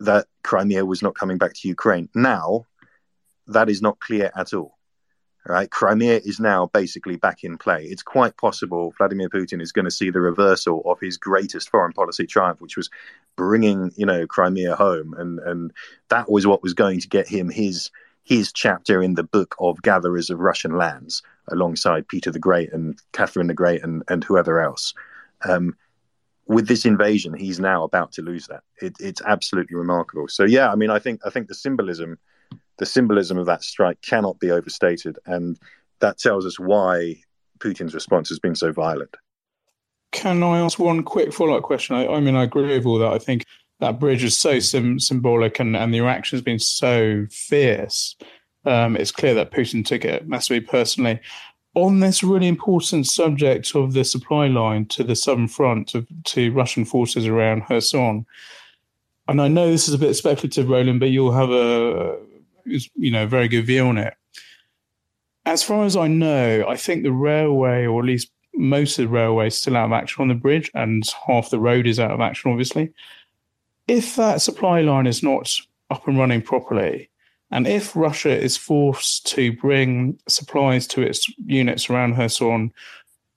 that 0.00 0.26
Crimea 0.44 0.84
was 0.84 1.02
not 1.02 1.14
coming 1.14 1.38
back 1.38 1.54
to 1.54 1.68
Ukraine. 1.68 2.08
Now, 2.14 2.66
that 3.48 3.68
is 3.68 3.82
not 3.82 3.98
clear 4.00 4.30
at 4.36 4.54
all. 4.54 4.77
Right, 5.48 5.70
Crimea 5.70 6.20
is 6.26 6.38
now 6.38 6.66
basically 6.74 7.16
back 7.16 7.42
in 7.42 7.56
play. 7.56 7.86
It's 7.86 8.02
quite 8.02 8.36
possible 8.36 8.92
Vladimir 8.98 9.30
Putin 9.30 9.62
is 9.62 9.72
going 9.72 9.86
to 9.86 9.90
see 9.90 10.10
the 10.10 10.20
reversal 10.20 10.82
of 10.84 11.00
his 11.00 11.16
greatest 11.16 11.70
foreign 11.70 11.94
policy 11.94 12.26
triumph, 12.26 12.60
which 12.60 12.76
was 12.76 12.90
bringing 13.34 13.90
you 13.96 14.04
know 14.04 14.26
Crimea 14.26 14.76
home, 14.76 15.14
and 15.16 15.38
and 15.38 15.72
that 16.10 16.30
was 16.30 16.46
what 16.46 16.62
was 16.62 16.74
going 16.74 17.00
to 17.00 17.08
get 17.08 17.26
him 17.26 17.48
his 17.48 17.90
his 18.24 18.52
chapter 18.52 19.02
in 19.02 19.14
the 19.14 19.22
book 19.22 19.54
of 19.58 19.80
gatherers 19.80 20.28
of 20.28 20.38
Russian 20.38 20.76
lands, 20.76 21.22
alongside 21.48 22.08
Peter 22.08 22.30
the 22.30 22.38
Great 22.38 22.70
and 22.74 23.00
Catherine 23.12 23.46
the 23.46 23.54
Great 23.54 23.82
and 23.82 24.02
and 24.08 24.22
whoever 24.22 24.60
else. 24.60 24.92
Um, 25.48 25.74
with 26.46 26.68
this 26.68 26.84
invasion, 26.84 27.32
he's 27.32 27.58
now 27.58 27.84
about 27.84 28.12
to 28.12 28.22
lose 28.22 28.48
that. 28.48 28.64
It, 28.82 28.96
it's 29.00 29.22
absolutely 29.22 29.76
remarkable. 29.76 30.28
So 30.28 30.44
yeah, 30.44 30.70
I 30.70 30.74
mean, 30.74 30.90
I 30.90 30.98
think 30.98 31.22
I 31.24 31.30
think 31.30 31.48
the 31.48 31.54
symbolism 31.54 32.18
the 32.78 32.86
symbolism 32.86 33.38
of 33.38 33.46
that 33.46 33.62
strike 33.62 34.00
cannot 34.02 34.38
be 34.40 34.50
overstated. 34.50 35.18
And 35.26 35.58
that 36.00 36.18
tells 36.18 36.46
us 36.46 36.58
why 36.58 37.16
Putin's 37.58 37.94
response 37.94 38.28
has 38.28 38.38
been 38.38 38.54
so 38.54 38.72
violent. 38.72 39.16
Can 40.12 40.42
I 40.42 40.60
ask 40.60 40.78
one 40.78 41.02
quick 41.02 41.32
follow 41.32 41.56
up 41.56 41.64
question? 41.64 41.96
I, 41.96 42.06
I, 42.06 42.20
mean, 42.20 42.34
I 42.34 42.44
agree 42.44 42.76
with 42.76 42.86
all 42.86 42.98
that. 42.98 43.12
I 43.12 43.18
think 43.18 43.44
that 43.80 44.00
bridge 44.00 44.24
is 44.24 44.38
so 44.38 44.58
sim- 44.58 45.00
symbolic 45.00 45.60
and, 45.60 45.76
and 45.76 45.92
the 45.92 46.00
reaction 46.00 46.36
has 46.36 46.42
been 46.42 46.58
so 46.58 47.26
fierce. 47.30 48.16
Um, 48.64 48.96
it's 48.96 49.12
clear 49.12 49.34
that 49.34 49.50
Putin 49.50 49.84
took 49.84 50.04
it 50.04 50.26
massively 50.26 50.60
personally. 50.60 51.20
On 51.74 52.00
this 52.00 52.24
really 52.24 52.48
important 52.48 53.06
subject 53.06 53.74
of 53.74 53.92
the 53.92 54.04
supply 54.04 54.48
line 54.48 54.86
to 54.86 55.04
the 55.04 55.14
southern 55.14 55.48
front, 55.48 55.94
of, 55.94 56.06
to 56.24 56.50
Russian 56.52 56.84
forces 56.84 57.26
around 57.26 57.66
Kherson, 57.66 58.26
and 59.28 59.42
I 59.42 59.48
know 59.48 59.70
this 59.70 59.88
is 59.88 59.94
a 59.94 59.98
bit 59.98 60.14
speculative, 60.14 60.70
Roland, 60.70 61.00
but 61.00 61.10
you'll 61.10 61.32
have 61.32 61.50
a 61.50 62.16
is 62.70 62.88
you 62.94 63.10
know 63.10 63.24
a 63.24 63.28
very 63.28 63.48
good 63.48 63.66
view 63.66 63.86
on 63.86 63.98
it. 63.98 64.14
As 65.44 65.62
far 65.62 65.84
as 65.84 65.96
I 65.96 66.08
know, 66.08 66.66
I 66.68 66.76
think 66.76 67.02
the 67.02 67.12
railway, 67.12 67.86
or 67.86 68.00
at 68.00 68.06
least 68.06 68.30
most 68.54 68.98
of 68.98 69.04
the 69.04 69.14
railway, 69.14 69.46
is 69.46 69.56
still 69.56 69.76
out 69.76 69.86
of 69.86 69.92
action 69.92 70.22
on 70.22 70.28
the 70.28 70.34
bridge, 70.34 70.70
and 70.74 71.08
half 71.26 71.50
the 71.50 71.60
road 71.60 71.86
is 71.86 71.98
out 71.98 72.10
of 72.10 72.20
action, 72.20 72.50
obviously. 72.50 72.92
If 73.86 74.16
that 74.16 74.42
supply 74.42 74.82
line 74.82 75.06
is 75.06 75.22
not 75.22 75.50
up 75.90 76.06
and 76.06 76.18
running 76.18 76.42
properly, 76.42 77.08
and 77.50 77.66
if 77.66 77.96
Russia 77.96 78.36
is 78.36 78.56
forced 78.56 79.26
to 79.28 79.52
bring 79.52 80.18
supplies 80.28 80.86
to 80.88 81.02
its 81.02 81.26
units 81.38 81.88
around 81.88 82.16
Kherson 82.16 82.72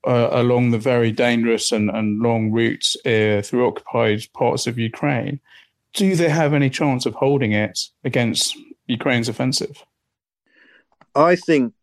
uh, 0.05 0.29
along 0.31 0.71
the 0.71 0.77
very 0.77 1.11
dangerous 1.11 1.71
and, 1.71 1.89
and 1.89 2.19
long 2.19 2.51
routes 2.51 2.97
uh, 3.05 3.41
through 3.43 3.67
occupied 3.67 4.23
parts 4.33 4.67
of 4.67 4.77
Ukraine, 4.77 5.39
do 5.93 6.15
they 6.15 6.29
have 6.29 6.53
any 6.53 6.69
chance 6.69 7.05
of 7.05 7.13
holding 7.13 7.53
it 7.53 7.79
against 8.03 8.57
Ukraine's 8.87 9.29
offensive? 9.29 9.83
I 11.15 11.35
think 11.35 11.73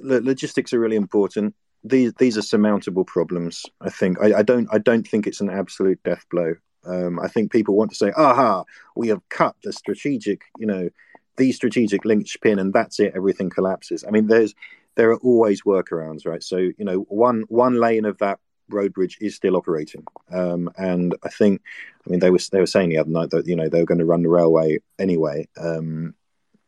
logistics 0.00 0.72
are 0.72 0.80
really 0.80 0.96
important. 0.96 1.54
These 1.84 2.14
these 2.14 2.38
are 2.38 2.42
surmountable 2.42 3.04
problems. 3.04 3.64
I 3.80 3.90
think 3.90 4.20
I, 4.20 4.38
I 4.38 4.42
don't 4.42 4.68
I 4.72 4.78
don't 4.78 5.06
think 5.06 5.26
it's 5.26 5.40
an 5.40 5.50
absolute 5.50 6.00
death 6.04 6.24
blow. 6.30 6.54
Um, 6.84 7.20
I 7.20 7.28
think 7.28 7.52
people 7.52 7.76
want 7.76 7.90
to 7.90 7.96
say, 7.96 8.12
"Aha, 8.16 8.64
we 8.96 9.08
have 9.08 9.28
cut 9.28 9.56
the 9.62 9.72
strategic, 9.72 10.42
you 10.58 10.66
know, 10.66 10.90
the 11.36 11.52
strategic 11.52 12.04
linchpin, 12.04 12.58
and 12.58 12.72
that's 12.72 13.00
it. 13.00 13.12
Everything 13.14 13.50
collapses." 13.50 14.04
I 14.06 14.10
mean, 14.10 14.26
there's 14.26 14.54
there 14.94 15.10
are 15.10 15.18
always 15.18 15.62
workarounds, 15.62 16.26
right? 16.26 16.42
So 16.42 16.56
you 16.56 16.84
know, 16.84 17.00
one 17.08 17.44
one 17.48 17.74
lane 17.80 18.04
of 18.04 18.18
that 18.18 18.38
road 18.68 18.92
bridge 18.92 19.18
is 19.20 19.34
still 19.34 19.56
operating, 19.56 20.04
um, 20.30 20.70
and 20.76 21.14
I 21.24 21.28
think, 21.28 21.62
I 22.06 22.10
mean, 22.10 22.20
they 22.20 22.30
were 22.30 22.40
they 22.50 22.60
were 22.60 22.66
saying 22.66 22.90
the 22.90 22.98
other 22.98 23.10
night 23.10 23.30
that 23.30 23.46
you 23.46 23.56
know 23.56 23.68
they 23.68 23.80
were 23.80 23.86
going 23.86 23.98
to 23.98 24.04
run 24.04 24.22
the 24.22 24.28
railway 24.28 24.78
anyway. 24.98 25.48
Um, 25.60 26.14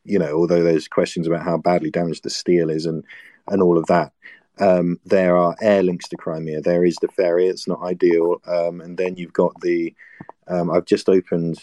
you 0.05 0.19
know, 0.19 0.35
although 0.35 0.63
there's 0.63 0.89
questions 0.89 1.27
about 1.27 1.43
how 1.43 1.57
badly 1.57 1.91
damaged 1.91 2.25
the 2.25 2.31
steel 2.31 2.71
is 2.71 2.87
and 2.87 3.05
and 3.49 3.63
all 3.63 3.79
of 3.79 3.87
that. 3.87 4.13
Um, 4.61 5.01
there 5.05 5.37
are 5.37 5.57
air 5.61 5.83
links 5.83 6.09
to 6.09 6.17
Crimea. 6.17 6.61
There 6.61 6.85
is 6.85 6.97
the 6.97 7.09
ferry. 7.09 7.49
It's 7.49 7.67
not 7.67 7.83
ideal. 7.83 8.41
Um, 8.47 8.81
and 8.81 8.97
then 8.97 9.17
you've 9.17 9.33
got 9.33 9.61
the. 9.61 9.95
Um, 10.47 10.71
I've 10.71 10.85
just 10.85 11.09
opened 11.09 11.59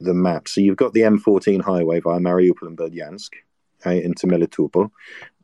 the 0.00 0.14
map. 0.14 0.48
So 0.48 0.60
you've 0.60 0.76
got 0.76 0.92
the 0.92 1.02
M14 1.02 1.62
highway 1.62 2.00
via 2.00 2.18
Mariupol 2.18 2.66
and 2.66 2.76
Berdyansk 2.76 3.34
okay, 3.80 4.02
into 4.02 4.26
Melitopol. 4.26 4.90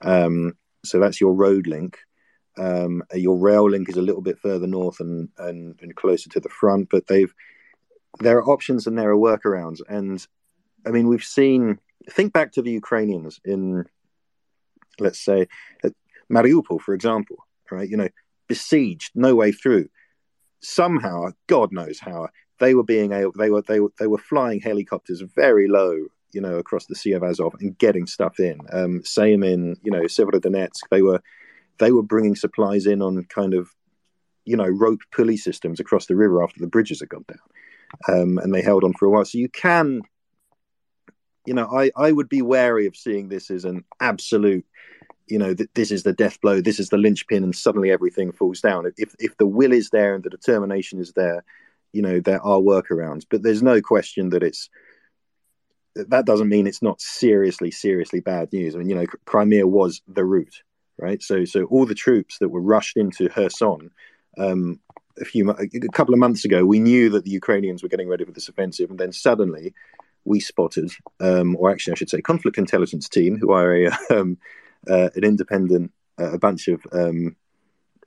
Um, 0.02 0.56
so 0.84 0.98
that's 0.98 1.20
your 1.20 1.34
road 1.34 1.66
link. 1.66 1.98
Um, 2.58 3.02
your 3.12 3.36
rail 3.36 3.68
link 3.68 3.88
is 3.88 3.96
a 3.96 4.02
little 4.02 4.22
bit 4.22 4.38
further 4.38 4.66
north 4.66 5.00
and, 5.00 5.28
and, 5.38 5.78
and 5.82 5.94
closer 5.94 6.30
to 6.30 6.40
the 6.40 6.48
front, 6.48 6.88
but 6.90 7.06
they've 7.06 7.32
there 8.20 8.38
are 8.38 8.48
options 8.48 8.86
and 8.86 8.98
there 8.98 9.10
are 9.10 9.16
workarounds. 9.16 9.80
And 9.88 10.26
I 10.86 10.90
mean, 10.90 11.08
we've 11.08 11.24
seen. 11.24 11.78
Think 12.08 12.32
back 12.32 12.52
to 12.52 12.62
the 12.62 12.70
Ukrainians 12.70 13.40
in, 13.44 13.84
let's 14.98 15.18
say, 15.18 15.48
Mariupol, 16.32 16.80
for 16.80 16.94
example. 16.94 17.36
Right, 17.70 17.88
you 17.88 17.96
know, 17.96 18.08
besieged, 18.46 19.10
no 19.14 19.34
way 19.34 19.50
through. 19.50 19.88
Somehow, 20.60 21.30
God 21.48 21.72
knows 21.72 21.98
how, 21.98 22.28
they 22.58 22.74
were 22.74 22.84
being 22.84 23.12
able, 23.12 23.32
they 23.32 23.50
were 23.50 23.62
they 23.62 23.80
were 23.80 23.92
they 23.98 24.06
were 24.06 24.18
flying 24.18 24.60
helicopters 24.60 25.22
very 25.34 25.68
low, 25.68 26.06
you 26.32 26.40
know, 26.40 26.56
across 26.56 26.86
the 26.86 26.94
Sea 26.94 27.12
of 27.12 27.22
Azov 27.22 27.54
and 27.60 27.76
getting 27.78 28.06
stuff 28.06 28.38
in. 28.38 28.58
Um, 28.72 29.02
same 29.04 29.42
in 29.42 29.76
you 29.82 29.90
know 29.90 30.02
Severodonetsk, 30.02 30.88
they 30.90 31.02
were 31.02 31.20
they 31.78 31.92
were 31.92 32.02
bringing 32.02 32.36
supplies 32.36 32.86
in 32.86 33.02
on 33.02 33.24
kind 33.24 33.54
of 33.54 33.70
you 34.44 34.56
know 34.56 34.68
rope 34.68 35.00
pulley 35.12 35.36
systems 35.36 35.80
across 35.80 36.06
the 36.06 36.16
river 36.16 36.42
after 36.42 36.60
the 36.60 36.66
bridges 36.66 37.00
had 37.00 37.08
gone 37.08 37.24
down, 37.28 38.20
um, 38.20 38.38
and 38.38 38.54
they 38.54 38.62
held 38.62 38.84
on 38.84 38.94
for 38.94 39.06
a 39.06 39.10
while. 39.10 39.24
So 39.24 39.38
you 39.38 39.48
can, 39.48 40.02
you 41.46 41.54
know, 41.54 41.68
I 41.72 41.90
I 41.96 42.12
would 42.12 42.28
be 42.28 42.42
wary 42.42 42.86
of 42.86 42.96
seeing 42.96 43.28
this 43.28 43.50
as 43.50 43.64
an 43.64 43.84
absolute 44.00 44.66
you 45.28 45.38
know 45.38 45.54
that 45.54 45.74
this 45.74 45.90
is 45.90 46.04
the 46.04 46.12
death 46.12 46.40
blow 46.40 46.60
this 46.60 46.78
is 46.78 46.88
the 46.88 46.96
linchpin 46.96 47.42
and 47.42 47.54
suddenly 47.54 47.90
everything 47.90 48.32
falls 48.32 48.60
down. 48.60 48.90
If 48.96 49.14
if 49.18 49.36
the 49.36 49.46
will 49.46 49.72
is 49.72 49.90
there 49.90 50.14
and 50.14 50.24
the 50.24 50.30
determination 50.30 51.00
is 51.00 51.12
there 51.12 51.44
you 51.92 52.02
know 52.02 52.20
there 52.20 52.42
are 52.42 52.58
workarounds. 52.58 53.24
But 53.28 53.42
there's 53.42 53.62
no 53.62 53.80
question 53.80 54.30
that 54.30 54.42
it's 54.42 54.68
that 55.94 56.26
doesn't 56.26 56.48
mean 56.48 56.66
it's 56.66 56.82
not 56.82 57.00
seriously 57.00 57.70
seriously 57.70 58.20
bad 58.20 58.52
news. 58.52 58.74
I 58.74 58.78
mean 58.78 58.88
you 58.88 58.96
know 58.96 59.06
crimea 59.24 59.66
was 59.66 60.02
the 60.08 60.24
route 60.24 60.62
right? 60.98 61.22
So 61.22 61.44
so 61.44 61.64
all 61.64 61.86
the 61.86 61.94
troops 61.94 62.38
that 62.38 62.48
were 62.48 62.60
rushed 62.60 62.96
into 62.96 63.28
Kherson 63.28 63.90
um, 64.38 64.80
a 65.20 65.24
few 65.24 65.50
a 65.50 65.88
couple 65.92 66.14
of 66.14 66.20
months 66.20 66.44
ago 66.44 66.64
we 66.64 66.78
knew 66.78 67.08
that 67.10 67.24
the 67.24 67.30
ukrainians 67.30 67.82
were 67.82 67.88
getting 67.88 68.08
ready 68.08 68.24
for 68.24 68.32
this 68.32 68.48
offensive 68.48 68.90
and 68.90 68.98
then 68.98 69.12
suddenly 69.12 69.72
we 70.26 70.40
spotted 70.40 70.90
um, 71.20 71.56
or 71.56 71.70
actually 71.70 71.92
i 71.92 71.96
should 71.96 72.10
say 72.10 72.20
conflict 72.20 72.58
intelligence 72.58 73.08
team 73.08 73.38
who 73.38 73.52
are 73.52 73.74
a 73.74 73.90
um, 74.10 74.36
uh, 74.88 75.10
an 75.14 75.24
independent 75.24 75.92
uh, 76.18 76.32
a 76.32 76.38
bunch 76.38 76.68
of 76.68 76.80
um, 76.92 77.36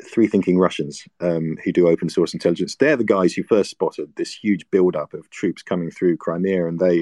three 0.03 0.28
thinking 0.28 0.57
Russians 0.57 1.03
um, 1.20 1.57
who 1.63 1.72
do 1.72 1.88
open 1.88 2.09
source 2.09 2.34
intelligence. 2.34 2.76
They're 2.76 2.95
the 2.95 3.03
guys 3.03 3.34
who 3.34 3.43
first 3.43 3.70
spotted 3.70 4.15
this 4.15 4.34
huge 4.34 4.70
buildup 4.72 5.13
of 5.13 5.30
troops 5.30 5.61
coming 5.61 5.91
through 5.91 6.17
Crimea, 6.17 6.67
and 6.67 6.80
they 6.80 7.01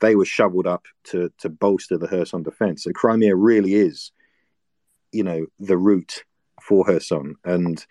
they 0.00 0.16
were 0.16 0.24
shoveled 0.24 0.66
up 0.66 0.84
to 1.04 1.30
to 1.38 1.48
bolster 1.48 1.96
the 1.96 2.08
Kherson 2.08 2.42
defense. 2.42 2.84
So 2.84 2.92
Crimea 2.92 3.34
really 3.34 3.74
is, 3.74 4.12
you 5.12 5.24
know, 5.24 5.46
the 5.58 5.78
route 5.78 6.24
for 6.62 6.84
Kherson. 6.84 7.36
And 7.44 7.84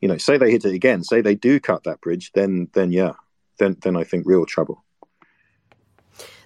you 0.00 0.08
know, 0.08 0.16
say 0.16 0.36
they 0.36 0.50
hit 0.50 0.64
it 0.64 0.74
again, 0.74 1.04
say 1.04 1.20
they 1.20 1.36
do 1.36 1.60
cut 1.60 1.84
that 1.84 2.00
bridge, 2.00 2.32
then 2.34 2.68
then 2.72 2.92
yeah, 2.92 3.12
then 3.58 3.76
then 3.82 3.96
I 3.96 4.04
think 4.04 4.26
real 4.26 4.46
trouble. 4.46 4.84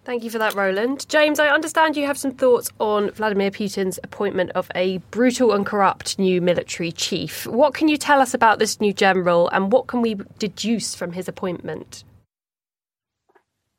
Thank 0.06 0.22
you 0.22 0.30
for 0.30 0.38
that, 0.38 0.54
Roland. 0.54 1.04
James, 1.08 1.40
I 1.40 1.48
understand 1.48 1.96
you 1.96 2.06
have 2.06 2.16
some 2.16 2.30
thoughts 2.30 2.70
on 2.78 3.10
Vladimir 3.10 3.50
Putin's 3.50 3.98
appointment 4.04 4.52
of 4.52 4.70
a 4.72 4.98
brutal 5.10 5.52
and 5.52 5.66
corrupt 5.66 6.16
new 6.16 6.40
military 6.40 6.92
chief. 6.92 7.44
What 7.44 7.74
can 7.74 7.88
you 7.88 7.96
tell 7.96 8.20
us 8.20 8.32
about 8.32 8.60
this 8.60 8.80
new 8.80 8.92
general 8.92 9.48
and 9.48 9.72
what 9.72 9.88
can 9.88 10.02
we 10.02 10.14
deduce 10.38 10.94
from 10.94 11.10
his 11.10 11.26
appointment? 11.26 12.04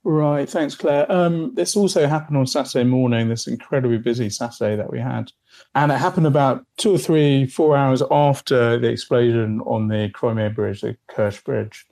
Right, 0.03 0.49
thanks, 0.49 0.75
Claire. 0.75 1.09
Um, 1.09 1.55
this 1.55 1.77
also 1.77 2.07
happened 2.07 2.35
on 2.35 2.45
Saturday 2.45 2.83
morning, 2.83 3.29
this 3.29 3.47
incredibly 3.47 3.97
busy 3.97 4.29
Saturday 4.29 4.75
that 4.75 4.91
we 4.91 4.99
had. 4.99 5.31
And 5.75 5.93
it 5.93 5.97
happened 5.97 6.27
about 6.27 6.65
two 6.75 6.93
or 6.93 6.97
three, 6.97 7.47
four 7.47 7.77
hours 7.77 8.03
after 8.11 8.77
the 8.77 8.89
explosion 8.89 9.61
on 9.61 9.87
the 9.87 10.09
Crimea 10.13 10.49
Bridge, 10.49 10.81
the 10.81 10.97
Kerch 11.09 11.41
Bridge 11.45 11.85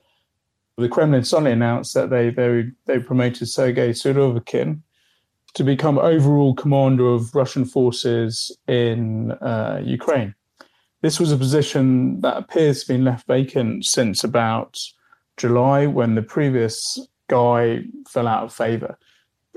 the 0.76 0.88
Kremlin 0.88 1.24
suddenly 1.24 1.52
announced 1.52 1.94
that 1.94 2.10
they 2.10 2.30
they 2.30 2.70
they 2.86 2.98
promoted 2.98 3.48
Sergei 3.48 3.90
Surovikin 3.90 4.80
to 5.54 5.64
become 5.64 5.98
overall 5.98 6.54
commander 6.54 7.06
of 7.06 7.34
Russian 7.34 7.64
forces 7.64 8.56
in 8.68 9.32
uh, 9.32 9.80
Ukraine. 9.82 10.34
This 11.00 11.18
was 11.18 11.32
a 11.32 11.36
position 11.36 12.20
that 12.20 12.36
appears 12.36 12.84
to 12.84 12.92
have 12.92 12.98
been 12.98 13.04
left 13.04 13.26
vacant 13.26 13.86
since 13.86 14.22
about 14.22 14.78
July, 15.36 15.86
when 15.86 16.14
the 16.14 16.22
previous 16.22 16.98
guy 17.28 17.80
fell 18.08 18.28
out 18.28 18.44
of 18.44 18.52
favor. 18.52 18.98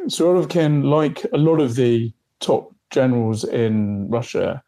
Surovikin, 0.06 0.86
like 0.86 1.26
a 1.34 1.38
lot 1.38 1.60
of 1.60 1.76
the 1.76 2.14
top 2.40 2.74
generals 2.90 3.44
in 3.44 4.10
Russia, 4.10 4.64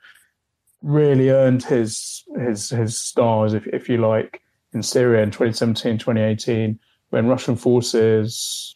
really 0.81 1.29
earned 1.29 1.63
his 1.63 2.23
his 2.37 2.69
his 2.69 2.97
stars, 2.97 3.53
if 3.53 3.65
if 3.67 3.87
you 3.87 3.97
like, 3.97 4.41
in 4.73 4.83
Syria 4.83 5.23
in 5.23 5.31
2017, 5.31 5.97
2018, 5.97 6.79
when 7.09 7.27
Russian 7.27 7.55
forces 7.55 8.75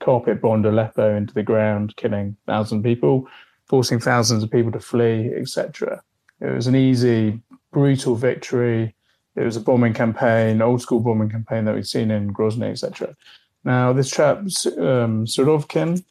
carpet 0.00 0.40
bombed 0.40 0.66
Aleppo 0.66 1.16
into 1.16 1.34
the 1.34 1.42
ground, 1.42 1.96
killing 1.96 2.36
thousands 2.46 2.80
of 2.80 2.84
people, 2.84 3.28
forcing 3.66 3.98
thousands 3.98 4.42
of 4.42 4.50
people 4.50 4.72
to 4.72 4.80
flee, 4.80 5.30
etc. 5.34 6.02
It 6.40 6.50
was 6.50 6.66
an 6.66 6.76
easy, 6.76 7.40
brutal 7.72 8.16
victory. 8.16 8.94
It 9.36 9.44
was 9.44 9.56
a 9.56 9.60
bombing 9.60 9.94
campaign, 9.94 10.60
old 10.60 10.82
school 10.82 11.00
bombing 11.00 11.30
campaign 11.30 11.64
that 11.64 11.74
we'd 11.74 11.86
seen 11.86 12.10
in 12.10 12.32
Grozny, 12.32 12.70
etc. 12.70 13.16
Now, 13.64 13.92
this 13.92 14.10
chap, 14.10 14.38
um, 14.38 15.24
Surovikin, 15.24 16.04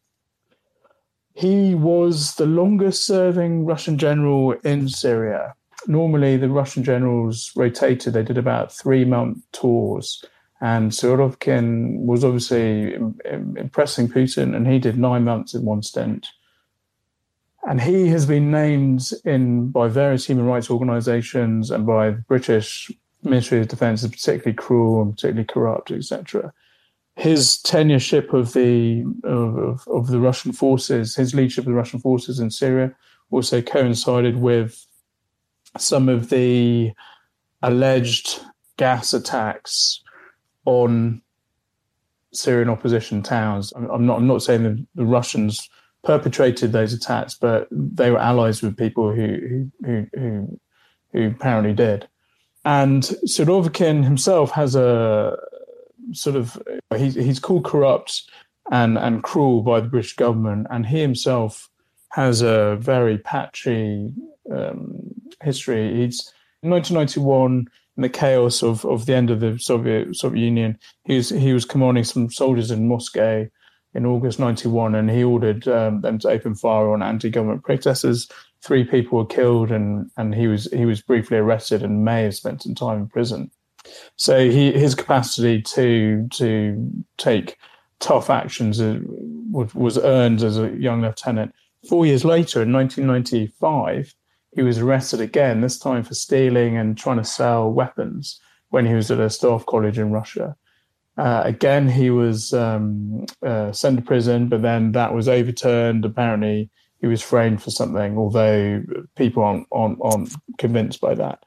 he 1.33 1.75
was 1.75 2.35
the 2.35 2.45
longest 2.45 3.05
serving 3.05 3.65
Russian 3.65 3.97
general 3.97 4.51
in 4.63 4.89
Syria 4.89 5.55
normally 5.87 6.37
the 6.37 6.49
Russian 6.49 6.83
generals 6.83 7.51
rotated. 7.55 8.13
They 8.13 8.23
did 8.23 8.37
about 8.37 8.71
three 8.71 9.05
month 9.05 9.39
tours. 9.51 10.23
And 10.61 10.91
Surovikin 10.91 12.05
was 12.05 12.23
obviously 12.23 12.93
impressing 13.25 14.07
Putin, 14.07 14.55
and 14.55 14.67
he 14.67 14.77
did 14.77 14.97
nine 14.97 15.23
months 15.23 15.55
in 15.55 15.65
one 15.65 15.81
stint. 15.81 16.27
And 17.67 17.81
he 17.81 18.07
has 18.09 18.25
been 18.27 18.51
named 18.51 19.11
in 19.25 19.69
by 19.69 19.87
various 19.87 20.25
human 20.25 20.45
rights 20.45 20.69
organisations 20.69 21.71
and 21.71 21.85
by 21.85 22.11
the 22.11 22.23
British 22.27 22.91
Ministry 23.23 23.59
of 23.59 23.67
Defence 23.67 24.03
as 24.03 24.11
particularly 24.11 24.53
cruel 24.53 25.01
and 25.01 25.13
particularly 25.13 25.45
corrupt, 25.45 25.91
etc. 25.91 26.53
His 27.15 27.57
tenureship 27.63 28.33
of 28.33 28.53
the 28.53 29.03
of, 29.23 29.87
of 29.87 30.07
the 30.07 30.19
Russian 30.19 30.53
forces, 30.53 31.15
his 31.15 31.35
leadership 31.35 31.65
of 31.65 31.69
the 31.69 31.73
Russian 31.73 31.99
forces 31.99 32.39
in 32.39 32.49
Syria, 32.49 32.95
also 33.31 33.61
coincided 33.61 34.37
with 34.37 34.85
some 35.77 36.09
of 36.09 36.29
the 36.29 36.91
alleged 37.61 38.41
gas 38.77 39.13
attacks 39.13 40.01
on 40.65 41.21
Syrian 42.33 42.69
opposition 42.69 43.21
towns. 43.21 43.73
I'm 43.75 44.05
not. 44.05 44.17
I'm 44.17 44.27
not 44.27 44.41
saying 44.41 44.63
the, 44.63 44.85
the 44.95 45.05
Russians 45.05 45.69
perpetrated 46.03 46.71
those 46.71 46.93
attacks, 46.93 47.35
but 47.35 47.67
they 47.71 48.09
were 48.09 48.19
allies 48.19 48.61
with 48.61 48.77
people 48.77 49.13
who 49.13 49.69
who 49.85 50.07
who, 50.13 50.59
who 51.11 51.27
apparently 51.27 51.73
did. 51.73 52.07
And 52.63 53.03
Surovikin 53.27 54.03
himself 54.03 54.51
has 54.51 54.75
a 54.75 55.37
sort 56.13 56.35
of 56.35 56.61
he's 56.95 57.15
he's 57.15 57.39
called 57.39 57.65
corrupt 57.65 58.23
and 58.71 58.97
and 58.97 59.23
cruel 59.23 59.61
by 59.61 59.81
the 59.81 59.89
British 59.89 60.15
government, 60.15 60.67
and 60.69 60.85
he 60.85 61.01
himself 61.01 61.69
has 62.09 62.41
a 62.41 62.77
very 62.79 63.17
patchy 63.17 64.13
um, 64.49 64.99
history. 65.41 65.93
He's 65.95 66.31
in 66.63 66.69
1991 66.69 67.67
in 67.97 68.01
the 68.01 68.09
chaos 68.09 68.63
of, 68.63 68.85
of 68.85 69.05
the 69.05 69.15
end 69.15 69.29
of 69.29 69.39
the 69.39 69.57
Soviet 69.59 70.15
Soviet 70.15 70.43
Union. 70.43 70.79
He 71.05 71.17
was 71.17 71.29
he 71.29 71.53
was 71.53 71.65
commanding 71.65 72.03
some 72.03 72.29
soldiers 72.29 72.71
in 72.71 72.87
Moscow 72.87 73.47
in 73.93 74.05
August 74.05 74.39
91, 74.39 74.95
and 74.95 75.09
he 75.09 75.23
ordered 75.23 75.67
um, 75.67 75.99
them 76.01 76.17
to 76.19 76.29
open 76.29 76.55
fire 76.55 76.91
on 76.91 77.03
anti-government 77.03 77.63
protesters. 77.63 78.29
Three 78.63 78.85
people 78.85 79.17
were 79.17 79.25
killed, 79.25 79.71
and 79.71 80.09
and 80.17 80.33
he 80.33 80.47
was 80.47 80.65
he 80.71 80.85
was 80.85 81.01
briefly 81.01 81.37
arrested 81.37 81.83
and 81.83 82.05
may 82.05 82.23
have 82.23 82.35
spent 82.35 82.63
some 82.63 82.75
time 82.75 82.99
in 82.99 83.07
prison. 83.07 83.51
So 84.15 84.49
he 84.49 84.71
his 84.71 84.95
capacity 84.95 85.61
to 85.61 86.27
to 86.33 86.91
take 87.17 87.57
tough 87.99 88.29
actions 88.29 88.79
uh, 88.79 88.99
was 89.51 89.97
earned 89.97 90.43
as 90.43 90.57
a 90.57 90.69
young 90.77 91.01
lieutenant. 91.01 91.53
Four 91.87 92.05
years 92.05 92.23
later, 92.23 92.61
in 92.61 92.71
1995, 92.71 94.13
he 94.53 94.61
was 94.61 94.79
arrested 94.79 95.21
again, 95.21 95.61
this 95.61 95.79
time 95.79 96.03
for 96.03 96.13
stealing 96.13 96.77
and 96.77 96.97
trying 96.97 97.17
to 97.17 97.23
sell 97.23 97.71
weapons 97.71 98.39
when 98.69 98.85
he 98.85 98.93
was 98.93 99.09
at 99.11 99.19
a 99.19 99.29
staff 99.29 99.65
college 99.65 99.97
in 99.97 100.11
Russia. 100.11 100.55
Uh, 101.17 101.41
again, 101.45 101.87
he 101.87 102.09
was 102.09 102.53
um, 102.53 103.25
uh, 103.45 103.71
sent 103.71 103.97
to 103.97 104.03
prison, 104.03 104.47
but 104.47 104.61
then 104.61 104.93
that 104.93 105.13
was 105.13 105.27
overturned. 105.27 106.05
Apparently, 106.05 106.69
he 106.99 107.07
was 107.07 107.21
framed 107.21 107.61
for 107.61 107.71
something, 107.71 108.17
although 108.17 108.83
people 109.15 109.43
aren't, 109.43 109.67
aren't, 109.71 109.99
aren't 110.01 110.33
convinced 110.57 111.01
by 111.01 111.13
that. 111.15 111.43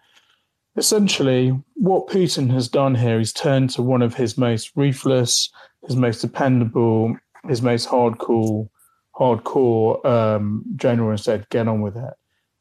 Essentially, 0.76 1.50
what 1.74 2.09
Putin 2.09 2.50
has 2.52 2.68
done 2.68 2.94
here 2.94 3.20
is 3.20 3.32
turned 3.32 3.70
to 3.70 3.82
one 3.82 4.02
of 4.02 4.14
his 4.14 4.36
most 4.36 4.72
ruthless, 4.74 5.48
his 5.86 5.96
most 5.96 6.20
dependable, 6.20 7.16
his 7.48 7.62
most 7.62 7.88
hardcore, 7.88 8.68
hardcore 9.14 10.05
um, 10.05 10.64
general 10.74 11.11
and 11.11 11.20
said, 11.20 11.48
"Get 11.50 11.68
on 11.68 11.80
with 11.80 11.96
it." 11.96 12.14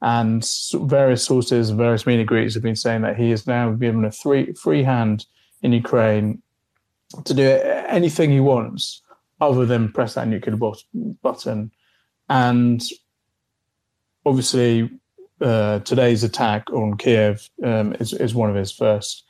And 0.04 0.48
various 0.74 1.24
sources, 1.24 1.70
various 1.72 2.06
media 2.06 2.26
groups 2.26 2.54
have 2.54 2.64
been 2.64 2.76
saying 2.76 3.02
that 3.02 3.18
he 3.18 3.32
is 3.32 3.48
now 3.48 3.72
given 3.72 4.04
a 4.06 4.12
free 4.12 4.54
free 4.54 4.84
hand 4.84 5.26
in 5.62 5.72
Ukraine 5.72 6.42
to 7.24 7.34
do 7.34 7.48
anything 7.88 8.30
he 8.30 8.40
wants, 8.40 9.02
other 9.40 9.66
than 9.66 9.92
press 9.92 10.16
that 10.16 10.28
nuclear 10.28 10.58
button 11.22 11.72
and 12.30 12.84
obviously, 14.26 14.90
uh, 15.42 15.80
today's 15.80 16.24
attack 16.24 16.72
on 16.72 16.98
Kiev 16.98 17.50
um, 17.64 17.94
is, 18.00 18.14
is 18.14 18.34
one 18.34 18.50
of 18.50 18.56
his 18.56 18.72
first 18.72 19.26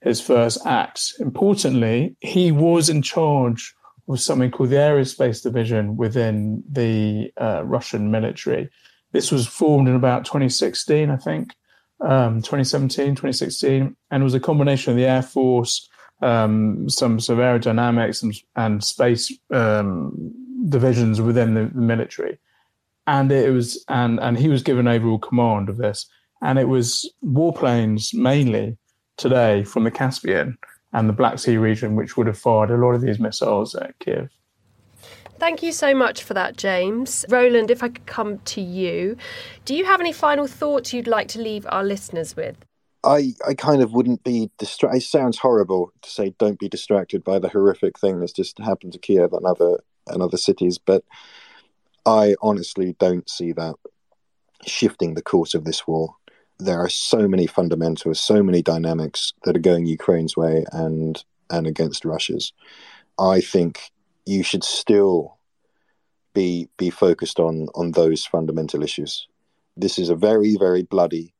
his 0.00 0.20
first 0.20 0.66
acts. 0.66 1.18
Importantly, 1.18 2.14
he 2.20 2.52
was 2.52 2.90
in 2.90 3.00
charge 3.00 3.74
of 4.06 4.20
something 4.20 4.50
called 4.50 4.68
the 4.68 4.76
Aerospace 4.76 5.42
Division 5.42 5.96
within 5.96 6.62
the 6.70 7.32
uh, 7.40 7.62
Russian 7.64 8.10
military. 8.10 8.68
This 9.14 9.30
was 9.30 9.46
formed 9.46 9.86
in 9.86 9.94
about 9.94 10.24
2016, 10.24 11.08
I 11.08 11.16
think, 11.16 11.54
um, 12.00 12.42
2017, 12.42 13.14
2016, 13.14 13.96
and 14.10 14.24
was 14.24 14.34
a 14.34 14.40
combination 14.40 14.90
of 14.90 14.96
the 14.96 15.04
Air 15.04 15.22
Force, 15.22 15.88
um, 16.20 16.90
some 16.90 17.14
of 17.14 17.20
aerodynamics 17.20 18.24
and, 18.24 18.34
and 18.56 18.82
space 18.82 19.32
um, 19.52 20.34
divisions 20.68 21.20
within 21.20 21.54
the, 21.54 21.66
the 21.66 21.80
military, 21.80 22.38
and 23.06 23.30
it 23.30 23.52
was 23.52 23.84
and 23.88 24.18
and 24.18 24.36
he 24.36 24.48
was 24.48 24.64
given 24.64 24.88
overall 24.88 25.20
command 25.20 25.68
of 25.68 25.76
this, 25.76 26.06
and 26.42 26.58
it 26.58 26.68
was 26.68 27.08
warplanes 27.24 28.14
mainly 28.14 28.76
today 29.16 29.62
from 29.62 29.84
the 29.84 29.92
Caspian 29.92 30.58
and 30.92 31.08
the 31.08 31.12
Black 31.12 31.38
Sea 31.38 31.56
region, 31.56 31.94
which 31.94 32.16
would 32.16 32.26
have 32.26 32.38
fired 32.38 32.72
a 32.72 32.76
lot 32.76 32.96
of 32.96 33.00
these 33.00 33.20
missiles 33.20 33.76
at 33.76 33.96
Kiev. 34.00 34.28
Thank 35.38 35.62
you 35.62 35.72
so 35.72 35.94
much 35.94 36.22
for 36.22 36.34
that, 36.34 36.56
James. 36.56 37.24
Roland, 37.28 37.70
if 37.70 37.82
I 37.82 37.88
could 37.88 38.06
come 38.06 38.38
to 38.38 38.60
you, 38.60 39.16
do 39.64 39.74
you 39.74 39.84
have 39.84 40.00
any 40.00 40.12
final 40.12 40.46
thoughts 40.46 40.92
you'd 40.92 41.08
like 41.08 41.28
to 41.28 41.40
leave 41.40 41.66
our 41.68 41.84
listeners 41.84 42.36
with? 42.36 42.56
I, 43.04 43.34
I 43.46 43.54
kind 43.54 43.82
of 43.82 43.92
wouldn't 43.92 44.24
be 44.24 44.50
distracted. 44.58 44.98
It 44.98 45.02
sounds 45.02 45.38
horrible 45.38 45.92
to 46.02 46.10
say 46.10 46.34
don't 46.38 46.58
be 46.58 46.68
distracted 46.68 47.22
by 47.22 47.38
the 47.38 47.48
horrific 47.48 47.98
thing 47.98 48.20
that's 48.20 48.32
just 48.32 48.58
happened 48.58 48.94
to 48.94 48.98
Kiev 48.98 49.32
and 49.32 49.44
other 49.44 49.80
and 50.06 50.22
other 50.22 50.36
cities, 50.36 50.78
but 50.78 51.04
I 52.06 52.34
honestly 52.42 52.94
don't 52.98 53.28
see 53.28 53.52
that 53.52 53.74
shifting 54.66 55.14
the 55.14 55.22
course 55.22 55.54
of 55.54 55.64
this 55.64 55.86
war. 55.86 56.14
There 56.58 56.78
are 56.78 56.88
so 56.88 57.26
many 57.26 57.46
fundamentals, 57.46 58.20
so 58.20 58.42
many 58.42 58.62
dynamics 58.62 59.32
that 59.44 59.56
are 59.56 59.60
going 59.60 59.86
Ukraine's 59.86 60.36
way 60.36 60.64
and 60.72 61.22
and 61.50 61.66
against 61.66 62.04
Russia's. 62.04 62.52
I 63.18 63.40
think 63.40 63.90
you 64.26 64.42
should 64.42 64.64
still 64.64 65.38
be 66.34 66.68
be 66.76 66.90
focused 66.90 67.38
on 67.38 67.68
on 67.74 67.92
those 67.92 68.26
fundamental 68.26 68.82
issues. 68.82 69.26
This 69.76 69.98
is 69.98 70.08
a 70.08 70.16
very 70.16 70.56
very 70.56 70.82
bloody, 70.82 71.34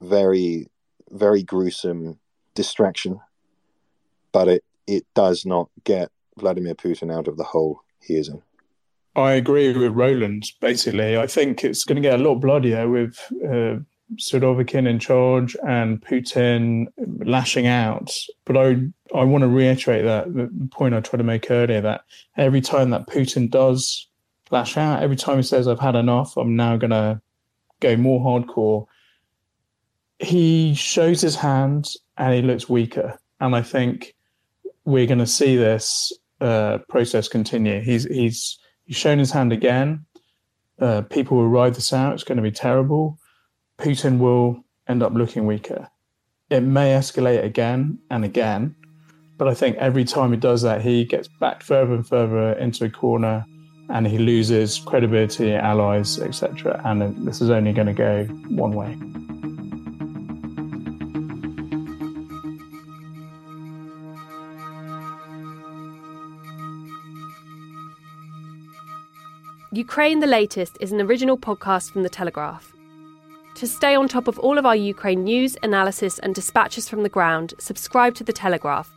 very 0.00 0.68
very 1.10 1.42
gruesome 1.42 2.18
distraction, 2.54 3.20
but 4.32 4.48
it 4.48 4.64
it 4.86 5.06
does 5.14 5.46
not 5.46 5.70
get 5.84 6.10
Vladimir 6.38 6.74
Putin 6.74 7.12
out 7.12 7.28
of 7.28 7.36
the 7.36 7.44
hole 7.44 7.80
he 8.00 8.16
is 8.16 8.28
in. 8.28 8.42
I 9.16 9.32
agree 9.32 9.72
with 9.72 9.92
Roland. 9.92 10.50
Basically, 10.60 11.16
I 11.16 11.26
think 11.26 11.62
it's 11.62 11.84
going 11.84 11.96
to 11.96 12.02
get 12.02 12.18
a 12.18 12.22
lot 12.22 12.36
bloodier 12.36 12.88
with 12.88 13.16
uh, 13.48 13.76
Surovikin 14.16 14.88
in 14.88 14.98
charge 14.98 15.56
and 15.66 16.00
Putin 16.00 16.86
lashing 17.24 17.66
out. 17.66 18.12
But 18.44 18.56
I 18.56 18.76
I 19.14 19.24
want 19.24 19.42
to 19.42 19.48
reiterate 19.48 20.04
that 20.04 20.32
the 20.32 20.68
point 20.70 20.94
I 20.94 21.00
tried 21.00 21.18
to 21.18 21.24
make 21.24 21.50
earlier 21.50 21.80
that 21.80 22.04
every 22.36 22.60
time 22.60 22.90
that 22.90 23.06
Putin 23.06 23.50
does 23.50 24.08
lash 24.50 24.76
out, 24.76 25.02
every 25.02 25.16
time 25.16 25.36
he 25.36 25.42
says 25.42 25.68
I've 25.68 25.80
had 25.80 25.96
enough, 25.96 26.36
I'm 26.36 26.56
now 26.56 26.76
to 26.90 27.20
go 27.80 27.96
more 27.96 28.20
hardcore. 28.20 28.86
He 30.18 30.74
shows 30.74 31.20
his 31.20 31.36
hand 31.36 31.90
and 32.16 32.34
he 32.34 32.42
looks 32.42 32.68
weaker, 32.68 33.18
and 33.40 33.54
I 33.54 33.62
think 33.62 34.14
we're 34.84 35.06
going 35.06 35.18
to 35.18 35.26
see 35.26 35.56
this 35.56 36.12
uh, 36.40 36.78
process 36.88 37.28
continue. 37.28 37.80
He's 37.80 38.04
he's 38.04 38.58
he's 38.84 38.96
shown 38.96 39.18
his 39.18 39.30
hand 39.30 39.52
again. 39.52 40.04
Uh, 40.78 41.02
people 41.02 41.36
will 41.36 41.48
ride 41.48 41.74
this 41.74 41.92
out. 41.92 42.14
It's 42.14 42.24
going 42.24 42.36
to 42.36 42.42
be 42.42 42.50
terrible. 42.50 43.18
Putin 43.78 44.18
will 44.18 44.64
end 44.88 45.02
up 45.02 45.12
looking 45.14 45.46
weaker. 45.46 45.88
It 46.50 46.60
may 46.60 46.92
escalate 46.92 47.42
again 47.42 47.98
and 48.10 48.24
again, 48.24 48.76
but 49.36 49.48
I 49.48 49.54
think 49.54 49.76
every 49.78 50.04
time 50.04 50.30
he 50.30 50.36
does 50.36 50.62
that, 50.62 50.82
he 50.82 51.04
gets 51.04 51.28
backed 51.40 51.62
further 51.62 51.94
and 51.94 52.06
further 52.06 52.52
into 52.52 52.84
a 52.84 52.90
corner, 52.90 53.44
and 53.88 54.06
he 54.06 54.18
loses 54.18 54.78
credibility, 54.78 55.52
allies, 55.52 56.20
etc. 56.20 56.80
And 56.84 57.26
this 57.26 57.40
is 57.40 57.50
only 57.50 57.72
going 57.72 57.88
to 57.88 57.92
go 57.92 58.24
one 58.48 58.72
way. 58.72 58.96
Ukraine 69.72 70.20
the 70.20 70.28
Latest 70.28 70.76
is 70.80 70.92
an 70.92 71.00
original 71.00 71.36
podcast 71.36 71.90
from 71.90 72.04
The 72.04 72.08
Telegraph. 72.08 72.73
To 73.56 73.66
stay 73.68 73.94
on 73.94 74.08
top 74.08 74.26
of 74.26 74.38
all 74.40 74.58
of 74.58 74.66
our 74.66 74.74
Ukraine 74.74 75.22
news, 75.22 75.56
analysis, 75.62 76.18
and 76.18 76.34
dispatches 76.34 76.88
from 76.88 77.04
the 77.04 77.08
ground, 77.08 77.54
subscribe 77.58 78.16
to 78.16 78.24
The 78.24 78.32
Telegraph. 78.32 78.90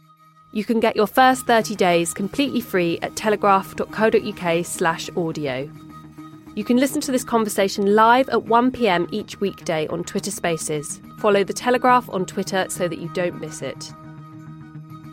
You 0.51 0.65
can 0.65 0.79
get 0.79 0.95
your 0.95 1.05
first 1.05 1.45
30 1.45 1.75
days 1.75 2.11
completely 2.11 2.61
free 2.61 2.97
at 3.03 3.15
telegraph.co.uk/slash 3.15 5.09
audio. 5.15 5.69
You 6.55 6.63
can 6.63 6.77
listen 6.77 7.01
to 7.01 7.11
this 7.11 7.23
conversation 7.23 7.93
live 7.93 8.29
at 8.29 8.45
1 8.45 8.71
pm 8.71 9.07
each 9.11 9.39
weekday 9.39 9.85
on 9.89 10.03
Twitter 10.03 10.31
Spaces. 10.31 10.99
Follow 11.19 11.43
The 11.43 11.53
Telegraph 11.53 12.09
on 12.09 12.25
Twitter 12.25 12.65
so 12.67 12.87
that 12.87 12.97
you 12.97 13.09
don't 13.09 13.39
miss 13.39 13.61
it. 13.61 13.93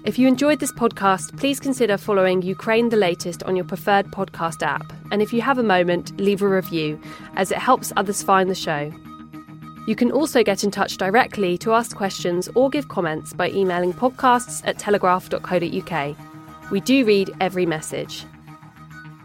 If 0.06 0.18
you 0.18 0.26
enjoyed 0.26 0.60
this 0.60 0.72
podcast, 0.72 1.36
please 1.36 1.60
consider 1.60 1.98
following 1.98 2.40
Ukraine 2.40 2.88
the 2.88 2.96
Latest 2.96 3.42
on 3.42 3.56
your 3.56 3.66
preferred 3.66 4.06
podcast 4.06 4.62
app. 4.62 4.90
And 5.10 5.20
if 5.20 5.34
you 5.34 5.42
have 5.42 5.58
a 5.58 5.62
moment, 5.62 6.18
leave 6.18 6.40
a 6.40 6.48
review, 6.48 6.98
as 7.36 7.50
it 7.50 7.58
helps 7.58 7.92
others 7.94 8.22
find 8.22 8.48
the 8.48 8.54
show. 8.54 8.90
You 9.86 9.94
can 9.94 10.10
also 10.10 10.42
get 10.42 10.64
in 10.64 10.70
touch 10.70 10.96
directly 10.96 11.58
to 11.58 11.72
ask 11.72 11.94
questions 11.94 12.48
or 12.54 12.70
give 12.70 12.88
comments 12.88 13.32
by 13.32 13.50
emailing 13.50 13.92
podcasts 13.92 14.62
at 14.64 14.78
telegraph.co.uk. 14.78 16.16
We 16.70 16.80
do 16.80 17.04
read 17.04 17.34
every 17.40 17.66
message. 17.66 18.24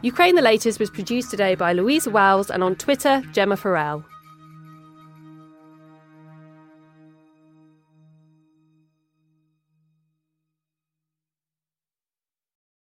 Ukraine 0.01 0.36
the 0.36 0.41
Latest 0.41 0.80
was 0.80 0.89
produced 0.89 1.30
today 1.30 1.55
by 1.55 1.74
Louisa 1.74 2.10
Wells 2.10 2.49
and 2.49 2.64
on 2.64 2.76
Twitter, 2.76 3.22
Gemma 3.32 3.57
Farrell. 3.57 4.03